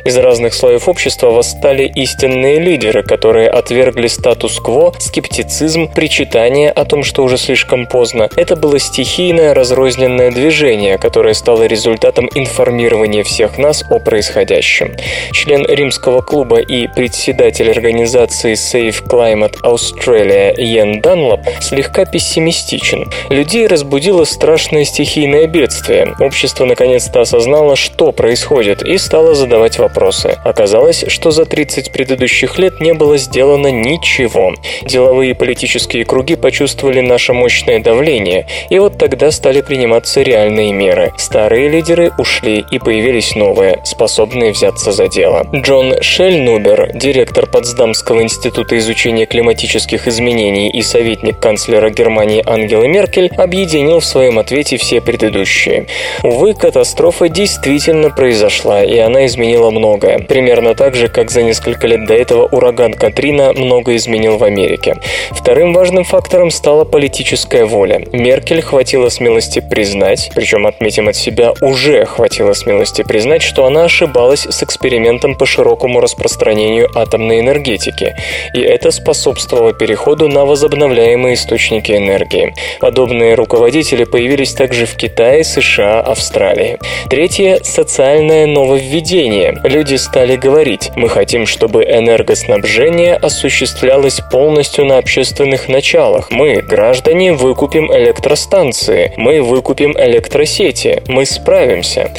Из 0.05 0.17
разных 0.17 0.53
слоев 0.53 0.87
общества 0.87 1.31
восстали 1.31 1.91
истинные 1.95 2.59
лидеры, 2.59 3.03
которые 3.03 3.49
отвергли 3.49 4.07
статус-кво, 4.07 4.93
скептицизм, 4.99 5.91
причитание 5.91 6.71
о 6.71 6.85
том, 6.85 7.03
что 7.03 7.23
уже 7.23 7.37
слишком 7.37 7.87
поздно. 7.87 8.29
Это 8.35 8.55
было 8.55 8.79
стихийное 8.79 9.53
разрозненное 9.53 10.31
движение, 10.31 10.97
которое 10.97 11.33
стало 11.33 11.63
результатом 11.63 12.29
информирования 12.35 13.23
всех 13.23 13.57
нас 13.57 13.83
о 13.89 13.99
происходящем. 13.99 14.95
Член 15.31 15.65
римского 15.65 16.21
клуба 16.21 16.59
и 16.59 16.87
председатель 16.87 17.69
организации 17.69 18.53
Safe 18.53 19.03
Climate 19.07 19.61
Australia 19.63 20.53
Йен 20.57 21.01
Данлоп 21.01 21.41
слегка 21.61 22.05
пессимистичен. 22.05 23.11
Людей 23.29 23.67
разбудило 23.67 24.23
страшное 24.23 24.85
стихийное 24.85 25.47
бедствие. 25.47 26.15
Общество 26.19 26.65
наконец-то 26.65 27.21
осознало, 27.21 27.75
что 27.75 28.11
происходит, 28.11 28.83
и 28.83 28.97
стало 28.97 29.14
задавать 29.23 29.79
вопросы. 29.79 30.37
Оказалось, 30.43 31.05
что 31.07 31.31
за 31.31 31.45
30 31.45 31.91
предыдущих 31.91 32.59
лет 32.59 32.81
не 32.81 32.93
было 32.93 33.17
сделано 33.17 33.71
ничего. 33.71 34.53
Деловые 34.83 35.31
и 35.31 35.33
политические 35.33 36.03
круги 36.03 36.35
почувствовали 36.35 36.99
наше 36.99 37.33
мощное 37.33 37.79
давление, 37.79 38.47
и 38.69 38.79
вот 38.79 38.97
тогда 38.97 39.31
стали 39.31 39.61
приниматься 39.61 40.21
реальные 40.21 40.73
меры. 40.73 41.13
Старые 41.17 41.69
лидеры 41.69 42.11
ушли, 42.17 42.65
и 42.71 42.79
появились 42.79 43.35
новые, 43.35 43.79
способные 43.85 44.51
взяться 44.51 44.91
за 44.91 45.07
дело. 45.07 45.47
Джон 45.53 46.01
Шельнубер, 46.01 46.91
директор 46.93 47.45
Потсдамского 47.47 48.21
института 48.21 48.77
изучения 48.77 49.25
климатических 49.25 50.07
изменений 50.07 50.69
и 50.69 50.81
советник 50.81 51.39
канцлера 51.39 51.89
Германии 51.89 52.43
Ангелы 52.45 52.87
Меркель, 52.87 53.31
объединил 53.37 53.99
в 53.99 54.05
своем 54.05 54.39
ответе 54.39 54.77
все 54.77 54.99
предыдущие. 54.99 55.87
Увы, 56.23 56.53
катастрофа 56.53 57.29
действительно 57.29 58.09
произошла, 58.09 58.83
и 58.83 58.94
она 58.99 59.25
изменила 59.25 59.69
многое. 59.71 60.19
Примерно 60.19 60.75
так 60.75 60.95
же, 60.95 61.07
как 61.07 61.31
за 61.31 61.43
несколько 61.43 61.87
лет 61.87 62.05
до 62.05 62.13
этого 62.13 62.47
ураган 62.47 62.93
Катрина 62.93 63.53
много 63.53 63.95
изменил 63.95 64.37
в 64.37 64.43
Америке. 64.43 64.95
Вторым 65.31 65.73
важным 65.73 66.03
фактором 66.03 66.51
стала 66.51 66.85
политическая 66.85 67.65
воля. 67.65 68.05
Меркель 68.11 68.61
хватило 68.61 69.09
смелости 69.09 69.59
признать, 69.59 70.31
причем 70.33 70.65
отметим 70.65 71.07
от 71.07 71.15
себя, 71.15 71.53
уже 71.61 72.05
хватило 72.05 72.53
смелости 72.53 73.03
признать, 73.03 73.41
что 73.41 73.65
она 73.65 73.85
ошибалась 73.85 74.45
с 74.45 74.63
экспериментом 74.63 75.35
по 75.35 75.45
широкому 75.45 75.99
распространению 75.99 76.89
атомной 76.95 77.39
энергетики, 77.39 78.15
и 78.53 78.61
это 78.61 78.91
способствовало 78.91 79.73
переходу 79.73 80.27
на 80.27 80.45
возобновляемые 80.45 81.35
источники 81.35 81.91
энергии. 81.91 82.53
Подобные 82.79 83.35
руководители 83.35 84.03
появились 84.03 84.53
также 84.53 84.85
в 84.85 84.95
Китае, 84.95 85.43
США, 85.43 86.01
Австралии. 86.01 86.77
Третье– 87.09 87.59
социальное 87.63 88.45
нововведение. 88.45 88.84
Люди 89.63 89.95
стали 89.95 90.35
говорить, 90.35 90.91
мы 90.95 91.09
хотим, 91.09 91.45
чтобы 91.45 91.83
энергоснабжение 91.83 93.15
осуществлялось 93.15 94.21
полностью 94.31 94.85
на 94.85 94.97
общественных 94.97 95.67
началах. 95.67 96.31
Мы, 96.31 96.61
граждане, 96.61 97.33
выкупим 97.33 97.91
электростанции, 97.91 99.13
мы 99.17 99.41
выкупим 99.41 99.93
электросети, 99.97 101.03
мы 101.07 101.25
справимся. 101.25 102.11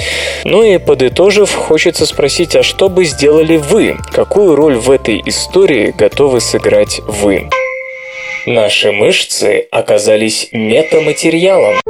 Ну 0.44 0.62
и 0.62 0.78
подытожив, 0.78 1.54
хочется 1.54 2.06
спросить, 2.06 2.56
а 2.56 2.62
что 2.62 2.88
бы 2.88 3.04
сделали 3.04 3.56
вы? 3.56 3.96
Какую 4.12 4.56
роль 4.56 4.76
в 4.76 4.90
этой 4.90 5.22
истории 5.24 5.94
готовы 5.96 6.40
сыграть 6.40 7.00
вы? 7.06 7.48
Наши 8.46 8.92
мышцы 8.92 9.66
оказались 9.70 10.48
метаматериалом. 10.52 11.80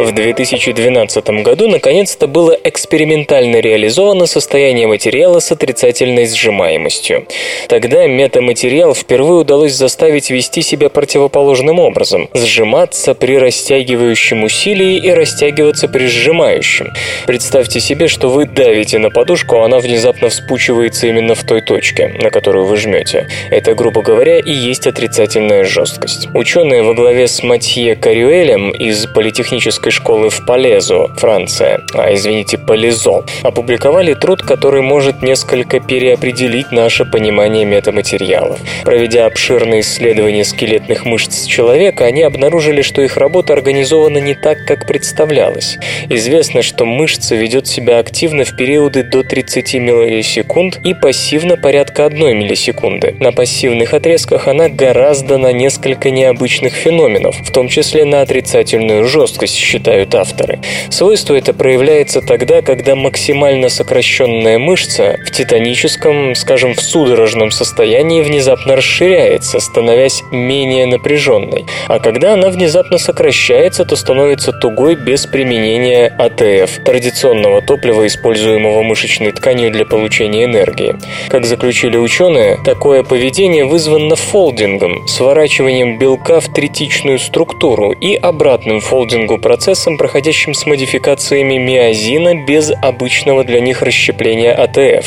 В 0.00 0.12
2012 0.12 1.28
году 1.42 1.68
наконец-то 1.68 2.26
было 2.26 2.56
экспериментально 2.64 3.56
реализовано 3.56 4.24
состояние 4.24 4.86
материала 4.86 5.40
с 5.40 5.52
отрицательной 5.52 6.26
сжимаемостью. 6.26 7.26
Тогда 7.68 8.06
метаматериал 8.06 8.94
впервые 8.94 9.42
удалось 9.42 9.74
заставить 9.74 10.30
вести 10.30 10.62
себя 10.62 10.88
противоположным 10.88 11.78
образом– 11.78 12.30
сжиматься 12.34 13.14
при 13.14 13.36
растягивающем 13.36 14.42
усилии 14.42 14.96
и 14.96 15.10
растягиваться 15.10 15.86
при 15.86 16.06
сжимающем. 16.06 16.94
Представьте 17.26 17.78
себе, 17.78 18.08
что 18.08 18.30
вы 18.30 18.46
давите 18.46 18.96
на 18.96 19.10
подушку, 19.10 19.56
а 19.56 19.66
она 19.66 19.80
внезапно 19.80 20.30
вспучивается 20.30 21.08
именно 21.08 21.34
в 21.34 21.44
той 21.44 21.60
точке, 21.60 22.08
на 22.08 22.30
которую 22.30 22.64
вы 22.64 22.78
жмете. 22.78 23.28
Это, 23.50 23.74
грубо 23.74 24.00
говоря, 24.00 24.38
и 24.38 24.50
есть 24.50 24.86
отрицательная 24.86 25.64
жесткость. 25.64 26.28
Ученые 26.32 26.82
во 26.84 26.94
главе 26.94 27.28
с 27.28 27.42
Матье 27.42 27.96
Карюэлем 27.96 28.70
из 28.70 29.04
Политехнической 29.04 29.89
школы 29.90 30.30
в 30.30 30.44
Полезу, 30.46 31.10
Франция, 31.16 31.80
а 31.94 32.12
извините, 32.14 32.58
Полезо, 32.58 33.24
опубликовали 33.42 34.14
труд, 34.14 34.42
который 34.42 34.82
может 34.82 35.22
несколько 35.22 35.80
переопределить 35.80 36.72
наше 36.72 37.04
понимание 37.04 37.64
метаматериалов. 37.64 38.58
Проведя 38.84 39.26
обширные 39.26 39.80
исследования 39.80 40.44
скелетных 40.44 41.04
мышц 41.04 41.44
человека, 41.46 42.04
они 42.04 42.22
обнаружили, 42.22 42.82
что 42.82 43.02
их 43.02 43.16
работа 43.16 43.52
организована 43.52 44.18
не 44.18 44.34
так, 44.34 44.64
как 44.66 44.86
представлялось. 44.86 45.78
Известно, 46.08 46.62
что 46.62 46.84
мышца 46.84 47.34
ведет 47.34 47.66
себя 47.66 47.98
активно 47.98 48.44
в 48.44 48.56
периоды 48.56 49.02
до 49.02 49.22
30 49.22 49.74
миллисекунд 49.74 50.80
и 50.84 50.94
пассивно 50.94 51.56
порядка 51.56 52.06
1 52.06 52.38
миллисекунды. 52.38 53.16
На 53.18 53.32
пассивных 53.32 53.94
отрезках 53.94 54.48
она 54.48 54.68
гораздо 54.68 55.38
на 55.38 55.52
несколько 55.52 56.10
необычных 56.10 56.74
феноменов, 56.74 57.36
в 57.36 57.52
том 57.52 57.68
числе 57.68 58.04
на 58.04 58.22
отрицательную 58.22 59.06
жесткость 59.06 59.56
считают 59.70 60.14
авторы. 60.14 60.60
Свойство 60.90 61.34
это 61.34 61.52
проявляется 61.54 62.20
тогда, 62.20 62.62
когда 62.62 62.96
максимально 62.96 63.68
сокращенная 63.68 64.58
мышца 64.58 65.16
в 65.24 65.30
титаническом, 65.30 66.34
скажем, 66.34 66.74
в 66.74 66.80
судорожном 66.80 67.50
состоянии 67.50 68.22
внезапно 68.22 68.76
расширяется, 68.76 69.60
становясь 69.60 70.22
менее 70.32 70.86
напряженной. 70.86 71.66
А 71.86 72.00
когда 72.00 72.34
она 72.34 72.48
внезапно 72.50 72.98
сокращается, 72.98 73.84
то 73.84 73.96
становится 73.96 74.52
тугой 74.52 74.96
без 74.96 75.26
применения 75.26 76.06
АТФ, 76.18 76.84
традиционного 76.84 77.62
топлива, 77.62 78.06
используемого 78.06 78.82
мышечной 78.82 79.32
тканью 79.32 79.70
для 79.70 79.84
получения 79.84 80.44
энергии. 80.44 80.96
Как 81.28 81.44
заключили 81.46 81.96
ученые, 81.96 82.58
такое 82.64 83.04
поведение 83.04 83.64
вызвано 83.64 84.16
фолдингом, 84.16 85.06
сворачиванием 85.06 85.98
белка 85.98 86.40
в 86.40 86.52
третичную 86.52 87.18
структуру 87.18 87.92
и 87.92 88.14
обратным 88.14 88.80
фолдингу 88.80 89.38
процессом, 89.60 89.98
проходящим 89.98 90.54
с 90.54 90.64
модификациями 90.64 91.58
миозина 91.58 92.46
без 92.46 92.72
обычного 92.80 93.44
для 93.44 93.60
них 93.60 93.82
расщепления 93.82 94.54
АТФ. 94.54 95.06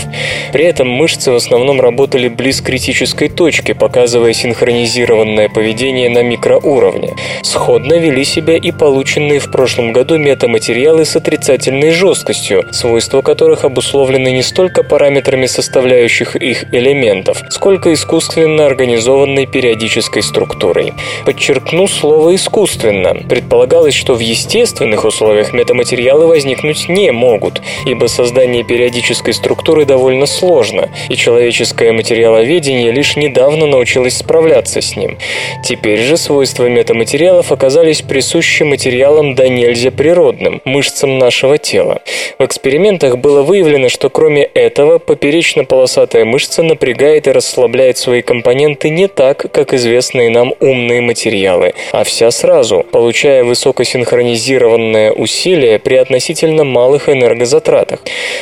При 0.52 0.66
этом 0.66 0.88
мышцы 0.88 1.32
в 1.32 1.36
основном 1.36 1.82
работали 1.82 2.28
близ 2.28 2.62
критической 2.62 3.30
точки, 3.30 3.72
показывая 3.72 4.34
синхронизированное 4.34 5.50
поведение 5.50 6.08
на 6.10 6.22
микроуровне. 6.22 7.16
Сходно 7.42 7.96
вели 7.96 8.24
себя 8.24 8.56
и 8.56 8.72
полученные 8.72 9.40
в 9.40 9.50
прошлом 9.50 9.92
году 9.92 10.20
метаматериалы 10.20 11.06
с 11.06 11.16
отрицательной 11.16 11.90
жесткостью, 11.90 12.64
свойства 12.72 13.24
которых 13.24 13.66
обусловлены 13.66 14.30
не 14.30 14.44
столько 14.44 14.84
параметрами 14.84 15.48
составляющих 15.48 16.36
их 16.36 16.72
элементов, 16.72 17.42
сколько 17.50 17.92
искусственно 17.92 18.68
организованной 18.68 19.48
периодической 19.48 20.22
структурой. 20.22 20.94
Подчеркну 21.26 21.88
слово 21.88 22.36
«искусственно». 22.36 23.16
Предполагалось, 23.28 23.96
что 23.96 24.14
в 24.14 24.20
естественных 24.44 25.06
условиях 25.06 25.54
метаматериалы 25.54 26.28
возникнуть 26.28 26.90
не 26.90 27.12
могут, 27.12 27.62
ибо 27.86 28.08
создание 28.08 28.64
периодической 28.64 29.34
структуры 29.34 29.86
довольно 29.86 30.26
сложно, 30.26 30.90
и 31.10 31.16
человеческое 31.16 31.94
материаловедение 31.94 32.92
лишь 32.92 33.16
недавно 33.16 33.68
научилось 33.68 34.18
справляться 34.18 34.82
с 34.82 34.98
ним. 34.98 35.18
Теперь 35.64 36.00
же 36.00 36.18
свойства 36.18 36.68
метаматериалов 36.68 37.52
оказались 37.52 38.02
присущи 38.02 38.64
материалам 38.64 39.34
до 39.34 39.48
нельзя 39.48 39.92
природным, 39.92 40.62
мышцам 40.66 41.18
нашего 41.18 41.58
тела. 41.58 42.02
В 42.38 42.44
экспериментах 42.44 43.18
было 43.18 43.44
выявлено, 43.44 43.88
что 43.88 44.10
кроме 44.10 44.44
этого 44.44 45.00
поперечно-полосатая 45.00 46.26
мышца 46.26 46.64
напрягает 46.64 47.28
и 47.28 47.32
расслабляет 47.32 47.98
свои 47.98 48.22
компоненты 48.22 48.90
не 48.90 49.08
так, 49.08 49.46
как 49.52 49.74
известные 49.74 50.30
нам 50.30 50.54
умные 50.60 51.00
материалы, 51.02 51.74
а 51.92 52.04
вся 52.04 52.30
сразу, 52.32 52.86
получая 52.92 53.44
высокосинхронизированное 54.34 55.12
усилие 55.12 55.80
при 55.80 55.96
относительно 55.96 56.64
малых 56.64 57.10
энергозатратах. 57.10 58.00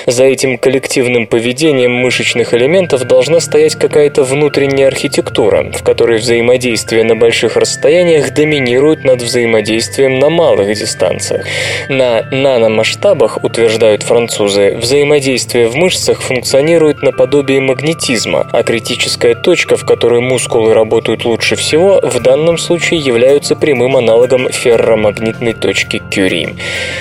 За 0.08 0.24
этим 0.24 0.58
коллективным 0.58 1.28
поведением 1.28 1.92
мышечных 1.92 2.54
элементов 2.54 3.04
должна 3.04 3.40
стоять 3.40 3.76
какая-то 3.76 4.24
внутренняя 4.24 4.88
архитектура, 4.88 5.72
в 5.74 5.84
которой 5.84 6.20
взаимодействие 6.20 7.04
на 7.04 7.16
больших 7.16 7.58
расстояниях 7.58 8.34
доминирует 8.34 9.04
над 9.04 9.22
взаимодействием 9.22 10.20
на 10.20 10.30
малых 10.30 10.74
дистанциях. 10.74 11.46
На 11.90 12.24
наномасштабах, 12.32 13.44
утверждают 13.44 14.04
французы, 14.04 14.78
взаимодействие 14.78 15.68
в 15.68 15.76
мышцах 15.76 16.22
функционирует 16.22 17.02
наподобие 17.02 17.62
магнетизма, 17.62 18.48
а 18.52 18.64
критическая 18.64 19.36
точка, 19.36 19.76
в 19.76 19.86
которой 19.86 20.22
мускулы 20.22 20.74
работают 20.74 21.26
лучше 21.26 21.56
всего, 21.56 22.00
в 22.02 22.20
данном 22.22 22.58
случае 22.58 23.00
являются 23.00 23.56
прямым 23.56 23.98
аналогом 23.98 24.50
ферромагнитной 24.50 25.54
точки 25.54 25.81
Кюри. 25.86 26.50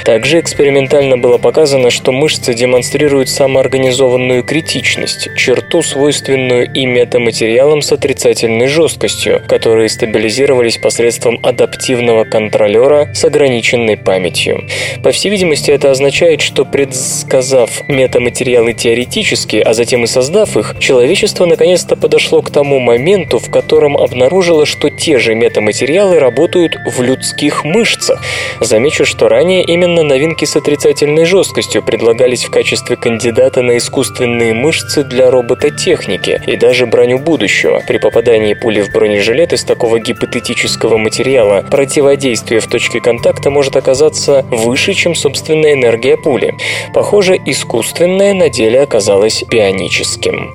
Также 0.04 0.40
экспериментально 0.40 1.18
было 1.18 1.38
показано, 1.38 1.90
что 1.90 2.12
мышцы 2.12 2.54
демонстрируют 2.54 3.28
самоорганизованную 3.28 4.42
критичность, 4.42 5.28
черту, 5.36 5.82
свойственную 5.82 6.72
и 6.72 6.86
метаматериалам 6.86 7.82
с 7.82 7.92
отрицательной 7.92 8.66
жесткостью, 8.66 9.42
которые 9.46 9.88
стабилизировались 9.88 10.78
посредством 10.78 11.38
адаптивного 11.42 12.24
контролера 12.24 13.08
с 13.14 13.24
ограниченной 13.24 13.96
памятью. 13.96 14.66
По 15.02 15.10
всей 15.10 15.30
видимости, 15.30 15.70
это 15.70 15.90
означает, 15.90 16.40
что 16.40 16.64
предсказав 16.64 17.88
метаматериалы 17.88 18.72
теоретически, 18.72 19.56
а 19.56 19.74
затем 19.74 20.04
и 20.04 20.06
создав 20.06 20.56
их, 20.56 20.76
человечество 20.78 21.46
наконец-то 21.46 21.96
подошло 21.96 22.42
к 22.42 22.50
тому 22.50 22.78
моменту, 22.78 23.38
в 23.38 23.50
котором 23.50 23.96
обнаружило, 23.96 24.66
что 24.66 24.90
те 24.90 25.18
же 25.18 25.34
метаматериалы 25.34 26.18
работают 26.18 26.76
в 26.86 27.02
людских 27.02 27.64
мышцах. 27.64 28.22
Замечу, 28.70 29.04
что 29.04 29.28
ранее 29.28 29.64
именно 29.64 30.04
новинки 30.04 30.44
с 30.44 30.54
отрицательной 30.54 31.24
жесткостью 31.24 31.82
предлагались 31.82 32.44
в 32.44 32.52
качестве 32.52 32.94
кандидата 32.94 33.62
на 33.62 33.76
искусственные 33.76 34.54
мышцы 34.54 35.02
для 35.02 35.28
робототехники 35.28 36.40
и 36.46 36.54
даже 36.54 36.86
броню 36.86 37.18
будущего. 37.18 37.82
При 37.88 37.98
попадании 37.98 38.54
пули 38.54 38.82
в 38.82 38.92
бронежилет 38.92 39.52
из 39.52 39.64
такого 39.64 39.98
гипотетического 39.98 40.98
материала 40.98 41.66
противодействие 41.68 42.60
в 42.60 42.68
точке 42.68 43.00
контакта 43.00 43.50
может 43.50 43.74
оказаться 43.74 44.46
выше, 44.52 44.94
чем 44.94 45.16
собственная 45.16 45.72
энергия 45.72 46.16
пули. 46.16 46.54
Похоже, 46.94 47.40
искусственное 47.44 48.34
на 48.34 48.50
деле 48.50 48.82
оказалось 48.82 49.42
бионическим. 49.50 50.52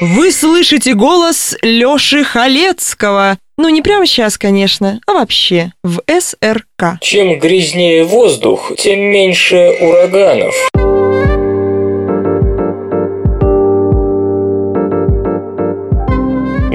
Вы 0.00 0.32
слышите 0.32 0.94
голос 0.94 1.54
Лёши 1.60 2.24
Халецкого. 2.24 3.36
Ну, 3.58 3.68
не 3.68 3.82
прямо 3.82 4.06
сейчас, 4.06 4.38
конечно, 4.38 4.98
а 5.06 5.12
вообще 5.12 5.72
в 5.84 6.00
СРК. 6.08 6.98
Чем 7.02 7.38
грязнее 7.38 8.04
воздух, 8.04 8.72
тем 8.78 8.98
меньше 8.98 9.76
ураганов. 9.78 10.54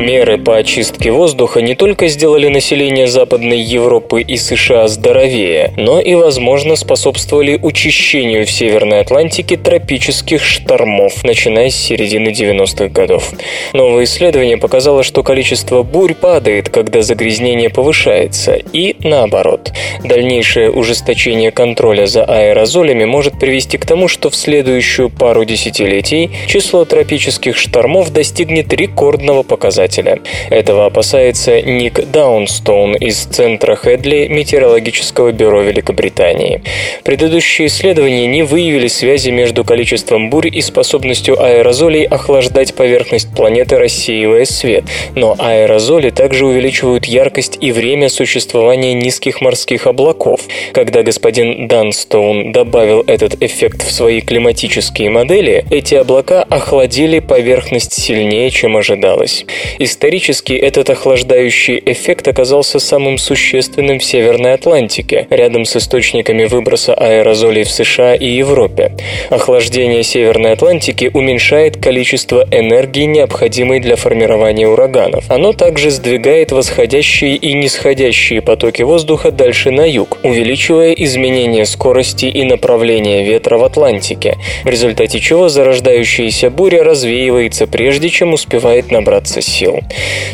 Меры 0.06 0.38
по 0.38 0.58
очистке 0.58 1.10
воздуха 1.10 1.64
не 1.64 1.74
только 1.74 2.06
сделали 2.10 2.48
население 2.48 3.08
Западной 3.08 3.60
Европы 3.60 4.22
и 4.22 4.38
США 4.38 4.88
здоровее, 4.88 5.74
но 5.78 6.00
и, 6.00 6.14
возможно, 6.14 6.76
способствовали 6.76 7.58
учащению 7.60 8.46
в 8.46 8.52
Северной 8.52 9.00
Атлантике 9.00 9.58
тропических 9.58 10.44
штормов, 10.44 11.24
начиная 11.24 11.72
с 11.72 11.76
середины 11.76 12.30
90-х 12.30 12.90
годов. 12.90 13.32
Новое 13.74 14.04
исследование 14.04 14.58
показало, 14.58 15.02
что 15.02 15.24
количество 15.24 15.82
бурь 15.82 16.14
падает, 16.14 16.70
когда 16.70 17.02
загрязнение 17.02 17.72
повышается, 17.72 18.60
и 18.74 18.96
наоборот. 19.00 19.72
Дальнейшее 20.04 20.70
ужесточение 20.70 21.50
контроля 21.50 22.06
за 22.06 22.26
аэрозолями 22.26 23.06
может 23.06 23.40
привести 23.40 23.80
к 23.80 23.88
тому, 23.88 24.08
что 24.08 24.30
в 24.30 24.36
следующую 24.36 25.10
пару 25.10 25.46
десятилетий 25.46 26.30
число 26.46 26.86
тропических 26.86 27.58
штормов 27.58 28.14
достигнет 28.14 28.72
рекордного 28.72 29.42
показателя 29.42 29.95
показателя. 29.96 30.20
Этого 30.50 30.86
опасается 30.86 31.62
Ник 31.62 32.00
Даунстоун 32.12 32.96
из 32.96 33.18
Центра 33.26 33.76
Хедли 33.76 34.28
Метеорологического 34.28 35.32
бюро 35.32 35.62
Великобритании. 35.62 36.62
Предыдущие 37.04 37.68
исследования 37.68 38.28
не 38.28 38.44
выявили 38.44 38.88
связи 38.88 39.30
между 39.30 39.64
количеством 39.64 40.30
бурь 40.30 40.50
и 40.52 40.62
способностью 40.62 41.42
аэрозолей 41.42 42.06
охлаждать 42.06 42.76
поверхность 42.76 43.34
планеты, 43.36 43.78
рассеивая 43.78 44.46
свет. 44.46 44.84
Но 45.16 45.36
аэрозоли 45.38 46.10
также 46.10 46.46
увеличивают 46.46 47.06
яркость 47.06 47.58
и 47.62 47.72
время 47.72 48.10
существования 48.10 48.94
низких 48.94 49.42
морских 49.42 49.88
облаков. 49.88 50.42
Когда 50.74 51.04
господин 51.04 51.68
Данстоун 51.68 52.52
добавил 52.52 53.04
этот 53.08 53.42
эффект 53.42 53.84
в 53.84 53.92
свои 53.92 54.22
климатические 54.22 55.10
модели, 55.10 55.66
эти 55.70 55.96
облака 55.96 56.44
охладили 56.44 57.20
поверхность 57.20 57.94
сильнее, 57.94 58.50
чем 58.50 58.78
ожидалось. 58.78 59.46
Исторически 59.86 60.54
этот 60.54 60.90
охлаждающий 60.90 61.80
эффект 61.86 62.28
оказался 62.28 62.80
самым 62.80 63.20
существенным 63.20 64.00
в 64.00 64.04
Северной 64.04 64.54
Атлантике, 64.54 65.28
рядом 65.30 65.64
с 65.64 65.76
источниками 65.76 66.46
выброса 66.46 66.96
аэрозолей 66.96 67.66
в 67.66 67.70
США 67.70 68.16
и 68.16 68.26
Европе. 68.26 68.94
Охлаждение 69.30 70.02
Северной 70.02 70.54
Атлантики 70.54 71.12
уменьшает 71.14 71.78
количество 71.78 72.48
энергии, 72.50 73.04
необходимой 73.04 73.80
для 73.80 73.96
формирования 73.96 74.68
ураганов. 74.68 75.30
Оно 75.30 75.54
также 75.54 75.92
сдвигает 75.92 76.52
восходящие 76.52 77.36
и 77.36 77.54
нисходящие 77.54 78.42
потоки 78.42 78.82
воздуха 78.82 79.30
дальше 79.30 79.70
на 79.70 79.88
юг, 79.88 80.18
увеличивая 80.24 80.94
изменение 80.94 81.68
скорости 81.68 82.26
и 82.26 82.44
направления 82.44 83.24
ветра 83.24 83.60
в 83.60 83.64
Атлантике, 83.64 84.38
в 84.64 84.68
результате 84.68 85.20
чего 85.20 85.48
зарождающаяся 85.48 86.50
буря 86.50 86.84
развеивается 86.84 87.68
прежде, 87.68 88.10
чем 88.10 88.34
успевает 88.34 88.90
набраться 88.90 89.42
сил 89.42 89.65
сил. 89.66 89.82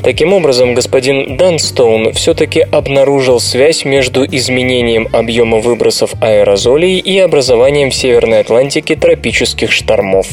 Таким 0.03 0.33
образом, 0.33 0.73
господин 0.73 1.37
Данстоун 1.37 2.13
все-таки 2.13 2.61
обнаружил 2.61 3.39
связь 3.39 3.85
между 3.85 4.25
изменением 4.25 5.07
объема 5.13 5.59
выбросов 5.59 6.13
аэрозолей 6.21 6.97
и 6.97 7.19
образованием 7.19 7.91
в 7.91 7.95
Северной 7.95 8.39
Атлантике 8.39 8.95
тропических 8.95 9.71
штормов. 9.71 10.27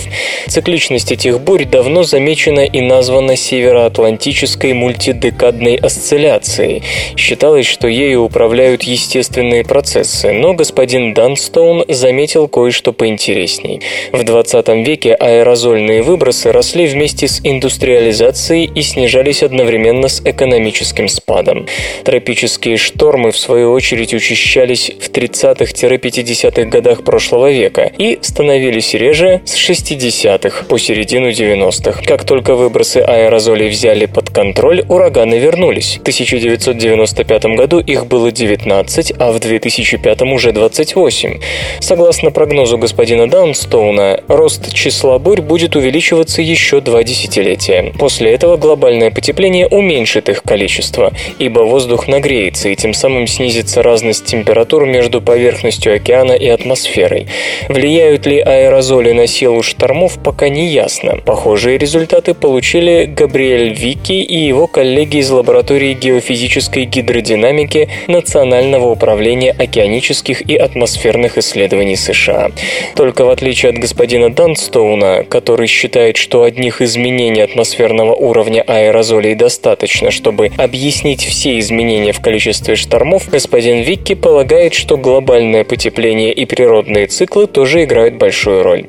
Цикличность 0.47 1.13
этих 1.13 1.41
бурь 1.41 1.65
давно 1.65 2.03
замечена 2.03 2.65
и 2.65 2.81
названа 2.81 3.37
североатлантической 3.37 4.73
мультидекадной 4.73 5.77
осцилляцией. 5.77 6.83
Считалось, 7.17 7.67
что 7.67 7.89
ею 7.89 8.23
управляют 8.23 8.83
естественные 8.83 9.65
процессы, 9.65 10.33
но 10.33 10.55
господин 10.55 11.15
Данстоун 11.15 11.85
заметил 11.89 12.49
кое-что 12.49 12.93
поинтересней. 12.93 13.83
В 14.13 14.25
20 14.25 14.69
веке 14.87 15.15
аэрозольные 15.15 16.03
выбросы 16.03 16.53
росли 16.53 16.87
вместе 16.87 17.29
с 17.29 17.41
индустриализацией 17.45 18.71
и 18.75 18.83
снижались 18.89 19.43
одновременно 19.43 20.09
с 20.09 20.21
экономическим 20.25 21.09
спадом. 21.09 21.67
Тропические 22.05 22.77
штормы, 22.77 23.31
в 23.31 23.39
свою 23.39 23.73
очередь, 23.73 24.15
учащались 24.15 24.91
в 25.01 25.11
30-50-х 25.11 26.65
годах 26.65 27.05
прошлого 27.05 27.51
века 27.51 27.91
и 27.99 28.19
становились 28.23 28.95
реже 28.95 29.43
с 29.45 29.57
60-х 29.57 30.65
по 30.65 30.79
середину 30.79 31.31
90-х. 31.31 32.03
Как 32.05 32.25
только 32.25 32.55
выбросы 32.55 32.99
аэрозолей 32.99 33.69
взяли 33.69 34.07
под 34.07 34.31
контроль, 34.31 34.85
ураганы 34.89 35.39
вернулись. 35.39 35.97
В 35.99 36.01
1995 36.01 37.45
году 37.57 37.79
их 37.81 38.07
было 38.07 38.33
19, 38.33 39.13
а 39.19 39.33
в 39.33 39.39
2005 39.41 40.23
уже 40.23 40.53
28. 40.53 41.41
Согласно 41.81 42.31
прогнозу 42.31 42.79
господина 42.79 43.29
Даунстоуна, 43.29 44.21
рост 44.29 44.73
числа 44.73 45.19
бурь 45.19 45.41
будет 45.41 45.77
увеличиваться 45.77 46.43
еще 46.43 46.81
два 46.81 47.03
десятилетия. 47.03 47.93
После 47.99 48.33
этого 48.33 48.57
глобальное 48.79 49.11
потепление 49.11 49.67
уменьшит 49.67 50.29
их 50.29 50.45
количество, 50.45 51.13
ибо 51.41 51.61
воздух 51.61 52.07
нагреется 52.07 52.69
и 52.69 52.77
тем 52.77 52.95
самым 52.95 53.27
снизится 53.27 53.83
разность 53.83 54.25
температур 54.25 54.87
между 54.87 55.21
поверхностью 55.21 55.97
океана 55.97 56.33
и 56.33 56.47
атмосферой. 56.47 57.27
Влияют 57.69 58.25
ли 58.27 58.39
аэрозоли 58.39 59.11
на 59.11 59.27
силу 59.27 59.65
штормов, 59.65 60.23
пока 60.23 60.49
не 60.49 60.69
ясно. 60.69 61.19
Похожие 61.27 61.77
результаты 61.77 62.35
получили 62.35 63.05
Габриэль 63.07 63.73
Вики 63.75 64.13
и 64.13 64.39
его 64.47 64.69
коллеги 64.69 65.17
из 65.17 65.31
лаборатории 65.31 65.95
геофизической 65.95 66.85
гидродинамики 66.85 67.89
Национального 68.07 68.91
управления 68.91 69.51
океанических 69.59 70.49
и 70.49 70.55
атмосферных 70.55 71.37
исследований 71.37 71.97
США. 71.97 72.53
Только 72.95 73.25
в 73.25 73.31
отличие 73.31 73.71
от 73.71 73.79
господина 73.79 74.33
Данстоуна, 74.33 75.25
который 75.29 75.67
считает, 75.67 76.17
что 76.17 76.45
одних 76.45 76.81
изменений 76.81 77.41
атмосферного 77.41 78.15
уровня 78.15 78.63
аэрозолей 78.69 79.35
достаточно, 79.35 80.11
чтобы 80.11 80.51
объяснить 80.57 81.25
все 81.25 81.59
изменения 81.59 82.13
в 82.13 82.21
количестве 82.21 82.77
штормов, 82.77 83.29
господин 83.29 83.83
Викки 83.83 84.15
полагает, 84.15 84.75
что 84.75 84.97
глобальное 84.97 85.65
потепление 85.65 86.33
и 86.33 86.45
природные 86.45 87.07
циклы 87.07 87.47
тоже 87.47 87.85
играют 87.85 88.15
большую 88.15 88.63
роль. 88.63 88.87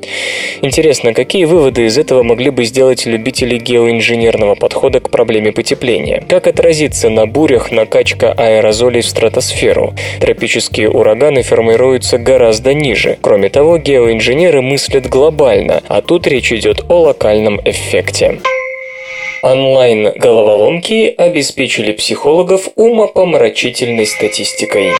Интересно, 0.62 1.14
какие 1.14 1.46
выводы 1.46 1.86
из 1.86 1.98
этого 1.98 2.22
могли 2.22 2.50
бы 2.50 2.64
сделать 2.64 3.06
любители 3.06 3.58
геоинженерного 3.58 4.54
подхода 4.54 5.00
к 5.00 5.10
проблеме 5.10 5.52
потепления? 5.52 6.22
Как 6.28 6.46
отразится 6.46 7.08
на 7.08 7.26
бурях 7.26 7.70
накачка 7.70 8.32
аэрозолей 8.32 9.02
в 9.02 9.06
стратосферу? 9.08 9.94
Тропические 10.20 10.90
ураганы 10.90 11.42
формируются 11.42 12.18
гораздо 12.18 12.74
ниже. 12.74 13.18
Кроме 13.20 13.48
того, 13.48 13.78
геоинженеры 13.78 14.60
мыслят 14.62 15.08
глобально, 15.08 15.82
а 15.88 16.02
тут 16.02 16.26
речь 16.26 16.52
идет 16.52 16.84
о 16.88 17.02
локальном 17.02 17.60
эффекте. 17.64 18.40
Онлайн-головоломки 19.42 21.14
обеспечили 21.16 21.92
психологов 21.92 22.68
умопомрачительной 22.76 24.06
статистикой. 24.06 24.92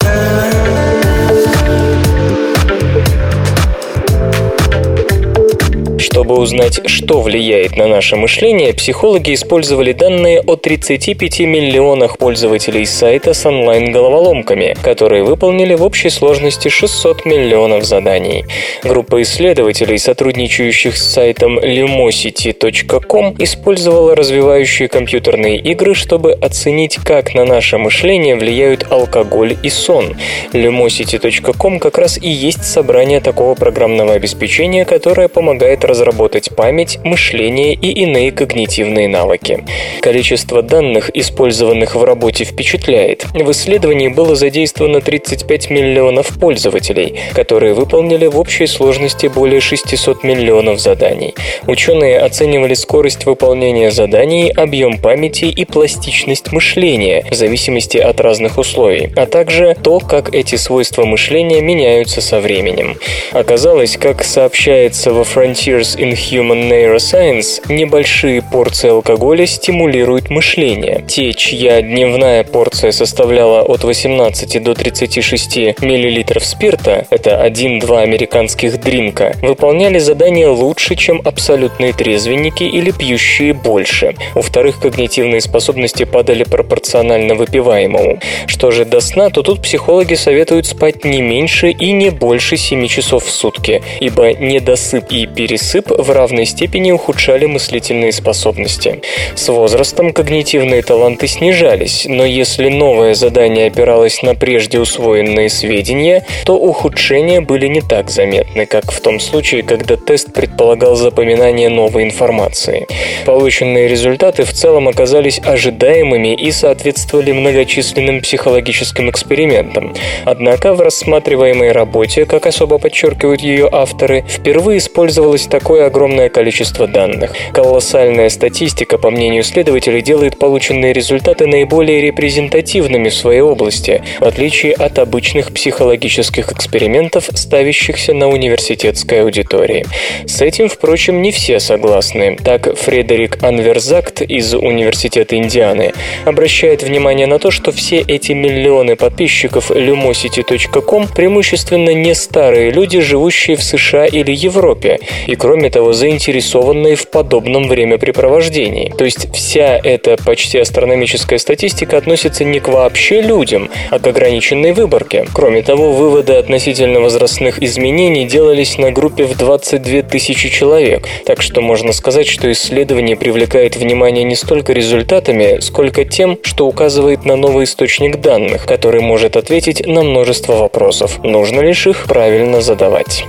Чтобы 6.21 6.39
узнать, 6.39 6.83
что 6.85 7.23
влияет 7.23 7.79
на 7.79 7.87
наше 7.87 8.15
мышление, 8.15 8.75
психологи 8.75 9.33
использовали 9.33 9.93
данные 9.93 10.43
о 10.43 10.57
35 10.57 11.41
миллионах 11.41 12.19
пользователей 12.19 12.85
сайта 12.85 13.33
с 13.33 13.47
онлайн-головоломками, 13.47 14.77
которые 14.83 15.25
выполнили 15.25 15.73
в 15.73 15.83
общей 15.83 16.11
сложности 16.11 16.69
600 16.69 17.25
миллионов 17.25 17.85
заданий. 17.85 18.45
Группа 18.85 19.23
исследователей, 19.23 19.99
сотрудничающих 19.99 20.95
с 20.95 21.11
сайтом 21.11 21.59
lumosity.com, 21.59 23.37
использовала 23.39 24.15
развивающие 24.15 24.89
компьютерные 24.89 25.59
игры, 25.59 25.95
чтобы 25.95 26.33
оценить, 26.33 26.97
как 26.97 27.33
на 27.33 27.47
наше 27.47 27.79
мышление 27.79 28.37
влияют 28.37 28.87
алкоголь 28.91 29.57
и 29.63 29.71
сон. 29.71 30.15
lumosity.com 30.53 31.79
как 31.79 31.97
раз 31.97 32.19
и 32.19 32.29
есть 32.29 32.67
собрание 32.67 33.21
такого 33.21 33.55
программного 33.55 34.13
обеспечения, 34.13 34.85
которое 34.85 35.29
помогает 35.29 35.83
разработать 36.11 36.51
память, 36.57 36.99
мышление 37.05 37.75
и 37.75 37.91
иные 38.03 38.33
когнитивные 38.33 39.09
навыки. 39.09 39.65
Количество 40.01 40.63
данных, 40.63 41.11
использованных 41.15 41.95
в 41.95 42.05
работе, 42.05 42.45
впечатляет. 42.45 43.27
В 43.33 43.51
исследовании 43.53 44.09
было 44.09 44.35
задействовано 44.35 45.01
35 45.01 45.71
миллионов 45.71 46.39
пользователей, 46.39 47.21
которые 47.33 47.75
выполнили 47.75 48.27
в 48.27 48.39
общей 48.39 48.67
сложности 48.67 49.27
более 49.27 49.61
600 49.61 50.25
миллионов 50.25 50.81
заданий. 50.81 51.35
Ученые 51.67 52.19
оценивали 52.19 52.75
скорость 52.75 53.27
выполнения 53.27 53.91
заданий, 53.91 54.51
объем 54.51 54.99
памяти 54.99 55.45
и 55.45 55.65
пластичность 55.65 56.53
мышления 56.53 57.25
в 57.31 57.35
зависимости 57.35 57.99
от 57.99 58.21
разных 58.21 58.59
условий, 58.59 59.11
а 59.17 59.27
также 59.27 59.77
то, 59.81 60.01
как 60.01 60.35
эти 60.35 60.57
свойства 60.57 61.05
мышления 61.05 61.61
меняются 61.61 62.21
со 62.21 62.41
временем. 62.41 62.97
Оказалось, 63.33 63.97
как 63.97 64.25
сообщается 64.25 65.13
во 65.13 65.23
Frontier 65.23 65.61
Adventures 65.61 66.00
in 66.01 66.13
Human 66.13 66.71
Neuroscience 66.71 67.61
небольшие 67.69 68.41
порции 68.41 68.89
алкоголя 68.89 69.45
стимулируют 69.47 70.31
мышление. 70.31 71.05
Те, 71.07 71.35
чья 71.35 71.83
дневная 71.83 72.43
порция 72.43 72.91
составляла 72.91 73.61
от 73.63 73.85
18 73.85 74.63
до 74.63 74.75
36 74.75 75.57
мл 75.83 76.41
спирта, 76.41 77.07
это 77.11 77.47
1-2 77.47 78.01
американских 78.01 78.81
дринка, 78.81 79.37
выполняли 79.43 79.99
задания 79.99 80.49
лучше, 80.49 80.95
чем 80.95 81.21
абсолютные 81.23 81.93
трезвенники 81.93 82.65
или 82.65 82.93
пьющие 82.93 83.53
больше. 83.53 84.15
У 84.35 84.41
вторых 84.41 84.81
когнитивные 84.81 85.43
способности 85.43 86.05
падали 86.05 86.45
пропорционально 86.45 87.35
выпиваемому. 87.35 88.21
Что 88.47 88.71
же 88.71 88.87
до 88.87 89.01
сна, 89.01 89.29
то 89.29 89.43
тут 89.43 89.61
психологи 89.63 90.15
советуют 90.15 90.67
спать 90.67 91.05
не 91.05 91.21
меньше 91.21 91.71
и 91.71 91.93
не 91.93 92.11
больше 92.11 92.57
7 92.57 92.87
часов 92.87 93.25
в 93.25 93.31
сутки, 93.31 93.83
ибо 94.01 94.33
недосып 94.33 95.11
и 95.11 95.27
пересып 95.27 95.80
недосып 95.81 96.07
в 96.07 96.11
равной 96.11 96.47
степени 96.47 96.93
ухудшали 96.93 97.47
мыслительные 97.47 98.13
способности. 98.13 99.01
С 99.35 99.49
возрастом 99.49 100.13
когнитивные 100.13 100.83
таланты 100.83 101.27
снижались, 101.27 102.07
но 102.09 102.25
если 102.25 102.69
новое 102.69 103.15
задание 103.15 103.67
опиралось 103.67 104.23
на 104.23 104.35
прежде 104.35 104.79
усвоенные 104.79 105.49
сведения, 105.49 106.25
то 106.45 106.57
ухудшения 106.57 107.41
были 107.41 107.69
не 107.69 107.81
так 107.81 108.11
заметны, 108.11 108.67
как 108.67 108.93
в 108.93 109.01
том 109.01 109.21
случае, 109.21 109.63
когда 109.63 109.97
тест 109.97 110.33
предполагал 110.33 110.97
запоминание 110.97 111.69
новой 111.69 112.05
информации. 112.05 112.87
Полученные 113.27 113.89
результаты 113.89 114.45
в 114.45 114.53
целом 114.53 114.89
оказались 114.89 115.41
ожидаемыми 115.45 116.35
и 116.35 116.51
соответствовали 116.53 117.33
многочисленным 117.33 118.21
психологическим 118.21 119.11
экспериментам. 119.11 119.95
Однако 120.25 120.75
в 120.75 120.81
рассматриваемой 120.81 121.73
работе, 121.73 122.27
как 122.27 122.47
особо 122.47 122.79
подчеркивают 122.79 123.41
ее 123.43 123.69
авторы, 123.71 124.25
впервые 124.29 124.79
использовалась 124.79 125.47
такое 125.47 125.70
огромное 125.79 126.29
количество 126.29 126.87
данных. 126.87 127.33
Колоссальная 127.53 128.29
статистика, 128.29 128.99
по 128.99 129.11
мнению 129.11 129.43
исследователей, 129.43 130.03
делает 130.03 130.39
полученные 130.39 130.93
результаты 130.93 131.47
наиболее 131.47 132.01
репрезентативными 132.01 133.09
в 133.09 133.15
своей 133.15 133.41
области, 133.41 134.03
в 134.19 134.25
отличие 134.25 134.73
от 134.73 134.99
обычных 134.99 135.53
психологических 135.53 136.51
экспериментов, 136.53 137.29
ставящихся 137.33 138.15
на 138.15 138.29
университетской 138.29 139.23
аудитории. 139.23 139.85
С 140.27 140.41
этим, 140.41 140.69
впрочем, 140.69 141.23
не 141.23 141.31
все 141.31 141.61
согласны. 141.61 142.37
Так, 142.43 142.77
Фредерик 142.77 143.43
Анверзакт 143.43 144.23
из 144.23 144.55
Университета 144.55 145.37
Индианы 145.37 145.93
обращает 146.25 146.83
внимание 146.83 147.27
на 147.27 147.39
то, 147.39 147.51
что 147.51 147.73
все 147.73 148.01
эти 148.01 148.33
миллионы 148.33 148.97
подписчиков 148.97 149.71
lumosity.com 149.71 151.09
преимущественно 151.15 151.91
не 151.91 152.15
старые 152.15 152.71
люди, 152.71 153.01
живущие 153.01 153.57
в 153.57 153.63
США 153.63 154.07
или 154.07 154.33
Европе, 154.33 154.99
и 155.27 155.35
кроме 155.35 155.60
кроме 155.61 155.71
того, 155.71 155.93
заинтересованные 155.93 156.97
в 156.97 157.09
подобном 157.09 157.69
времяпрепровождении. 157.69 158.95
То 158.97 159.05
есть 159.05 159.29
вся 159.35 159.77
эта 159.77 160.17
почти 160.17 160.59
астрономическая 160.59 161.39
статистика 161.39 161.99
относится 161.99 162.45
не 162.45 162.61
к 162.61 162.69
вообще 162.69 163.21
людям, 163.21 163.69
а 163.91 163.99
к 163.99 164.07
ограниченной 164.07 164.73
выборке. 164.73 165.27
Кроме 165.35 165.61
того, 165.61 165.93
выводы 165.93 166.33
относительно 166.33 167.01
возрастных 167.01 167.63
изменений 167.63 168.25
делались 168.25 168.79
на 168.79 168.91
группе 168.91 169.25
в 169.25 169.37
22 169.37 170.01
тысячи 170.01 170.49
человек, 170.49 171.07
так 171.27 171.43
что 171.43 171.61
можно 171.61 171.93
сказать, 171.93 172.27
что 172.27 172.51
исследование 172.51 173.17
привлекает 173.17 173.77
внимание 173.77 174.25
не 174.25 174.37
столько 174.37 174.73
результатами, 174.73 175.61
сколько 175.61 176.07
тем, 176.07 176.39
что 176.43 176.67
указывает 176.67 177.27
на 177.27 177.37
новый 177.37 177.65
источник 177.65 178.23
данных, 178.23 178.65
который 178.65 179.03
может 179.03 179.37
ответить 179.37 179.87
на 179.87 180.01
множество 180.01 180.55
вопросов. 180.55 181.23
Нужно 181.23 181.61
лишь 181.61 181.87
их 181.87 182.07
правильно 182.07 182.63
задавать. 182.63 183.27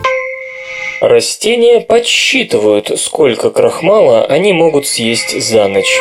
Растения 1.01 1.81
подсчитывают, 1.81 2.91
сколько 2.99 3.49
крахмала 3.49 4.23
они 4.23 4.53
могут 4.53 4.85
съесть 4.85 5.41
за 5.41 5.67
ночь. 5.67 5.99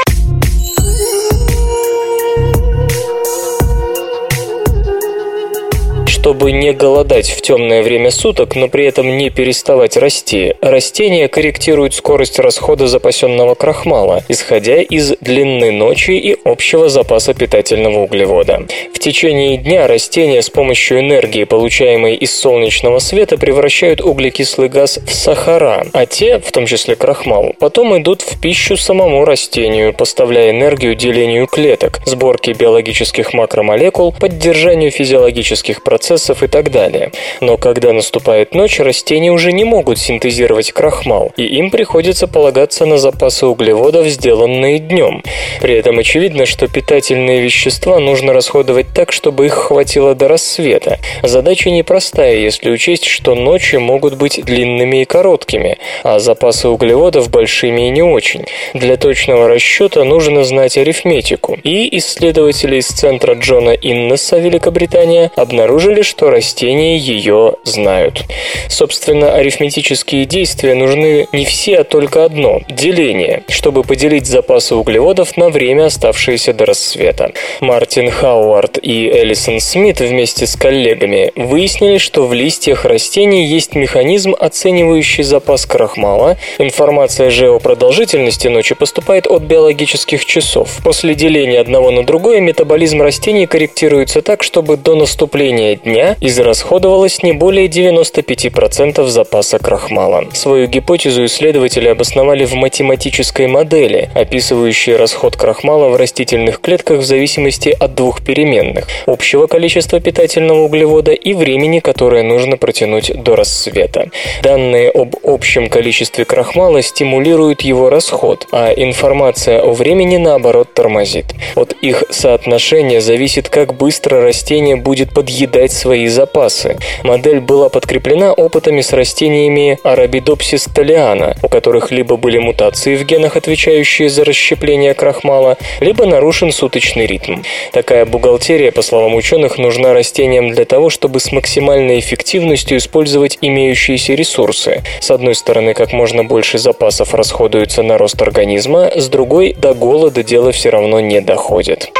Чтобы 6.21 6.53
не 6.53 6.75
голодать 6.75 7.31
в 7.31 7.41
темное 7.41 7.83
время 7.83 8.11
суток, 8.11 8.55
но 8.55 8.69
при 8.69 8.85
этом 8.85 9.17
не 9.17 9.31
переставать 9.31 9.97
расти, 9.97 10.55
растения 10.61 11.29
корректируют 11.29 11.95
скорость 11.95 12.39
расхода 12.39 12.89
запасенного 12.89 13.55
крахмала, 13.55 14.23
исходя 14.29 14.83
из 14.83 15.15
длины 15.23 15.71
ночи 15.71 16.11
и 16.11 16.37
общего 16.45 16.91
запаса 16.91 17.33
питательного 17.33 18.01
углевода. 18.01 18.67
В 18.93 18.99
течение 18.99 19.57
дня 19.57 19.87
растения 19.87 20.43
с 20.43 20.51
помощью 20.51 21.01
энергии, 21.01 21.45
получаемой 21.45 22.17
из 22.17 22.39
солнечного 22.39 22.99
света, 22.99 23.39
превращают 23.39 24.03
углекислый 24.03 24.69
газ 24.69 24.99
в 25.03 25.15
сахара, 25.15 25.87
а 25.95 26.05
те, 26.05 26.39
в 26.39 26.53
том 26.53 26.67
числе 26.67 26.97
крахмал, 26.97 27.55
потом 27.59 27.97
идут 27.97 28.21
в 28.21 28.39
пищу 28.39 28.77
самому 28.77 29.25
растению, 29.25 29.95
поставляя 29.95 30.51
энергию 30.51 30.95
делению 30.95 31.47
клеток, 31.47 32.01
сборке 32.05 32.53
биологических 32.53 33.33
макромолекул, 33.33 34.13
поддержанию 34.13 34.91
физиологических 34.91 35.83
процессов 35.83 36.10
процессов 36.11 36.43
и 36.43 36.49
так 36.49 36.73
далее. 36.73 37.13
Но 37.41 37.57
когда 37.57 37.93
наступает 37.93 38.53
ночь, 38.53 38.81
растения 38.81 39.31
уже 39.31 39.53
не 39.53 39.63
могут 39.63 39.99
синтезировать 39.99 40.73
крахмал, 40.73 41.33
и 41.37 41.45
им 41.45 41.71
приходится 41.71 42.27
полагаться 42.27 42.85
на 42.85 42.99
запасы 42.99 43.47
углеводов, 43.47 44.09
сделанные 44.09 44.81
днем. 44.81 45.23
При 45.61 45.75
этом 45.75 46.01
очевидно, 46.01 46.47
что 46.47 46.67
питательные 46.67 47.41
вещества 47.41 48.01
нужно 48.01 48.33
расходовать 48.33 48.87
так, 48.93 49.13
чтобы 49.13 49.47
их 49.47 49.53
хватило 49.53 50.17
до 50.17 50.27
рассвета. 50.27 50.99
Задача 51.23 51.71
непростая, 51.71 52.37
если 52.39 52.71
учесть, 52.71 53.05
что 53.05 53.37
ночи 53.37 53.77
могут 53.77 54.17
быть 54.17 54.45
длинными 54.45 55.03
и 55.03 55.05
короткими, 55.05 55.79
а 56.03 56.19
запасы 56.19 56.69
углеводов 56.69 57.31
большими 57.31 57.87
и 57.87 57.91
не 57.91 58.03
очень. 58.03 58.47
Для 58.75 58.97
точного 58.97 59.47
расчета 59.49 60.03
нужно 60.03 60.43
знать 60.43 60.77
арифметику. 60.77 61.57
И 61.63 61.97
исследователи 61.99 62.77
из 62.77 62.87
центра 62.87 63.35
Джона 63.35 63.71
Иннеса, 63.71 64.39
Великобритания, 64.39 65.31
обнаружили, 65.37 66.00
обнаружили, 66.01 66.03
что 66.03 66.31
растения 66.31 66.97
ее 66.97 67.55
знают. 67.65 68.25
Собственно, 68.69 69.35
арифметические 69.35 70.25
действия 70.25 70.75
нужны 70.75 71.27
не 71.33 71.45
все, 71.45 71.79
а 71.79 71.85
только 71.85 72.25
одно– 72.25 72.61
деление, 72.69 73.43
чтобы 73.49 73.83
поделить 73.83 74.27
запасы 74.27 74.75
углеводов 74.75 75.37
на 75.37 75.49
время, 75.49 75.87
оставшееся 75.87 76.53
до 76.53 76.67
рассвета. 76.67 77.33
Мартин 77.61 78.11
Хауард 78.11 78.79
и 78.83 79.09
Элисон 79.09 79.61
Смит 79.61 80.01
вместе 80.01 80.47
с 80.47 80.57
коллегами 80.57 81.33
выяснили, 81.37 81.99
что 81.99 82.27
в 82.27 82.35
листьях 82.35 82.85
растений 82.85 83.45
есть 83.45 83.75
механизм, 83.75 84.35
оценивающий 84.39 85.25
запас 85.25 85.67
крахмала. 85.67 86.37
Информация 86.59 87.31
же 87.31 87.49
о 87.51 87.59
продолжительности 87.59 88.49
ночи 88.49 88.75
поступает 88.75 89.27
от 89.27 89.43
биологических 89.43 90.25
часов. 90.25 90.79
После 90.85 91.15
деления 91.15 91.61
одного 91.61 91.91
на 91.91 92.03
другое 92.05 92.41
метаболизм 92.41 93.03
растений 93.03 93.47
корректируется 93.47 94.23
так, 94.23 94.43
чтобы 94.43 94.77
до 94.77 94.95
наступления 94.95 95.77
дня 95.77 95.90
израсходовалось 96.21 97.23
не 97.23 97.33
более 97.33 97.67
95% 97.69 99.07
запаса 99.07 99.59
крахмала. 99.59 100.25
Свою 100.33 100.67
гипотезу 100.67 101.25
исследователи 101.27 101.89
обосновали 101.89 102.45
в 102.45 102.55
математической 102.55 103.47
модели, 103.47 104.11
описывающей 104.15 104.97
расход 104.97 105.37
крахмала 105.37 105.89
в 105.89 105.97
растительных 105.97 106.61
клетках 106.61 107.01
в 107.01 107.05
зависимости 107.05 107.77
от 107.79 107.95
двух 107.95 108.23
переменных– 108.23 108.87
общего 109.07 109.47
количества 109.47 110.01
питательного 110.01 110.61
углевода 110.61 111.13
и 111.13 111.35
времени, 111.35 111.81
которое 111.81 112.23
нужно 112.23 112.57
протянуть 112.57 113.13
до 113.23 113.37
рассвета. 113.37 114.11
Данные 114.43 114.91
об 114.91 115.17
общем 115.25 115.69
количестве 115.69 116.25
крахмала 116.25 116.83
стимулируют 116.83 117.63
его 117.63 117.91
расход, 117.91 118.47
а 118.53 118.73
информация 118.73 119.61
о 119.61 119.73
времени, 119.73 120.17
наоборот, 120.17 120.75
тормозит. 120.75 121.27
От 121.55 121.73
их 121.83 122.05
соотношения 122.11 123.01
зависит, 123.01 123.49
как 123.49 123.75
быстро 123.75 124.21
растение 124.21 124.77
будет 124.77 125.13
подъедать 125.13 125.73
свои 125.81 126.09
запасы. 126.09 126.77
Модель 127.03 127.41
была 127.41 127.69
подкреплена 127.69 128.33
опытами 128.33 128.83
с 128.83 128.93
растениями 128.93 129.79
Arabidopsis 129.83 130.69
thaliana, 130.75 131.37
у 131.43 131.49
которых 131.49 131.91
либо 131.91 132.17
были 132.17 132.39
мутации 132.39 132.97
в 132.97 133.05
генах, 133.05 133.37
отвечающие 133.37 134.11
за 134.11 134.25
расщепление 134.25 134.95
крахмала, 134.95 135.57
либо 135.81 136.05
нарушен 136.05 136.53
суточный 136.53 137.07
ритм. 137.07 137.43
Такая 137.73 138.05
бухгалтерия, 138.05 138.73
по 138.73 138.83
словам 138.83 139.15
ученых, 139.15 139.59
нужна 139.59 139.95
растениям 139.95 140.51
для 140.51 140.65
того, 140.65 140.91
чтобы 140.91 141.19
с 141.19 141.33
максимальной 141.33 141.99
эффективностью 141.99 142.77
использовать 142.79 143.39
имеющиеся 143.41 144.15
ресурсы. 144.15 144.83
С 145.01 145.11
одной 145.11 145.35
стороны, 145.35 145.73
как 145.75 145.93
можно 145.93 146.25
больше 146.25 146.59
запасов 146.59 147.15
расходуется 147.15 147.83
на 147.83 147.97
рост 147.97 148.21
организма, 148.21 148.91
с 148.95 149.09
другой, 149.09 149.55
до 149.55 149.73
голода 149.73 150.23
дело 150.23 150.53
все 150.53 150.71
равно 150.71 151.01
не 151.01 151.21
доходит. 151.21 151.91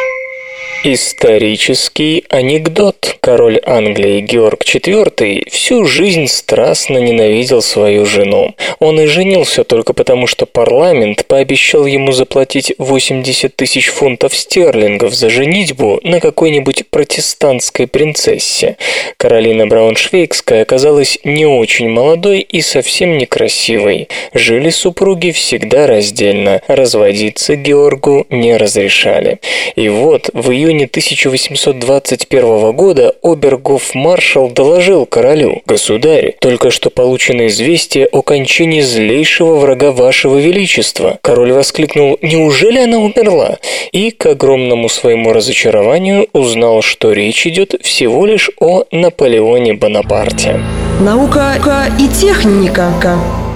Исторический 0.83 2.25
анекдот. 2.31 3.19
Король 3.21 3.61
Англии 3.67 4.21
Георг 4.21 4.63
IV 4.65 5.51
всю 5.51 5.85
жизнь 5.85 6.27
страстно 6.27 6.97
ненавидел 6.97 7.61
свою 7.61 8.07
жену. 8.07 8.55
Он 8.79 8.99
и 8.99 9.05
женился 9.05 9.63
только 9.65 9.93
потому, 9.93 10.27
что 10.27 10.47
парламент 10.47 11.27
пообещал 11.27 11.85
ему 11.85 12.13
заплатить 12.13 12.73
80 12.79 13.55
тысяч 13.55 13.89
фунтов 13.89 14.35
стерлингов 14.35 15.13
за 15.13 15.29
женитьбу 15.29 16.01
на 16.03 16.19
какой-нибудь 16.19 16.85
протестантской 16.89 17.87
принцессе. 17.87 18.79
Каролина 19.19 19.67
Брауншвейгская 19.67 20.63
оказалась 20.63 21.19
не 21.25 21.45
очень 21.45 21.91
молодой 21.91 22.41
и 22.41 22.63
совсем 22.63 23.19
некрасивой. 23.19 24.09
Жили 24.33 24.71
супруги 24.71 25.31
всегда 25.33 25.87
раздельно, 25.87 26.63
разводиться 26.69 27.55
Георгу 27.55 28.27
не 28.31 28.57
разрешали. 28.57 29.41
И 29.77 29.91
вот 29.91 30.31
в 30.33 30.51
июне 30.51 30.70
июне 30.71 30.85
1821 30.85 32.73
года 32.73 33.15
обергоф-маршал 33.23 34.51
доложил 34.51 35.05
королю, 35.05 35.63
«Государь, 35.67 36.37
только 36.41 36.71
что 36.71 36.91
получено 36.91 37.49
известие 37.49 38.07
о 38.07 38.23
кончине 38.23 38.83
злейшего 38.83 39.57
врага 39.57 39.91
вашего 39.91 40.39
величества». 40.39 41.19
Король 41.23 41.53
воскликнул, 41.53 42.19
«Неужели 42.23 42.79
она 42.79 42.99
умерла?» 42.99 43.59
И, 43.93 44.11
к 44.11 44.27
огромному 44.27 44.89
своему 44.89 45.33
разочарованию, 45.33 46.29
узнал, 46.33 46.83
что 46.83 47.13
речь 47.13 47.47
идет 47.47 47.75
всего 47.83 48.27
лишь 48.27 48.51
о 48.61 48.85
Наполеоне 48.93 49.75
Бонапарте. 49.75 50.61
Наука 51.01 51.57
и 51.99 52.07
техника. 52.09 52.93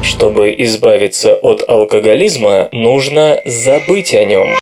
Чтобы 0.02 0.54
избавиться 0.58 1.34
от 1.34 1.64
алкоголизма, 1.68 2.68
нужно 2.72 3.40
забыть 3.44 4.14
о 4.14 4.24
нем. 4.24 4.58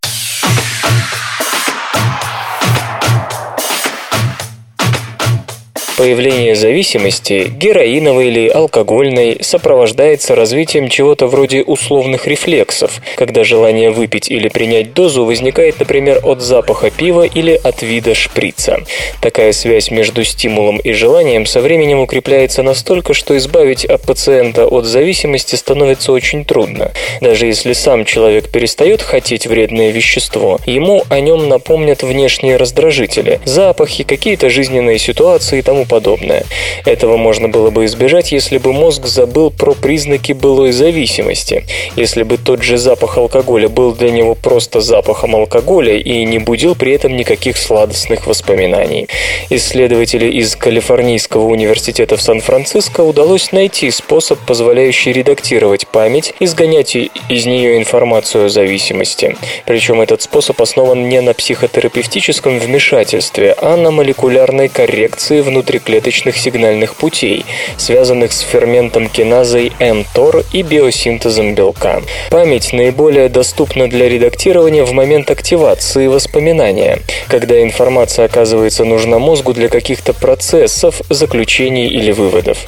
Появление 5.98 6.54
зависимости, 6.54 7.52
героиновой 7.54 8.28
или 8.28 8.48
алкогольной, 8.48 9.36
сопровождается 9.42 10.34
развитием 10.34 10.88
чего-то 10.88 11.26
вроде 11.26 11.62
условных 11.62 12.26
рефлексов, 12.26 13.02
когда 13.14 13.44
желание 13.44 13.90
выпить 13.90 14.30
или 14.30 14.48
принять 14.48 14.94
дозу 14.94 15.26
возникает, 15.26 15.78
например, 15.80 16.20
от 16.22 16.40
запаха 16.40 16.90
пива 16.90 17.24
или 17.24 17.60
от 17.62 17.82
вида 17.82 18.14
шприца. 18.14 18.80
Такая 19.20 19.52
связь 19.52 19.90
между 19.90 20.24
стимулом 20.24 20.78
и 20.78 20.92
желанием 20.92 21.44
со 21.44 21.60
временем 21.60 22.00
укрепляется 22.00 22.62
настолько, 22.62 23.12
что 23.12 23.36
избавить 23.36 23.84
от 23.84 24.00
пациента 24.00 24.66
от 24.66 24.86
зависимости 24.86 25.56
становится 25.56 26.12
очень 26.12 26.46
трудно. 26.46 26.92
Даже 27.20 27.44
если 27.44 27.74
сам 27.74 28.06
человек 28.06 28.48
перестает 28.48 29.02
хотеть 29.02 29.46
вредное 29.46 29.90
вещество, 29.90 30.58
ему 30.64 31.04
о 31.10 31.20
нем 31.20 31.50
напомнят 31.50 32.02
внешние 32.02 32.56
раздражители, 32.56 33.40
запахи, 33.44 34.04
какие-то 34.04 34.48
жизненные 34.48 34.98
ситуации 34.98 35.58
и 35.58 35.62
тому 35.62 35.81
подобное. 35.84 36.44
Этого 36.84 37.16
можно 37.16 37.48
было 37.48 37.70
бы 37.70 37.84
избежать, 37.84 38.32
если 38.32 38.58
бы 38.58 38.72
мозг 38.72 39.06
забыл 39.06 39.50
про 39.50 39.74
признаки 39.74 40.32
былой 40.32 40.72
зависимости. 40.72 41.64
Если 41.96 42.22
бы 42.22 42.38
тот 42.38 42.62
же 42.62 42.78
запах 42.78 43.18
алкоголя 43.18 43.68
был 43.68 43.92
для 43.92 44.10
него 44.10 44.34
просто 44.34 44.80
запахом 44.80 45.36
алкоголя 45.36 45.96
и 45.96 46.24
не 46.24 46.38
будил 46.38 46.74
при 46.74 46.92
этом 46.92 47.16
никаких 47.16 47.56
сладостных 47.56 48.26
воспоминаний. 48.26 49.08
Исследователи 49.50 50.30
из 50.30 50.56
Калифорнийского 50.56 51.46
университета 51.46 52.16
в 52.16 52.22
Сан-Франциско 52.22 53.02
удалось 53.02 53.52
найти 53.52 53.90
способ, 53.90 54.38
позволяющий 54.40 55.12
редактировать 55.12 55.86
память, 55.86 56.34
изгонять 56.40 56.96
из 56.96 57.46
нее 57.46 57.78
информацию 57.78 58.46
о 58.46 58.48
зависимости. 58.48 59.36
Причем 59.66 60.00
этот 60.00 60.22
способ 60.22 60.60
основан 60.60 61.08
не 61.08 61.20
на 61.20 61.34
психотерапевтическом 61.34 62.58
вмешательстве, 62.58 63.54
а 63.60 63.76
на 63.76 63.90
молекулярной 63.90 64.68
коррекции 64.68 65.40
внутриклеточных 65.72 66.36
сигнальных 66.36 66.94
путей, 66.96 67.44
связанных 67.78 68.32
с 68.32 68.40
ферментом 68.40 69.08
киназой 69.08 69.72
mTOR 69.78 70.44
и 70.52 70.62
биосинтезом 70.62 71.54
белка. 71.54 72.02
Память 72.30 72.72
наиболее 72.72 73.28
доступна 73.30 73.88
для 73.88 74.08
редактирования 74.08 74.84
в 74.84 74.92
момент 74.92 75.30
активации 75.30 76.08
воспоминания, 76.08 76.98
когда 77.28 77.62
информация 77.62 78.26
оказывается 78.26 78.84
нужна 78.84 79.18
мозгу 79.18 79.54
для 79.54 79.68
каких-то 79.68 80.12
процессов, 80.12 81.00
заключений 81.08 81.88
или 81.88 82.12
выводов. 82.12 82.58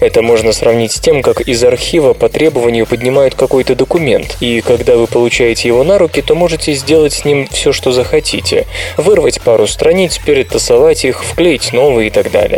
Это 0.00 0.22
можно 0.22 0.52
сравнить 0.52 0.92
с 0.92 1.00
тем, 1.00 1.20
как 1.22 1.42
из 1.42 1.62
архива 1.64 2.14
по 2.14 2.28
требованию 2.30 2.86
поднимают 2.86 3.34
какой-то 3.34 3.74
документ, 3.74 4.36
и 4.40 4.62
когда 4.62 4.96
вы 4.96 5.06
получаете 5.06 5.68
его 5.68 5.84
на 5.84 5.98
руки, 5.98 6.22
то 6.22 6.34
можете 6.34 6.72
сделать 6.72 7.12
с 7.12 7.24
ним 7.26 7.46
все, 7.50 7.72
что 7.72 7.92
захотите. 7.92 8.66
Вырвать 8.96 9.40
пару 9.42 9.66
страниц, 9.66 10.18
перетасовать 10.18 11.04
их, 11.04 11.24
вклеить 11.24 11.72
новые 11.74 12.08
и 12.08 12.10
так 12.10 12.30
далее. 12.30 12.53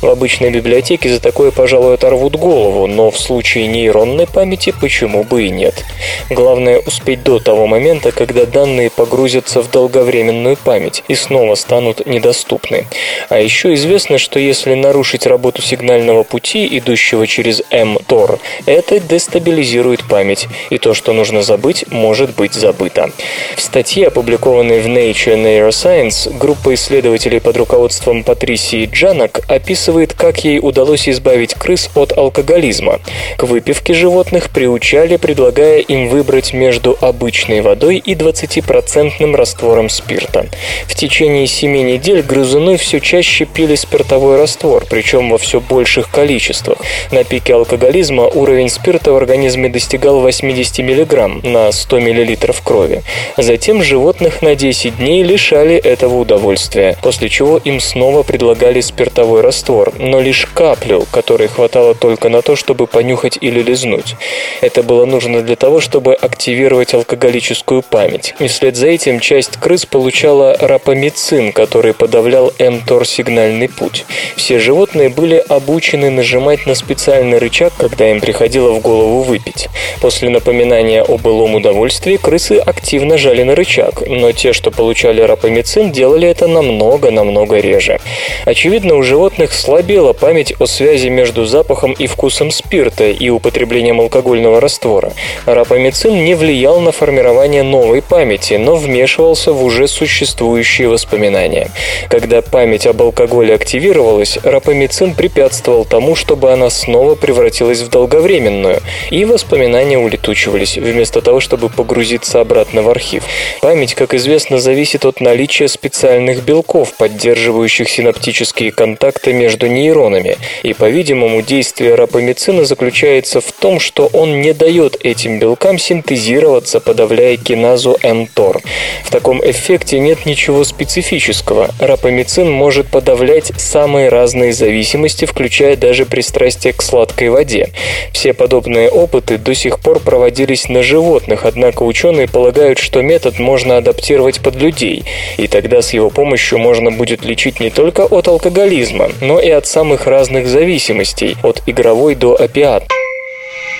В 0.00 0.08
обычной 0.08 0.50
библиотеке 0.50 1.08
за 1.08 1.20
такое, 1.20 1.50
пожалуй, 1.50 1.94
оторвут 1.94 2.36
голову, 2.36 2.86
но 2.86 3.10
в 3.10 3.18
случае 3.18 3.66
нейронной 3.66 4.26
памяти 4.26 4.72
почему 4.80 5.24
бы 5.24 5.44
и 5.44 5.50
нет. 5.50 5.84
Главное 6.30 6.78
успеть 6.78 7.22
до 7.22 7.38
того 7.38 7.66
момента, 7.66 8.12
когда 8.12 8.46
данные 8.46 8.90
погрузятся 8.90 9.62
в 9.62 9.70
долговременную 9.70 10.56
память 10.56 11.02
и 11.08 11.14
снова 11.14 11.54
станут 11.54 12.06
недоступны. 12.06 12.86
А 13.28 13.38
еще 13.38 13.74
известно, 13.74 14.18
что 14.18 14.38
если 14.38 14.74
нарушить 14.74 15.26
работу 15.26 15.62
сигнального 15.62 16.22
пути, 16.22 16.66
идущего 16.78 17.26
через 17.26 17.62
mTOR, 17.70 18.38
это 18.66 19.00
дестабилизирует 19.00 20.04
память, 20.08 20.46
и 20.70 20.78
то, 20.78 20.94
что 20.94 21.12
нужно 21.12 21.42
забыть, 21.42 21.84
может 21.90 22.34
быть 22.34 22.54
забыто. 22.54 23.10
В 23.56 23.60
статье, 23.60 24.08
опубликованной 24.08 24.80
в 24.80 24.86
Nature 24.86 25.36
Neuroscience, 25.36 26.36
группа 26.36 26.74
исследователей 26.74 27.40
под 27.40 27.56
руководством 27.56 28.24
Патрисии 28.24 28.88
Джанок 28.92 29.39
описывает, 29.48 30.14
как 30.14 30.44
ей 30.44 30.58
удалось 30.60 31.08
избавить 31.08 31.54
крыс 31.54 31.90
от 31.94 32.16
алкоголизма. 32.16 33.00
К 33.36 33.44
выпивке 33.44 33.94
животных 33.94 34.50
приучали, 34.50 35.16
предлагая 35.16 35.78
им 35.80 36.08
выбрать 36.08 36.52
между 36.52 36.96
обычной 37.00 37.60
водой 37.60 37.96
и 37.96 38.14
20% 38.14 39.34
раствором 39.34 39.88
спирта. 39.88 40.46
В 40.86 40.94
течение 40.94 41.46
7 41.46 41.70
недель 41.72 42.22
грызуны 42.22 42.76
все 42.76 43.00
чаще 43.00 43.44
пили 43.44 43.74
спиртовой 43.74 44.36
раствор, 44.36 44.84
причем 44.88 45.30
во 45.30 45.38
все 45.38 45.60
больших 45.60 46.10
количествах. 46.10 46.78
На 47.10 47.24
пике 47.24 47.54
алкоголизма 47.54 48.26
уровень 48.26 48.68
спирта 48.68 49.12
в 49.12 49.16
организме 49.16 49.68
достигал 49.68 50.20
80 50.20 50.78
мг 50.78 51.42
на 51.44 51.72
100 51.72 52.00
мл 52.00 52.36
крови. 52.64 53.02
Затем 53.36 53.82
животных 53.82 54.42
на 54.42 54.54
10 54.54 54.98
дней 54.98 55.22
лишали 55.22 55.76
этого 55.76 56.18
удовольствия, 56.18 56.96
после 57.02 57.28
чего 57.28 57.58
им 57.58 57.80
снова 57.80 58.22
предлагали 58.22 58.80
спиртовой 58.80 59.29
раствор, 59.38 59.92
но 59.98 60.20
лишь 60.20 60.46
каплю, 60.46 61.06
которой 61.10 61.48
хватало 61.48 61.94
только 61.94 62.28
на 62.28 62.42
то, 62.42 62.56
чтобы 62.56 62.86
понюхать 62.86 63.38
или 63.40 63.62
лизнуть. 63.62 64.16
Это 64.60 64.82
было 64.82 65.04
нужно 65.04 65.42
для 65.42 65.56
того, 65.56 65.80
чтобы 65.80 66.14
активировать 66.14 66.94
алкоголическую 66.94 67.82
память. 67.82 68.34
И 68.40 68.48
вслед 68.48 68.76
за 68.76 68.88
этим 68.88 69.20
часть 69.20 69.56
крыс 69.56 69.86
получала 69.86 70.56
рапамицин, 70.58 71.52
который 71.52 71.94
подавлял 71.94 72.52
mTOR-сигнальный 72.58 73.68
путь. 73.68 74.04
Все 74.36 74.58
животные 74.58 75.08
были 75.08 75.36
обучены 75.48 76.10
нажимать 76.10 76.66
на 76.66 76.74
специальный 76.74 77.38
рычаг, 77.38 77.72
когда 77.78 78.10
им 78.10 78.20
приходило 78.20 78.72
в 78.72 78.80
голову 78.80 79.22
выпить. 79.22 79.68
После 80.00 80.28
напоминания 80.30 81.02
о 81.02 81.18
былом 81.18 81.54
удовольствии 81.54 82.16
крысы 82.16 82.58
активно 82.58 83.18
жали 83.18 83.42
на 83.42 83.54
рычаг, 83.54 84.02
но 84.06 84.32
те, 84.32 84.52
что 84.52 84.70
получали 84.70 85.20
рапамицин, 85.20 85.92
делали 85.92 86.28
это 86.28 86.46
намного-намного 86.46 87.58
реже. 87.58 88.00
Очевидно, 88.44 88.96
у 88.96 89.02
животных 89.02 89.19
слабела 89.52 90.14
память 90.14 90.54
о 90.58 90.66
связи 90.66 91.08
между 91.08 91.44
запахом 91.44 91.92
и 91.92 92.06
вкусом 92.06 92.50
спирта 92.50 93.10
и 93.10 93.28
употреблением 93.28 94.00
алкогольного 94.00 94.60
раствора. 94.60 95.12
Рапамицин 95.44 96.24
не 96.24 96.34
влиял 96.34 96.80
на 96.80 96.90
формирование 96.90 97.62
новой 97.62 98.00
памяти, 98.00 98.54
но 98.54 98.76
вмешивался 98.76 99.52
в 99.52 99.62
уже 99.62 99.88
существующие 99.88 100.88
воспоминания. 100.88 101.70
Когда 102.08 102.40
память 102.40 102.86
об 102.86 103.02
алкоголе 103.02 103.54
активировалась, 103.54 104.38
рапамицин 104.42 105.14
препятствовал 105.14 105.84
тому, 105.84 106.14
чтобы 106.14 106.50
она 106.50 106.70
снова 106.70 107.14
превратилась 107.14 107.82
в 107.82 107.90
долговременную, 107.90 108.80
и 109.10 109.26
воспоминания 109.26 109.98
улетучивались, 109.98 110.78
вместо 110.78 111.20
того, 111.20 111.40
чтобы 111.40 111.68
погрузиться 111.68 112.40
обратно 112.40 112.80
в 112.80 112.88
архив. 112.88 113.24
Память, 113.60 113.94
как 113.94 114.14
известно, 114.14 114.58
зависит 114.58 115.04
от 115.04 115.20
наличия 115.20 115.68
специальных 115.68 116.42
белков, 116.42 116.94
поддерживающих 116.96 117.88
синаптические 117.88 118.72
контакты 118.72 119.09
между 119.32 119.66
нейронами, 119.66 120.36
и, 120.62 120.72
по-видимому, 120.72 121.42
действие 121.42 121.94
рапамицина 121.94 122.64
заключается 122.64 123.40
в 123.40 123.52
том, 123.52 123.80
что 123.80 124.06
он 124.12 124.40
не 124.40 124.52
дает 124.52 124.96
этим 125.04 125.38
белкам 125.38 125.78
синтезироваться, 125.78 126.80
подавляя 126.80 127.36
киназу 127.36 127.98
mTOR. 128.02 128.62
В 129.04 129.10
таком 129.10 129.40
эффекте 129.44 129.98
нет 129.98 130.26
ничего 130.26 130.64
специфического. 130.64 131.70
Рапамицин 131.78 132.50
может 132.50 132.88
подавлять 132.88 133.52
самые 133.56 134.08
разные 134.08 134.52
зависимости, 134.52 135.24
включая 135.24 135.76
даже 135.76 136.06
пристрастие 136.06 136.72
к 136.72 136.82
сладкой 136.82 137.30
воде. 137.30 137.70
Все 138.12 138.32
подобные 138.32 138.88
опыты 138.88 139.38
до 139.38 139.54
сих 139.54 139.80
пор 139.80 140.00
проводились 140.00 140.68
на 140.68 140.82
животных, 140.82 141.44
однако 141.44 141.82
ученые 141.82 142.28
полагают, 142.28 142.78
что 142.78 143.02
метод 143.02 143.38
можно 143.38 143.76
адаптировать 143.76 144.40
под 144.40 144.56
людей, 144.56 145.04
и 145.36 145.46
тогда 145.46 145.82
с 145.82 145.92
его 145.92 146.10
помощью 146.10 146.58
можно 146.58 146.90
будет 146.90 147.24
лечить 147.24 147.60
не 147.60 147.70
только 147.70 148.04
от 148.04 148.28
алкоголизма, 148.28 148.99
но 149.20 149.40
и 149.40 149.50
от 149.50 149.66
самых 149.66 150.06
разных 150.06 150.46
зависимостей, 150.46 151.36
от 151.42 151.62
игровой 151.66 152.14
до 152.14 152.34
опиат. 152.34 152.84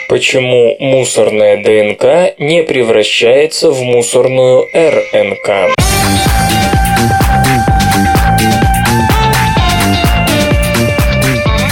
Почему 0.08 0.76
мусорная 0.80 1.62
ДНК 1.62 2.34
не 2.38 2.62
превращается 2.62 3.70
в 3.70 3.80
мусорную 3.80 4.68
РНК? 4.74 5.89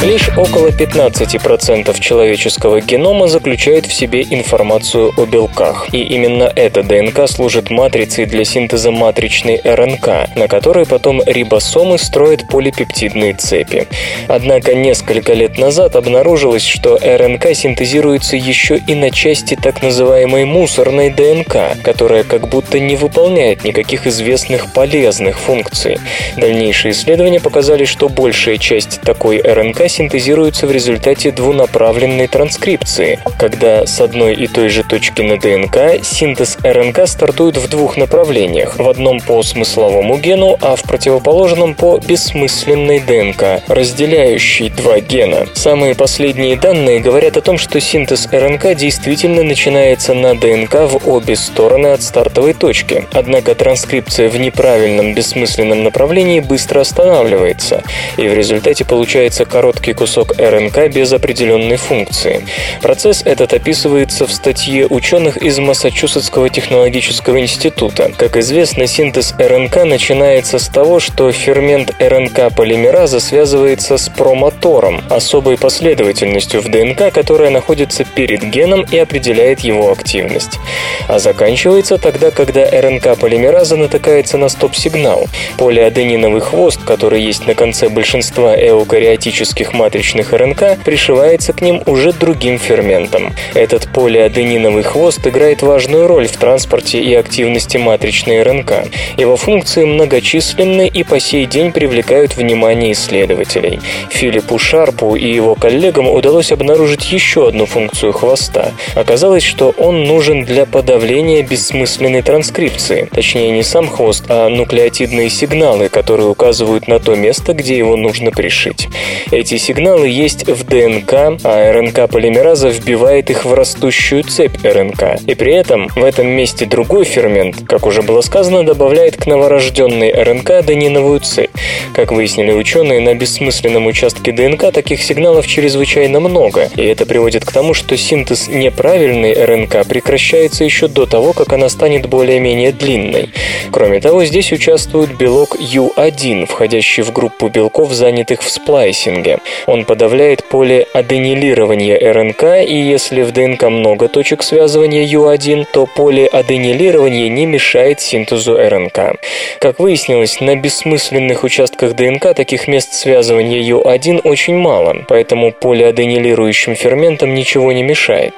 Лишь 0.01 0.28
около 0.36 0.68
15% 0.68 1.99
человеческого 1.99 2.80
генома 2.80 3.26
заключает 3.26 3.84
в 3.84 3.92
себе 3.92 4.22
информацию 4.22 5.12
о 5.16 5.26
белках. 5.26 5.92
И 5.92 6.01
именно 6.01 6.44
эта 6.44 6.84
ДНК 6.84 7.28
служит 7.28 7.70
матрицей 7.70 8.24
для 8.24 8.44
синтеза 8.44 8.92
матричной 8.92 9.61
РНК, 9.64 10.36
на 10.36 10.46
которой 10.46 10.86
потом 10.86 11.20
рибосомы 11.26 11.99
строят 11.99 12.46
полипептидные 12.46 13.34
цепи. 13.34 13.88
Однако 14.28 14.76
несколько 14.76 15.32
лет 15.32 15.59
назад 15.59 15.96
обнаружилось, 15.96 16.64
что 16.64 16.96
РНК 16.96 17.57
синтезируется 17.57 18.36
еще 18.36 18.76
и 18.76 18.94
на 18.94 19.11
части 19.11 19.59
так 19.61 19.82
называемой 19.82 20.44
мусорной 20.44 21.11
ДНК, 21.11 21.76
которая 21.82 22.22
как 22.22 22.49
будто 22.49 22.78
не 22.78 22.94
выполняет 22.94 23.64
никаких 23.64 24.07
известных 24.07 24.72
полезных 24.72 25.40
функций. 25.40 25.99
Дальнейшие 26.36 26.92
исследования 26.92 27.40
показали, 27.40 27.84
что 27.84 28.09
большая 28.09 28.59
часть 28.59 29.01
такой 29.01 29.42
РНК 29.42 29.88
синтезируются 29.89 30.66
в 30.66 30.72
результате 30.72 31.30
двунаправленной 31.30 32.26
транскрипции, 32.26 33.20
когда 33.39 33.86
с 33.86 34.01
одной 34.01 34.34
и 34.34 34.47
той 34.47 34.68
же 34.68 34.84
точки 34.84 35.22
на 35.22 35.39
ДНК 35.39 36.05
синтез 36.05 36.59
РНК 36.62 37.07
стартует 37.07 37.57
в 37.57 37.68
двух 37.68 37.97
направлениях, 37.97 38.78
в 38.78 38.89
одном 38.89 39.20
по 39.20 39.43
смысловому 39.43 40.18
гену, 40.18 40.57
а 40.61 40.76
в 40.76 40.82
противоположном 40.82 41.74
по 41.74 41.99
бессмысленной 41.99 43.01
ДНК, 43.01 43.62
разделяющей 43.68 44.70
два 44.70 45.01
гена. 45.01 45.47
Самые 45.55 45.95
последние 45.95 46.57
данные 46.57 47.01
говорят 47.01 47.36
о 47.36 47.41
том, 47.41 47.59
что 47.59 47.80
синтез 47.80 48.28
РНК 48.30 48.74
действительно 48.74 49.43
начинается 49.43 50.14
на 50.14 50.34
ДНК 50.34 50.74
в 50.74 51.09
обе 51.09 51.36
стороны 51.36 51.89
от 51.89 52.03
стартовой 52.03 52.55
точки, 52.55 53.07
однако 53.12 53.55
транскрипция 53.55 54.28
в 54.28 54.39
неправильном 54.39 55.14
бессмысленном 55.14 55.82
направлении 55.82 56.41
быстро 56.41 56.80
останавливается, 56.80 57.82
и 58.16 58.28
в 58.28 58.34
результате 58.34 58.84
получается 58.84 59.45
короткий 59.45 59.78
кусок 59.79 60.18
кусок 60.18 60.39
РНК 60.39 60.89
без 60.93 61.12
определенной 61.12 61.76
функции. 61.76 62.45
Процесс 62.83 63.22
этот 63.24 63.53
описывается 63.53 64.26
в 64.26 64.33
статье 64.33 64.87
ученых 64.87 65.37
из 65.37 65.59
Массачусетского 65.59 66.49
технологического 66.49 67.41
института. 67.41 68.11
Как 68.16 68.37
известно, 68.37 68.87
синтез 68.87 69.35
РНК 69.39 69.85
начинается 69.85 70.59
с 70.59 70.68
того, 70.68 70.99
что 70.99 71.31
фермент 71.31 71.95
РНК 72.01 72.55
полимераза 72.55 73.20
связывается 73.20 73.97
с 73.97 74.09
промотором, 74.09 75.03
особой 75.11 75.57
последовательностью 75.57 76.62
в 76.62 76.68
ДНК, 76.68 77.12
которая 77.12 77.51
находится 77.51 78.05
перед 78.05 78.43
геном 78.43 78.85
и 78.91 78.99
определяет 78.99 79.61
его 79.61 79.93
активность. 79.93 80.59
А 81.07 81.18
заканчивается 81.18 81.99
тогда, 81.99 82.31
когда 82.31 82.68
РНК 82.68 83.18
полимераза 83.18 83.76
натыкается 83.76 84.37
на 84.39 84.49
стоп-сигнал. 84.49 85.26
Полиадениновый 85.59 86.41
хвост, 86.41 86.81
который 86.85 87.22
есть 87.22 87.47
на 87.47 87.55
конце 87.55 87.89
большинства 87.89 88.57
эукариотических 88.57 89.68
матричных 89.73 90.33
РНК, 90.33 90.79
пришивается 90.85 91.53
к 91.53 91.61
ним 91.61 91.83
уже 91.87 92.12
другим 92.12 92.59
ферментом. 92.59 93.33
Этот 93.55 93.89
полиадениновый 93.93 94.83
хвост 94.83 95.27
играет 95.27 95.62
важную 95.62 96.07
роль 96.07 96.29
в 96.29 96.37
транспорте 96.37 97.01
и 97.01 97.14
активности 97.14 97.77
матричной 97.77 98.43
РНК. 98.43 98.73
Его 99.16 99.37
функции 99.37 99.85
многочисленны 99.85 100.89
и 100.89 101.03
по 101.03 101.21
сей 101.21 101.47
день 101.47 101.73
привлекают 101.73 102.37
внимание 102.37 102.93
исследователей. 102.93 103.81
Филиппу 104.11 104.59
Шарпу 104.59 105.16
и 105.16 105.31
его 105.31 105.55
коллегам 105.55 106.09
удалось 106.09 106.53
обнаружить 106.53 107.12
еще 107.12 107.49
одну 107.49 107.66
функцию 107.66 108.12
хвоста. 108.12 108.73
Оказалось, 108.95 109.43
что 109.43 109.75
он 109.77 110.05
нужен 110.05 110.45
для 110.45 110.66
подавления 110.66 111.43
бессмысленной 111.43 112.23
транскрипции. 112.23 113.09
Точнее, 113.12 113.51
не 113.51 113.62
сам 113.62 113.89
хвост, 113.89 114.25
а 114.29 114.49
нуклеотидные 114.49 115.31
сигналы, 115.31 115.89
которые 115.89 116.29
указывают 116.29 116.89
на 116.89 116.99
то 116.99 117.14
место, 117.14 117.53
где 117.53 117.77
его 117.77 117.97
нужно 117.97 118.31
пришить. 118.31 118.89
Эти 119.31 119.58
сигналы 119.59 120.09
есть 120.09 120.47
в 120.47 120.65
ДНК, 120.65 121.13
а 121.45 121.73
РНК-полимераза 121.73 122.69
вбивает 122.69 123.31
их 123.31 123.45
в 123.45 123.55
растущую 123.55 124.25
цепь 124.25 124.65
РНК. 124.65 125.21
И 125.27 125.35
при 125.35 125.55
этом 125.55 125.89
в 125.89 126.05
этом 126.05 126.27
месте 126.29 126.67
другой 126.67 127.05
фермент, 127.05 127.57
как 127.67 127.87
уже 127.87 128.03
было 128.03 128.21
сказано, 128.21 128.65
добавляет 128.65 129.17
к 129.17 129.27
новорожденной 129.27 130.13
РНК 130.13 130.51
адениновую 130.51 131.21
цепь. 131.21 131.51
Как 131.95 132.13
выяснили 132.13 132.53
ученые, 132.53 133.01
на 133.01 133.15
бессмысленном 133.15 133.87
участке 133.87 134.33
ДНК 134.33 134.73
таких 134.73 135.03
сигналов 135.03 135.47
чрезвычайно 135.47 136.21
много, 136.21 136.69
и 136.77 136.85
это 136.85 137.07
приводит 137.07 137.45
к 137.45 137.53
тому, 137.53 137.75
что 137.75 137.97
синтез 137.97 138.49
неправильной 138.49 139.33
РНК 139.33 139.87
прекращается 139.87 140.65
еще 140.65 140.89
до 140.89 141.07
того, 141.07 141.33
как 141.33 141.53
она 141.53 141.69
станет 141.69 142.07
более-менее 142.07 142.73
длинной. 142.73 143.31
Кроме 143.71 144.01
того, 144.01 144.25
здесь 144.25 144.53
участвует 144.53 145.17
белок 145.17 145.57
U1, 145.57 146.47
входящий 146.47 147.03
в 147.03 147.13
группу 147.13 147.49
белков, 147.49 147.93
занятых 147.93 148.43
в 148.43 148.51
сплайсинге. 148.51 149.39
Он 149.66 149.84
подавляет 149.84 150.44
полиаденилирование 150.44 151.99
РНК, 152.12 152.44
и 152.66 152.74
если 152.74 153.22
в 153.22 153.32
ДНК 153.32 153.64
много 153.64 154.09
точек 154.09 154.42
связывания 154.42 155.05
U1, 155.05 155.66
то 155.72 155.86
полиаденилирование 155.86 157.28
не 157.28 157.46
мешает 157.46 158.01
синтезу 158.01 158.57
РНК. 158.57 159.16
Как 159.61 159.78
выяснилось, 159.78 160.40
на 160.40 160.57
бессмысленных 160.57 161.44
участках 161.44 161.94
ДНК 161.94 162.34
таких 162.34 162.68
мест 162.68 162.92
связывания 162.92 163.61
U1 163.61 164.20
очень 164.24 164.57
мало, 164.57 165.05
поэтому 165.09 165.53
полиаденилирующим 165.53 166.74
ферментам 166.74 167.34
ничего 167.34 167.72
не 167.72 167.82
мешает. 167.82 168.34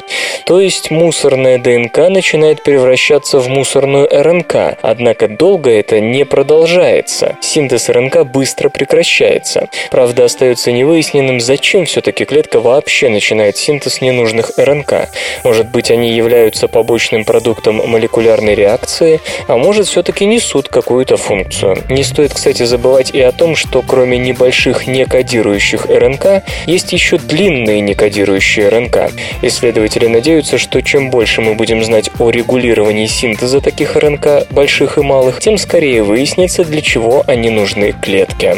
То 0.47 0.61
есть 0.61 0.91
мусорная 0.91 1.59
ДНК 1.59 2.09
начинает 2.09 2.63
превращаться 2.63 3.39
в 3.39 3.49
мусорную 3.49 4.09
РНК, 4.11 4.79
однако 4.83 5.29
долго 5.29 5.71
это 5.71 6.01
не 6.01 6.25
продолжается. 6.25 7.37
Синтез 7.41 7.89
РНК 7.89 8.25
быстро 8.25 8.69
прекращается. 8.69 9.69
Правда, 9.91 10.25
остается 10.25 10.73
невыясненным, 10.73 11.00
зачем 11.41 11.85
все-таки 11.87 12.25
клетка 12.25 12.61
вообще 12.61 13.09
начинает 13.09 13.57
синтез 13.57 14.01
ненужных 14.01 14.53
РНК. 14.57 15.09
Может 15.45 15.71
быть, 15.71 15.91
они 15.91 16.13
являются 16.13 16.69
побочным 16.69 17.25
продуктом 17.25 17.77
молекулярной 17.89 18.55
реакции, 18.55 19.21
а 19.49 19.57
может, 19.57 19.87
все-таки 19.87 20.27
несут 20.27 20.69
какую-то 20.69 21.17
функцию. 21.17 21.79
Не 21.89 22.05
стоит, 22.05 22.35
кстати, 22.35 22.63
забывать 22.65 23.11
и 23.11 23.21
о 23.21 23.33
том, 23.33 23.57
что 23.57 23.83
кроме 23.83 24.19
небольших 24.19 24.87
некодирующих 24.87 25.87
РНК, 25.87 26.45
есть 26.67 26.93
еще 26.93 27.19
длинные 27.19 27.81
некодирующие 27.81 28.69
РНК. 28.69 29.13
Исследователи 29.43 30.07
надеются, 30.07 30.59
что 30.59 30.83
чем 30.83 31.11
больше 31.11 31.41
мы 31.41 31.55
будем 31.55 31.83
знать 31.85 32.11
о 32.19 32.31
регулировании 32.31 33.07
синтеза 33.07 33.61
таких 33.61 33.97
РНК, 33.97 34.51
больших 34.51 34.99
и 34.99 35.03
малых, 35.03 35.41
тем 35.41 35.59
скорее 35.59 36.03
выяснится, 36.03 36.65
для 36.65 36.81
чего 36.81 37.25
они 37.27 37.51
нужны 37.51 37.93
клетке. 37.93 38.57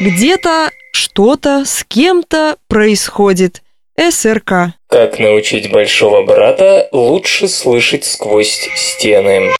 Где-то 0.00 0.70
что-то 0.92 1.64
с 1.64 1.84
кем-то 1.84 2.56
происходит. 2.68 3.62
СРК. 3.98 4.74
Как 4.88 5.18
научить 5.18 5.72
большого 5.72 6.24
брата 6.24 6.88
лучше 6.92 7.48
слышать 7.48 8.04
сквозь 8.04 8.68
стены. 8.76 9.50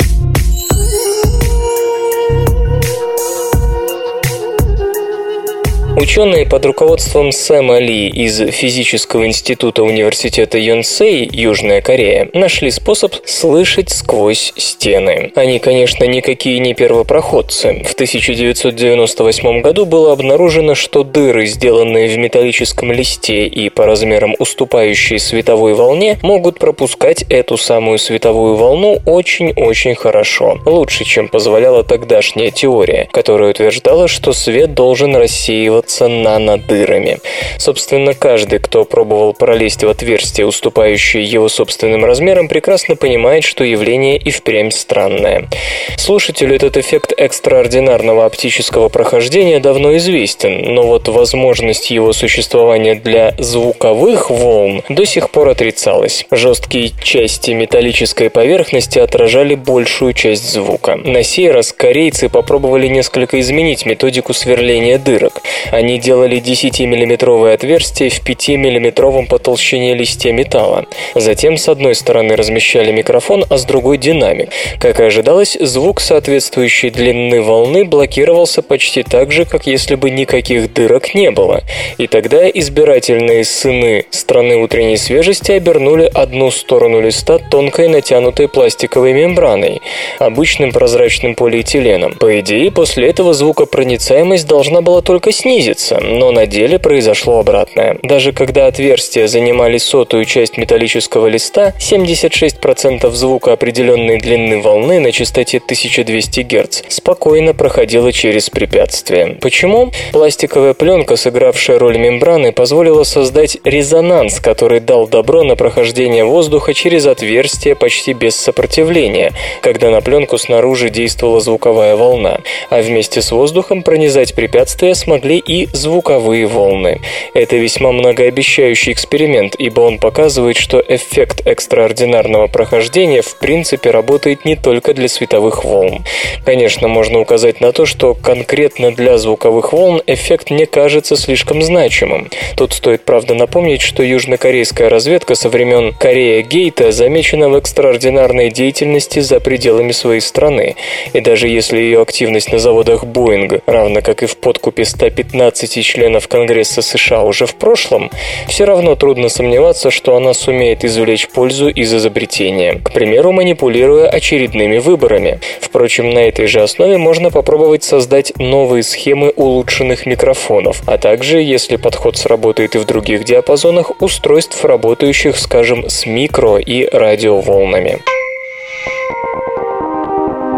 Ученые 6.00 6.46
под 6.46 6.64
руководством 6.64 7.32
Сэма 7.32 7.80
Ли 7.80 8.06
из 8.06 8.38
Физического 8.52 9.26
института 9.26 9.82
университета 9.82 10.56
Йонсей, 10.56 11.28
Южная 11.28 11.80
Корея, 11.80 12.28
нашли 12.34 12.70
способ 12.70 13.16
слышать 13.24 13.90
сквозь 13.90 14.52
стены. 14.56 15.32
Они, 15.34 15.58
конечно, 15.58 16.04
никакие 16.04 16.60
не 16.60 16.74
первопроходцы. 16.74 17.82
В 17.84 17.94
1998 17.94 19.60
году 19.60 19.86
было 19.86 20.12
обнаружено, 20.12 20.76
что 20.76 21.02
дыры, 21.02 21.46
сделанные 21.46 22.06
в 22.08 22.16
металлическом 22.16 22.92
листе 22.92 23.48
и 23.48 23.68
по 23.68 23.84
размерам 23.84 24.36
уступающие 24.38 25.18
световой 25.18 25.74
волне, 25.74 26.20
могут 26.22 26.60
пропускать 26.60 27.24
эту 27.28 27.56
самую 27.56 27.98
световую 27.98 28.54
волну 28.54 29.00
очень-очень 29.04 29.96
хорошо. 29.96 30.60
Лучше, 30.64 31.02
чем 31.02 31.26
позволяла 31.26 31.82
тогдашняя 31.82 32.52
теория, 32.52 33.08
которая 33.10 33.50
утверждала, 33.50 34.06
что 34.06 34.32
свет 34.32 34.74
должен 34.74 35.16
рассеиваться 35.16 35.87
являются 35.88 36.08
нанодырами. 36.08 37.18
Собственно, 37.58 38.14
каждый, 38.14 38.58
кто 38.58 38.84
пробовал 38.84 39.32
пролезть 39.32 39.84
в 39.84 39.88
отверстие, 39.88 40.46
уступающее 40.46 41.24
его 41.24 41.48
собственным 41.48 42.04
размерам, 42.04 42.48
прекрасно 42.48 42.96
понимает, 42.96 43.44
что 43.44 43.64
явление 43.64 44.18
и 44.18 44.30
впрямь 44.30 44.70
странное. 44.70 45.48
Слушателю 45.96 46.54
этот 46.54 46.76
эффект 46.76 47.12
экстраординарного 47.16 48.24
оптического 48.24 48.88
прохождения 48.88 49.60
давно 49.60 49.96
известен, 49.96 50.74
но 50.74 50.82
вот 50.82 51.08
возможность 51.08 51.90
его 51.90 52.12
существования 52.12 52.94
для 52.94 53.34
звуковых 53.38 54.30
волн 54.30 54.82
до 54.88 55.04
сих 55.04 55.30
пор 55.30 55.48
отрицалась. 55.48 56.26
Жесткие 56.30 56.90
части 57.02 57.52
металлической 57.52 58.30
поверхности 58.30 58.98
отражали 58.98 59.54
большую 59.54 60.12
часть 60.12 60.52
звука. 60.52 60.96
На 60.96 61.22
сей 61.22 61.50
раз 61.50 61.72
корейцы 61.72 62.28
попробовали 62.28 62.88
несколько 62.88 63.40
изменить 63.40 63.86
методику 63.86 64.34
сверления 64.34 64.98
дырок. 64.98 65.40
Они 65.78 66.00
делали 66.00 66.38
10-миллиметровое 66.38 67.54
отверстие 67.54 68.10
в 68.10 68.20
5-миллиметровом 68.24 69.28
по 69.28 69.38
толщине 69.38 69.94
листе 69.94 70.32
металла. 70.32 70.86
Затем 71.14 71.56
с 71.56 71.68
одной 71.68 71.94
стороны 71.94 72.34
размещали 72.34 72.90
микрофон, 72.90 73.44
а 73.48 73.58
с 73.58 73.64
другой 73.64 73.98
динамик. 73.98 74.48
Как 74.80 74.98
и 74.98 75.04
ожидалось, 75.04 75.56
звук 75.60 76.00
соответствующей 76.00 76.90
длины 76.90 77.40
волны 77.40 77.84
блокировался 77.84 78.60
почти 78.60 79.04
так 79.04 79.30
же, 79.30 79.44
как 79.44 79.68
если 79.68 79.94
бы 79.94 80.10
никаких 80.10 80.72
дырок 80.74 81.14
не 81.14 81.30
было. 81.30 81.62
И 81.96 82.08
тогда 82.08 82.50
избирательные 82.50 83.44
сыны 83.44 84.04
страны 84.10 84.56
утренней 84.56 84.96
свежести 84.96 85.52
обернули 85.52 86.10
одну 86.12 86.50
сторону 86.50 87.00
листа 87.00 87.38
тонкой 87.38 87.86
натянутой 87.86 88.48
пластиковой 88.48 89.12
мембраной, 89.12 89.80
обычным 90.18 90.72
прозрачным 90.72 91.36
полиэтиленом. 91.36 92.14
По 92.14 92.40
идее, 92.40 92.72
после 92.72 93.08
этого 93.08 93.32
звукопроницаемость 93.32 94.48
должна 94.48 94.80
была 94.80 95.02
только 95.02 95.30
снизиться, 95.30 95.67
снизиться, 95.68 96.00
но 96.00 96.30
на 96.32 96.46
деле 96.46 96.78
произошло 96.78 97.38
обратное. 97.38 97.98
Даже 98.02 98.32
когда 98.32 98.66
отверстия 98.66 99.26
занимали 99.26 99.78
сотую 99.78 100.24
часть 100.24 100.56
металлического 100.56 101.26
листа, 101.26 101.74
76% 101.78 103.10
звука 103.10 103.52
определенной 103.52 104.18
длины 104.18 104.60
волны 104.60 105.00
на 105.00 105.12
частоте 105.12 105.58
1200 105.58 106.40
Гц 106.40 106.82
спокойно 106.88 107.54
проходило 107.54 108.12
через 108.12 108.50
препятствие. 108.50 109.38
Почему? 109.40 109.90
Пластиковая 110.12 110.74
пленка, 110.74 111.16
сыгравшая 111.16 111.78
роль 111.78 111.98
мембраны, 111.98 112.52
позволила 112.52 113.04
создать 113.04 113.58
резонанс, 113.64 114.40
который 114.40 114.80
дал 114.80 115.06
добро 115.06 115.42
на 115.42 115.56
прохождение 115.56 116.24
воздуха 116.24 116.74
через 116.74 117.06
отверстие 117.06 117.74
почти 117.74 118.12
без 118.12 118.36
сопротивления, 118.36 119.32
когда 119.62 119.90
на 119.90 120.00
пленку 120.00 120.38
снаружи 120.38 120.90
действовала 120.90 121.40
звуковая 121.40 121.96
волна, 121.96 122.40
а 122.70 122.80
вместе 122.80 123.22
с 123.22 123.30
воздухом 123.32 123.82
пронизать 123.82 124.34
препятствия 124.34 124.94
смогли 124.94 125.38
и 125.38 125.57
звуковые 125.72 126.46
волны. 126.46 127.00
Это 127.34 127.56
весьма 127.56 127.92
многообещающий 127.92 128.92
эксперимент, 128.92 129.54
ибо 129.58 129.80
он 129.80 129.98
показывает, 129.98 130.56
что 130.56 130.82
эффект 130.86 131.46
экстраординарного 131.46 132.46
прохождения 132.46 133.22
в 133.22 133.38
принципе 133.38 133.90
работает 133.90 134.44
не 134.44 134.56
только 134.56 134.94
для 134.94 135.08
световых 135.08 135.64
волн. 135.64 136.04
Конечно, 136.44 136.88
можно 136.88 137.20
указать 137.20 137.60
на 137.60 137.72
то, 137.72 137.86
что 137.86 138.14
конкретно 138.14 138.92
для 138.92 139.18
звуковых 139.18 139.72
волн 139.72 140.02
эффект 140.06 140.50
не 140.50 140.66
кажется 140.66 141.16
слишком 141.16 141.62
значимым. 141.62 142.28
Тут 142.56 142.72
стоит, 142.72 143.04
правда, 143.04 143.34
напомнить, 143.34 143.82
что 143.82 144.02
южнокорейская 144.02 144.88
разведка 144.88 145.34
со 145.34 145.48
времен 145.48 145.92
Корея 145.92 146.42
Гейта 146.42 146.92
замечена 146.92 147.48
в 147.48 147.54
экстраординарной 147.54 148.50
деятельности 148.50 149.20
за 149.20 149.40
пределами 149.40 149.92
своей 149.92 150.20
страны. 150.20 150.76
И 151.12 151.20
даже 151.20 151.48
если 151.48 151.78
ее 151.78 152.02
активность 152.02 152.52
на 152.52 152.58
заводах 152.58 153.04
Боинг, 153.04 153.62
равно 153.66 154.00
как 154.02 154.22
и 154.22 154.26
в 154.26 154.36
подкупе 154.36 154.84
115 154.84 155.28
членов 155.52 156.28
Конгресса 156.28 156.82
США 156.82 157.22
уже 157.22 157.46
в 157.46 157.54
прошлом, 157.54 158.10
все 158.48 158.64
равно 158.64 158.94
трудно 158.94 159.28
сомневаться, 159.28 159.90
что 159.90 160.16
она 160.16 160.34
сумеет 160.34 160.84
извлечь 160.84 161.28
пользу 161.28 161.68
из 161.68 161.92
изобретения, 161.92 162.74
к 162.74 162.92
примеру, 162.92 163.32
манипулируя 163.32 164.08
очередными 164.08 164.78
выборами. 164.78 165.40
Впрочем, 165.60 166.10
на 166.10 166.20
этой 166.20 166.46
же 166.46 166.62
основе 166.62 166.98
можно 166.98 167.30
попробовать 167.30 167.84
создать 167.84 168.32
новые 168.38 168.82
схемы 168.82 169.30
улучшенных 169.30 170.06
микрофонов, 170.06 170.82
а 170.86 170.98
также, 170.98 171.40
если 171.40 171.76
подход 171.76 172.16
сработает 172.16 172.74
и 172.74 172.78
в 172.78 172.84
других 172.84 173.24
диапазонах, 173.24 174.02
устройств, 174.02 174.64
работающих, 174.64 175.36
скажем, 175.38 175.88
с 175.88 176.06
микро- 176.06 176.58
и 176.60 176.88
радиоволнами. 176.90 177.98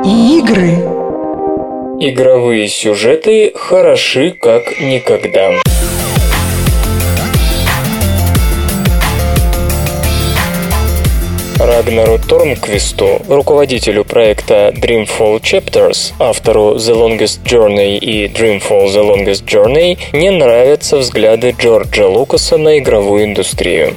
Игры. 0.04 0.99
Игровые 2.02 2.66
сюжеты 2.68 3.52
хороши 3.54 4.30
как 4.30 4.80
никогда. 4.80 5.52
Рагнару 11.60 12.18
Торнквисту, 12.18 13.20
руководителю 13.28 14.04
проекта 14.04 14.72
Dreamfall 14.74 15.42
Chapters, 15.42 16.14
автору 16.18 16.76
The 16.76 16.94
Longest 16.94 17.42
Journey 17.44 17.98
и 17.98 18.28
Dreamfall 18.28 18.86
The 18.86 19.04
Longest 19.04 19.44
Journey, 19.44 19.98
не 20.14 20.30
нравятся 20.30 20.96
взгляды 20.96 21.54
Джорджа 21.58 22.08
Лукаса 22.08 22.56
на 22.56 22.78
игровую 22.78 23.24
индустрию. 23.24 23.94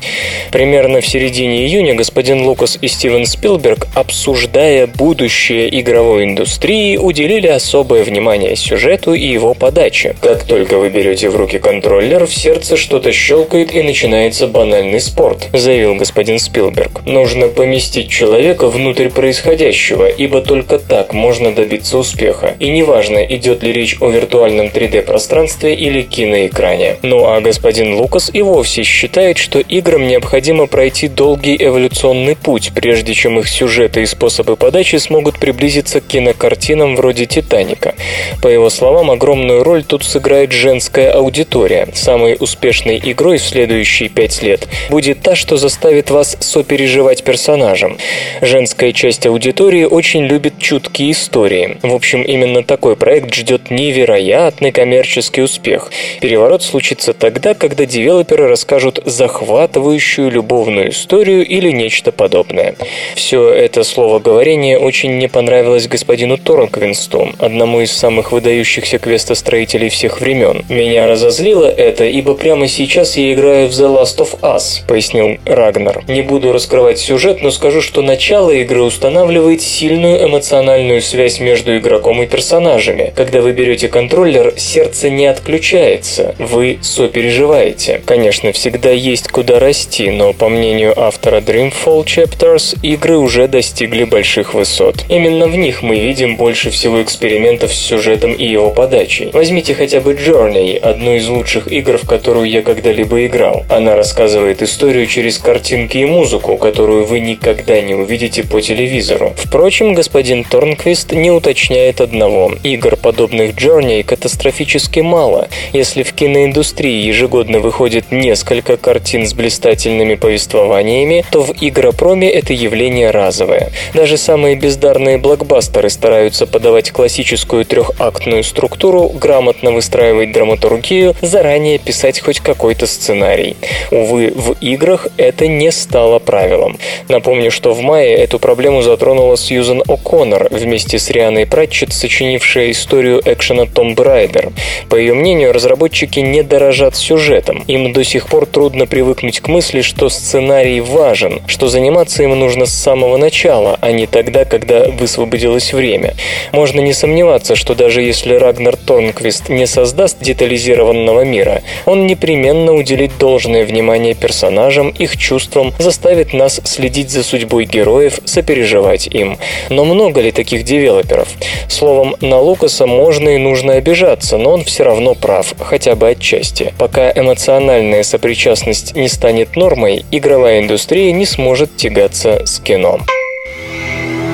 Примерно 0.51 0.99
в 0.99 1.07
середине 1.07 1.65
июня 1.65 1.95
господин 1.95 2.41
Лукас 2.45 2.77
и 2.81 2.89
Стивен 2.89 3.25
Спилберг, 3.25 3.87
обсуждая 3.95 4.85
будущее 4.85 5.79
игровой 5.79 6.25
индустрии, 6.25 6.97
уделили 6.97 7.47
особое 7.47 8.03
внимание 8.03 8.57
сюжету 8.57 9.13
и 9.13 9.25
его 9.25 9.53
подаче. 9.53 10.17
Как 10.19 10.43
только 10.43 10.77
вы 10.77 10.89
берете 10.89 11.29
в 11.29 11.37
руки 11.37 11.59
контроллер, 11.59 12.25
в 12.25 12.33
сердце 12.33 12.75
что-то 12.75 13.13
щелкает 13.13 13.73
и 13.73 13.81
начинается 13.83 14.47
банальный 14.47 14.99
спорт, 14.99 15.47
заявил 15.53 15.95
господин 15.95 16.39
Спилберг. 16.39 17.05
Нужно 17.05 17.52
поместить 17.53 18.09
человека 18.09 18.67
внутрь 18.67 19.09
происходящего, 19.09 20.07
ибо 20.07 20.41
только 20.41 20.79
так 20.79 21.13
можно 21.13 21.53
добиться 21.53 21.97
успеха. 21.97 22.55
И 22.59 22.69
неважно, 22.69 23.19
идет 23.23 23.63
ли 23.63 23.71
речь 23.71 23.97
о 24.01 24.09
виртуальном 24.09 24.67
3D-пространстве 24.67 25.75
или 25.75 26.01
киноэкране. 26.01 26.97
Ну 27.03 27.27
а 27.27 27.39
господин 27.41 27.93
Лукас 27.95 28.29
и 28.33 28.41
вовсе 28.41 28.83
считает, 28.83 29.37
что 29.37 29.59
играм 29.59 30.07
необходимо 30.07 30.67
пройти 30.67 31.07
долгий 31.07 31.55
эволюционный 31.59 32.35
путь, 32.35 32.71
прежде 32.73 33.13
чем 33.13 33.39
их 33.39 33.47
сюжеты 33.47 34.01
и 34.01 34.05
способы 34.05 34.55
подачи 34.55 34.95
смогут 34.97 35.39
приблизиться 35.39 36.01
к 36.01 36.07
кинокартинам 36.07 36.95
вроде 36.95 37.25
«Титаника». 37.25 37.95
По 38.41 38.47
его 38.47 38.69
словам, 38.69 39.11
огромную 39.11 39.63
роль 39.63 39.83
тут 39.83 40.03
сыграет 40.03 40.51
женская 40.51 41.11
аудитория. 41.11 41.87
Самой 41.93 42.35
успешной 42.39 42.99
игрой 43.03 43.37
в 43.37 43.43
следующие 43.43 44.09
пять 44.09 44.41
лет 44.41 44.67
будет 44.89 45.21
та, 45.21 45.35
что 45.35 45.57
заставит 45.57 46.09
вас 46.09 46.35
сопереживать 46.39 47.23
персонажам 47.23 47.42
персонажам. 47.43 47.97
Женская 48.41 48.93
часть 48.93 49.25
аудитории 49.25 49.83
очень 49.83 50.25
любит 50.25 50.59
чуткие 50.59 51.11
истории. 51.11 51.77
В 51.81 51.93
общем, 51.93 52.21
именно 52.21 52.63
такой 52.63 52.95
проект 52.95 53.33
ждет 53.33 53.69
невероятный 53.69 54.71
коммерческий 54.71 55.41
успех. 55.41 55.91
Переворот 56.21 56.63
случится 56.63 57.13
тогда, 57.13 57.53
когда 57.53 57.85
девелоперы 57.85 58.47
расскажут 58.47 59.01
захватывающую 59.05 60.31
любовную 60.31 60.91
историю 60.91 61.45
или 61.45 61.69
нечто 61.71 62.13
подобное. 62.13 62.75
Все 63.15 63.49
это 63.49 63.83
словоговорение 63.83 64.79
очень 64.79 65.17
не 65.17 65.27
понравилось 65.27 65.89
господину 65.89 66.37
Торнквинсту, 66.37 67.33
одному 67.39 67.81
из 67.81 67.91
самых 67.91 68.31
выдающихся 68.31 68.99
квестостроителей 68.99 69.89
всех 69.89 70.21
времен. 70.21 70.63
«Меня 70.69 71.07
разозлило 71.07 71.65
это, 71.65 72.05
ибо 72.05 72.35
прямо 72.35 72.69
сейчас 72.69 73.17
я 73.17 73.33
играю 73.33 73.67
в 73.67 73.71
The 73.71 74.01
Last 74.01 74.19
of 74.19 74.39
Us»,— 74.41 74.85
пояснил 74.87 75.37
Рагнар. 75.45 76.03
«Не 76.07 76.21
буду 76.21 76.53
раскрывать 76.53 76.99
сюжет, 76.99 77.32
сюжет, 77.33 77.43
но 77.43 77.51
скажу, 77.51 77.81
что 77.81 78.01
начало 78.01 78.51
игры 78.51 78.81
устанавливает 78.81 79.61
сильную 79.61 80.25
эмоциональную 80.25 81.01
связь 81.01 81.39
между 81.39 81.77
игроком 81.77 82.21
и 82.21 82.27
персонажами. 82.27 83.13
Когда 83.15 83.41
вы 83.41 83.51
берете 83.51 83.87
контроллер, 83.87 84.53
сердце 84.57 85.09
не 85.09 85.25
отключается, 85.25 86.35
вы 86.39 86.79
сопереживаете. 86.81 88.01
Конечно, 88.05 88.51
всегда 88.51 88.91
есть 88.91 89.29
куда 89.29 89.59
расти, 89.59 90.09
но 90.09 90.33
по 90.33 90.49
мнению 90.49 90.93
автора 90.99 91.41
Dreamfall 91.41 92.05
Chapters, 92.05 92.77
игры 92.83 93.17
уже 93.17 93.47
достигли 93.47 94.03
больших 94.05 94.53
высот. 94.53 95.05
Именно 95.09 95.47
в 95.47 95.57
них 95.57 95.81
мы 95.83 95.99
видим 95.99 96.35
больше 96.35 96.69
всего 96.69 97.01
экспериментов 97.01 97.73
с 97.73 97.79
сюжетом 97.79 98.33
и 98.33 98.45
его 98.45 98.69
подачей. 98.69 99.29
Возьмите 99.33 99.73
хотя 99.73 99.99
бы 99.99 100.13
Journey, 100.13 100.77
одну 100.77 101.15
из 101.15 101.27
лучших 101.27 101.71
игр, 101.71 101.97
в 101.97 102.07
которую 102.07 102.49
я 102.49 102.61
когда-либо 102.61 103.25
играл. 103.25 103.63
Она 103.69 103.95
рассказывает 103.95 104.61
историю 104.61 105.07
через 105.07 105.37
картинки 105.37 105.97
и 105.97 106.05
музыку, 106.05 106.57
которую 106.57 107.05
вы 107.05 107.12
никогда 107.19 107.81
не 107.81 107.95
увидите 107.95 108.43
по 108.43 108.61
телевизору. 108.61 109.33
Впрочем, 109.35 109.93
господин 109.93 110.43
Торнквист 110.43 111.11
не 111.11 111.31
уточняет 111.31 112.01
одного. 112.01 112.53
Игр, 112.63 112.95
подобных 112.95 113.55
Journey, 113.55 114.03
катастрофически 114.03 114.99
мало. 114.99 115.47
Если 115.73 116.03
в 116.03 116.13
киноиндустрии 116.13 117.05
ежегодно 117.05 117.59
выходит 117.59 118.11
несколько 118.11 118.77
картин 118.77 119.25
с 119.25 119.33
блистательными 119.33 120.15
повествованиями, 120.15 121.25
то 121.31 121.43
в 121.43 121.53
игропроме 121.59 122.29
это 122.29 122.53
явление 122.53 123.11
разовое. 123.11 123.71
Даже 123.93 124.17
самые 124.17 124.55
бездарные 124.55 125.17
блокбастеры 125.17 125.89
стараются 125.89 126.47
подавать 126.47 126.91
классическую 126.91 127.65
трехактную 127.65 128.43
структуру, 128.43 129.09
грамотно 129.09 129.71
выстраивать 129.71 130.31
драматургию, 130.31 131.15
заранее 131.21 131.77
писать 131.77 132.19
хоть 132.19 132.39
какой-то 132.39 132.87
сценарий. 132.87 133.55
Увы, 133.91 134.31
в 134.35 134.55
играх 134.61 135.07
это 135.17 135.47
не 135.47 135.71
стало 135.71 136.19
правилом. 136.19 136.77
Напомню, 137.09 137.51
что 137.51 137.73
в 137.73 137.81
мае 137.81 138.15
эту 138.15 138.39
проблему 138.39 138.81
затронула 138.81 139.37
Сьюзан 139.37 139.81
О'Коннор 139.81 140.47
вместе 140.51 140.99
с 140.99 141.09
Рианой 141.09 141.45
Пратчет, 141.45 141.93
сочинившая 141.93 142.71
историю 142.71 143.21
экшена 143.25 143.65
Том 143.65 143.95
Брайдер. 143.95 144.51
По 144.89 144.95
ее 144.95 145.13
мнению, 145.13 145.53
разработчики 145.53 146.19
не 146.19 146.43
дорожат 146.43 146.95
сюжетом. 146.95 147.63
Им 147.67 147.91
до 147.93 148.03
сих 148.03 148.27
пор 148.27 148.45
трудно 148.45 148.87
привыкнуть 148.87 149.41
к 149.41 149.47
мысли, 149.47 149.81
что 149.81 150.09
сценарий 150.09 150.79
важен, 150.79 151.41
что 151.47 151.67
заниматься 151.67 152.23
им 152.23 152.39
нужно 152.39 152.65
с 152.65 152.73
самого 152.73 153.17
начала, 153.17 153.77
а 153.81 153.91
не 153.91 154.07
тогда, 154.07 154.45
когда 154.45 154.85
высвободилось 154.85 155.73
время. 155.73 156.15
Можно 156.51 156.79
не 156.79 156.93
сомневаться, 156.93 157.55
что 157.55 157.75
даже 157.75 158.01
если 158.01 158.35
Рагнар 158.35 158.77
Торнквист 158.77 159.49
не 159.49 159.67
создаст 159.67 160.19
детализированного 160.21 161.25
мира, 161.25 161.63
он 161.85 162.07
непременно 162.07 162.73
уделит 162.73 163.11
должное 163.19 163.65
внимание 163.65 164.13
персонажам, 164.13 164.89
их 164.89 165.17
чувствам, 165.17 165.73
заставит 165.79 166.33
нас 166.33 166.61
следить 166.63 166.92
следить 166.93 167.09
за 167.09 167.23
судьбой 167.23 167.65
героев, 167.65 168.19
сопереживать 168.25 169.07
им. 169.07 169.39
Но 169.69 169.83
много 169.83 170.21
ли 170.21 170.31
таких 170.31 170.63
девелоперов? 170.63 171.27
Словом, 171.67 172.15
на 172.21 172.39
Лукаса 172.39 172.85
можно 172.85 173.29
и 173.29 173.37
нужно 173.37 173.73
обижаться, 173.73 174.37
но 174.37 174.51
он 174.51 174.63
все 174.63 174.83
равно 174.83 175.15
прав, 175.15 175.55
хотя 175.59 175.95
бы 175.95 176.09
отчасти. 176.09 176.71
Пока 176.77 177.11
эмоциональная 177.11 178.03
сопричастность 178.03 178.95
не 178.95 179.07
станет 179.07 179.55
нормой, 179.55 180.05
игровая 180.11 180.59
индустрия 180.59 181.11
не 181.11 181.25
сможет 181.25 181.75
тягаться 181.77 182.45
с 182.45 182.59
кино. 182.59 182.99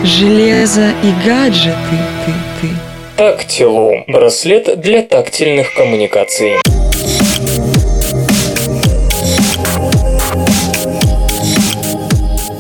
Железо 0.04 0.90
и 1.02 1.26
гаджеты, 1.26 1.98
ты, 2.26 2.32
ты. 2.62 2.68
Тактилу– 3.16 4.04
браслет 4.08 4.82
для 4.82 5.02
тактильных 5.02 5.74
коммуникаций. 5.74 6.58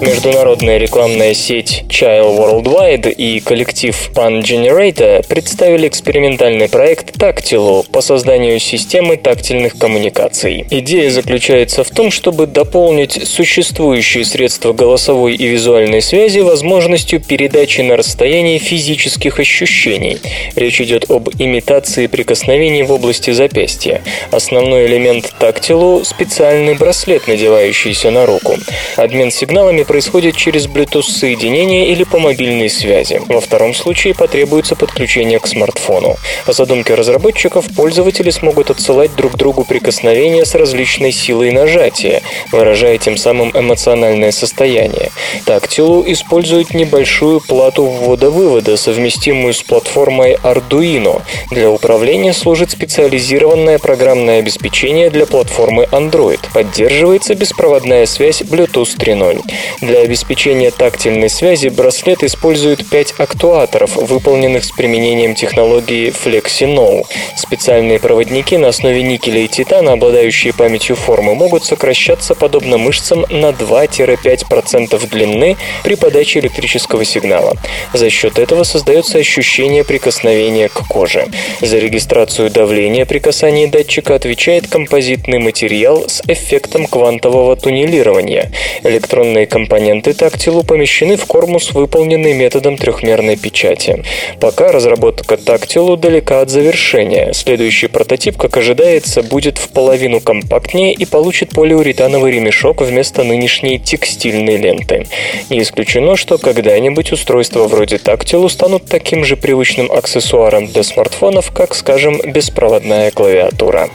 Международная 0.02 0.78
рекламная 0.78 1.34
сеть 1.34 1.84
Child 1.90 2.38
Worldwide 2.38 3.12
и 3.12 3.42
коллектив 3.42 3.96
Pan 4.16 4.42
Generator 4.42 5.28
представили 5.28 5.90
экспериментальный 5.90 6.70
проект 6.70 7.18
Tactilo 7.18 7.86
по 7.92 8.00
созданию 8.00 8.60
системы 8.60 9.18
тактильных 9.18 9.78
коммуникаций. 9.78 10.66
Идея 10.70 11.10
заключается 11.10 11.84
в 11.84 11.90
том, 11.90 12.12
чтобы 12.12 12.48
дополнить 12.48 13.28
существующие 13.28 14.24
средства 14.24 14.72
голосовой 14.72 15.36
и 15.36 15.48
визуальной 15.48 16.02
связи 16.02 16.40
возможностью 16.40 17.20
передачи 17.20 17.82
на 17.82 17.98
расстоянии 17.98 18.58
физических 18.58 19.40
ощущений. 19.40 20.18
Речь 20.56 20.80
идет 20.80 21.12
об 21.12 21.28
имитации 21.38 22.08
прикосновений 22.08 22.84
в 22.84 22.92
области 22.94 23.32
запястья. 23.32 24.02
Основной 24.32 24.86
элемент 24.86 25.34
Tactilo– 25.42 26.04
специальный 26.06 26.76
браслет, 26.76 27.28
надевающийся 27.28 28.12
на 28.12 28.26
руку. 28.26 28.56
Обмен 28.96 29.30
сигналами 29.30 29.84
происходит 29.90 30.36
через 30.36 30.68
Bluetooth-соединение 30.68 31.90
или 31.90 32.04
по 32.04 32.20
мобильной 32.20 32.70
связи. 32.70 33.20
Во 33.28 33.42
втором 33.42 33.74
случае 33.74 34.14
потребуется 34.14 34.76
подключение 34.76 35.40
к 35.40 35.48
смартфону. 35.48 36.16
По 36.46 36.54
задумке 36.54 36.94
разработчиков, 36.94 37.66
пользователи 37.76 38.30
смогут 38.30 38.70
отсылать 38.70 39.16
друг 39.16 39.36
другу 39.36 39.66
прикосновения 39.66 40.46
с 40.46 40.54
различной 40.54 41.12
силой 41.12 41.52
нажатия, 41.52 42.22
выражая 42.52 43.00
тем 43.00 43.18
самым 43.18 43.50
эмоциональное 43.52 44.32
состояние. 44.32 45.10
Tactilo 45.48 46.04
использует 46.06 46.76
небольшую 46.76 47.42
плату 47.42 47.86
ввода-вывода, 47.86 48.78
совместимую 48.78 49.56
с 49.56 49.64
платформой 49.64 50.36
Arduino. 50.44 51.24
Для 51.50 51.72
управления 51.72 52.34
служит 52.34 52.70
специализированное 52.70 53.80
программное 53.80 54.38
обеспечение 54.38 55.10
для 55.10 55.26
платформы 55.26 55.86
Android. 55.86 56.42
Поддерживается 56.54 57.34
беспроводная 57.34 58.06
связь 58.06 58.44
Bluetooth 58.44 58.96
3.0. 58.96 59.42
Для 59.82 60.02
обеспечения 60.02 60.72
тактильной 60.72 61.30
связи 61.30 61.70
браслет 61.70 62.22
использует 62.24 62.86
5 62.90 63.14
актуаторов, 63.18 63.96
выполненных 63.96 64.66
с 64.66 64.72
применением 64.72 65.36
технологии 65.36 66.12
FlexiNow. 66.12 67.06
Специальные 67.38 67.98
проводники 68.00 68.58
на 68.58 68.70
основе 68.70 69.02
никеля 69.04 69.40
и 69.40 69.48
титана, 69.48 69.94
обладающие 69.94 70.52
памятью 70.52 70.98
формы, 70.98 71.34
могут 71.34 71.64
сокращаться 71.64 72.36
подобно 72.36 72.78
мышцам 72.78 73.22
на 73.30 73.52
2-5% 73.52 75.10
длины 75.10 75.56
при 75.86 75.96
подаче 75.96 76.40
электрического 76.40 77.06
сигнала. 77.06 77.56
За 77.94 78.10
счет 78.10 78.38
этого 78.38 78.64
создается 78.64 79.18
ощущение 79.18 79.86
прикосновения 79.86 80.68
к 80.68 80.86
коже. 80.88 81.26
За 81.62 81.80
регистрацию 81.80 82.50
давления 82.50 83.06
при 83.06 83.20
касании 83.20 83.66
датчика 83.66 84.16
отвечает 84.16 84.68
композитный 84.68 85.40
материал 85.40 86.04
с 86.10 86.22
эффектом 86.28 86.86
квантового 86.86 87.56
туннелирования. 87.56 88.52
Электронные 88.84 89.48
компоненты 89.48 89.69
тактилу 90.14 90.64
помещены 90.64 91.16
в 91.16 91.26
кормус, 91.26 91.72
выполненный 91.74 92.34
методом 92.34 92.78
трехмерной 92.78 93.38
печати. 93.38 94.04
Пока 94.40 94.72
разработка 94.72 95.38
тактилу 95.38 95.96
далека 95.96 96.42
от 96.42 96.50
завершения. 96.50 97.34
Следующий 97.34 97.88
прототип, 97.88 98.38
как 98.38 98.58
ожидается, 98.58 99.24
будет 99.24 99.58
в 99.58 99.70
половину 99.70 100.20
компактнее 100.20 100.94
и 100.94 101.06
получит 101.06 101.52
полиуретановый 101.52 102.32
ремешок 102.32 102.82
вместо 102.82 103.24
нынешней 103.24 103.80
текстильной 103.80 104.58
ленты. 104.58 105.06
Не 105.50 105.62
исключено, 105.62 106.16
что 106.16 106.38
когда-нибудь 106.38 107.12
устройства 107.12 107.68
вроде 107.68 107.98
тактилу 107.98 108.50
станут 108.50 108.86
таким 108.86 109.24
же 109.24 109.38
привычным 109.38 109.92
аксессуаром 109.92 110.68
для 110.68 110.84
смартфонов, 110.84 111.52
как, 111.52 111.76
скажем, 111.76 112.20
беспроводная 112.26 113.12
клавиатура. 113.12 113.90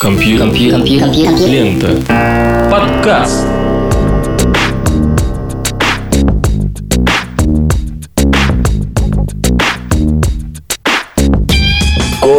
Компьютер. 0.00 0.52
Лента. 1.46 2.02
Подкаст. 2.70 3.46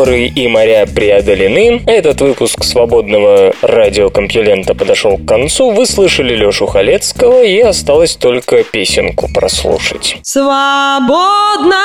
Горы 0.08 0.28
и 0.28 0.48
моря 0.48 0.86
преодолены. 0.86 1.84
Этот 1.86 2.22
выпуск 2.22 2.64
свободного 2.64 3.52
радиокомпьюлента 3.62 4.74
подошел 4.74 5.18
к 5.18 5.26
концу. 5.26 5.72
Вы 5.72 5.86
слышали 5.86 6.34
Лешу 6.34 6.66
Халецкого, 6.66 7.44
и 7.44 7.60
осталось 7.60 8.16
только 8.16 8.64
песенку 8.64 9.28
прослушать. 9.34 10.16
Свободное 10.24 11.76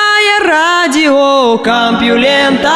радио 0.41 1.59
Компьюлента. 1.59 2.70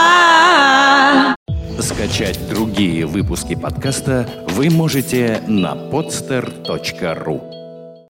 Скачать 1.78 2.40
другие 2.48 3.06
выпуски 3.06 3.54
подкаста 3.54 4.28
вы 4.48 4.68
можете 4.68 5.42
на 5.46 5.76
podster.ru 5.92 7.55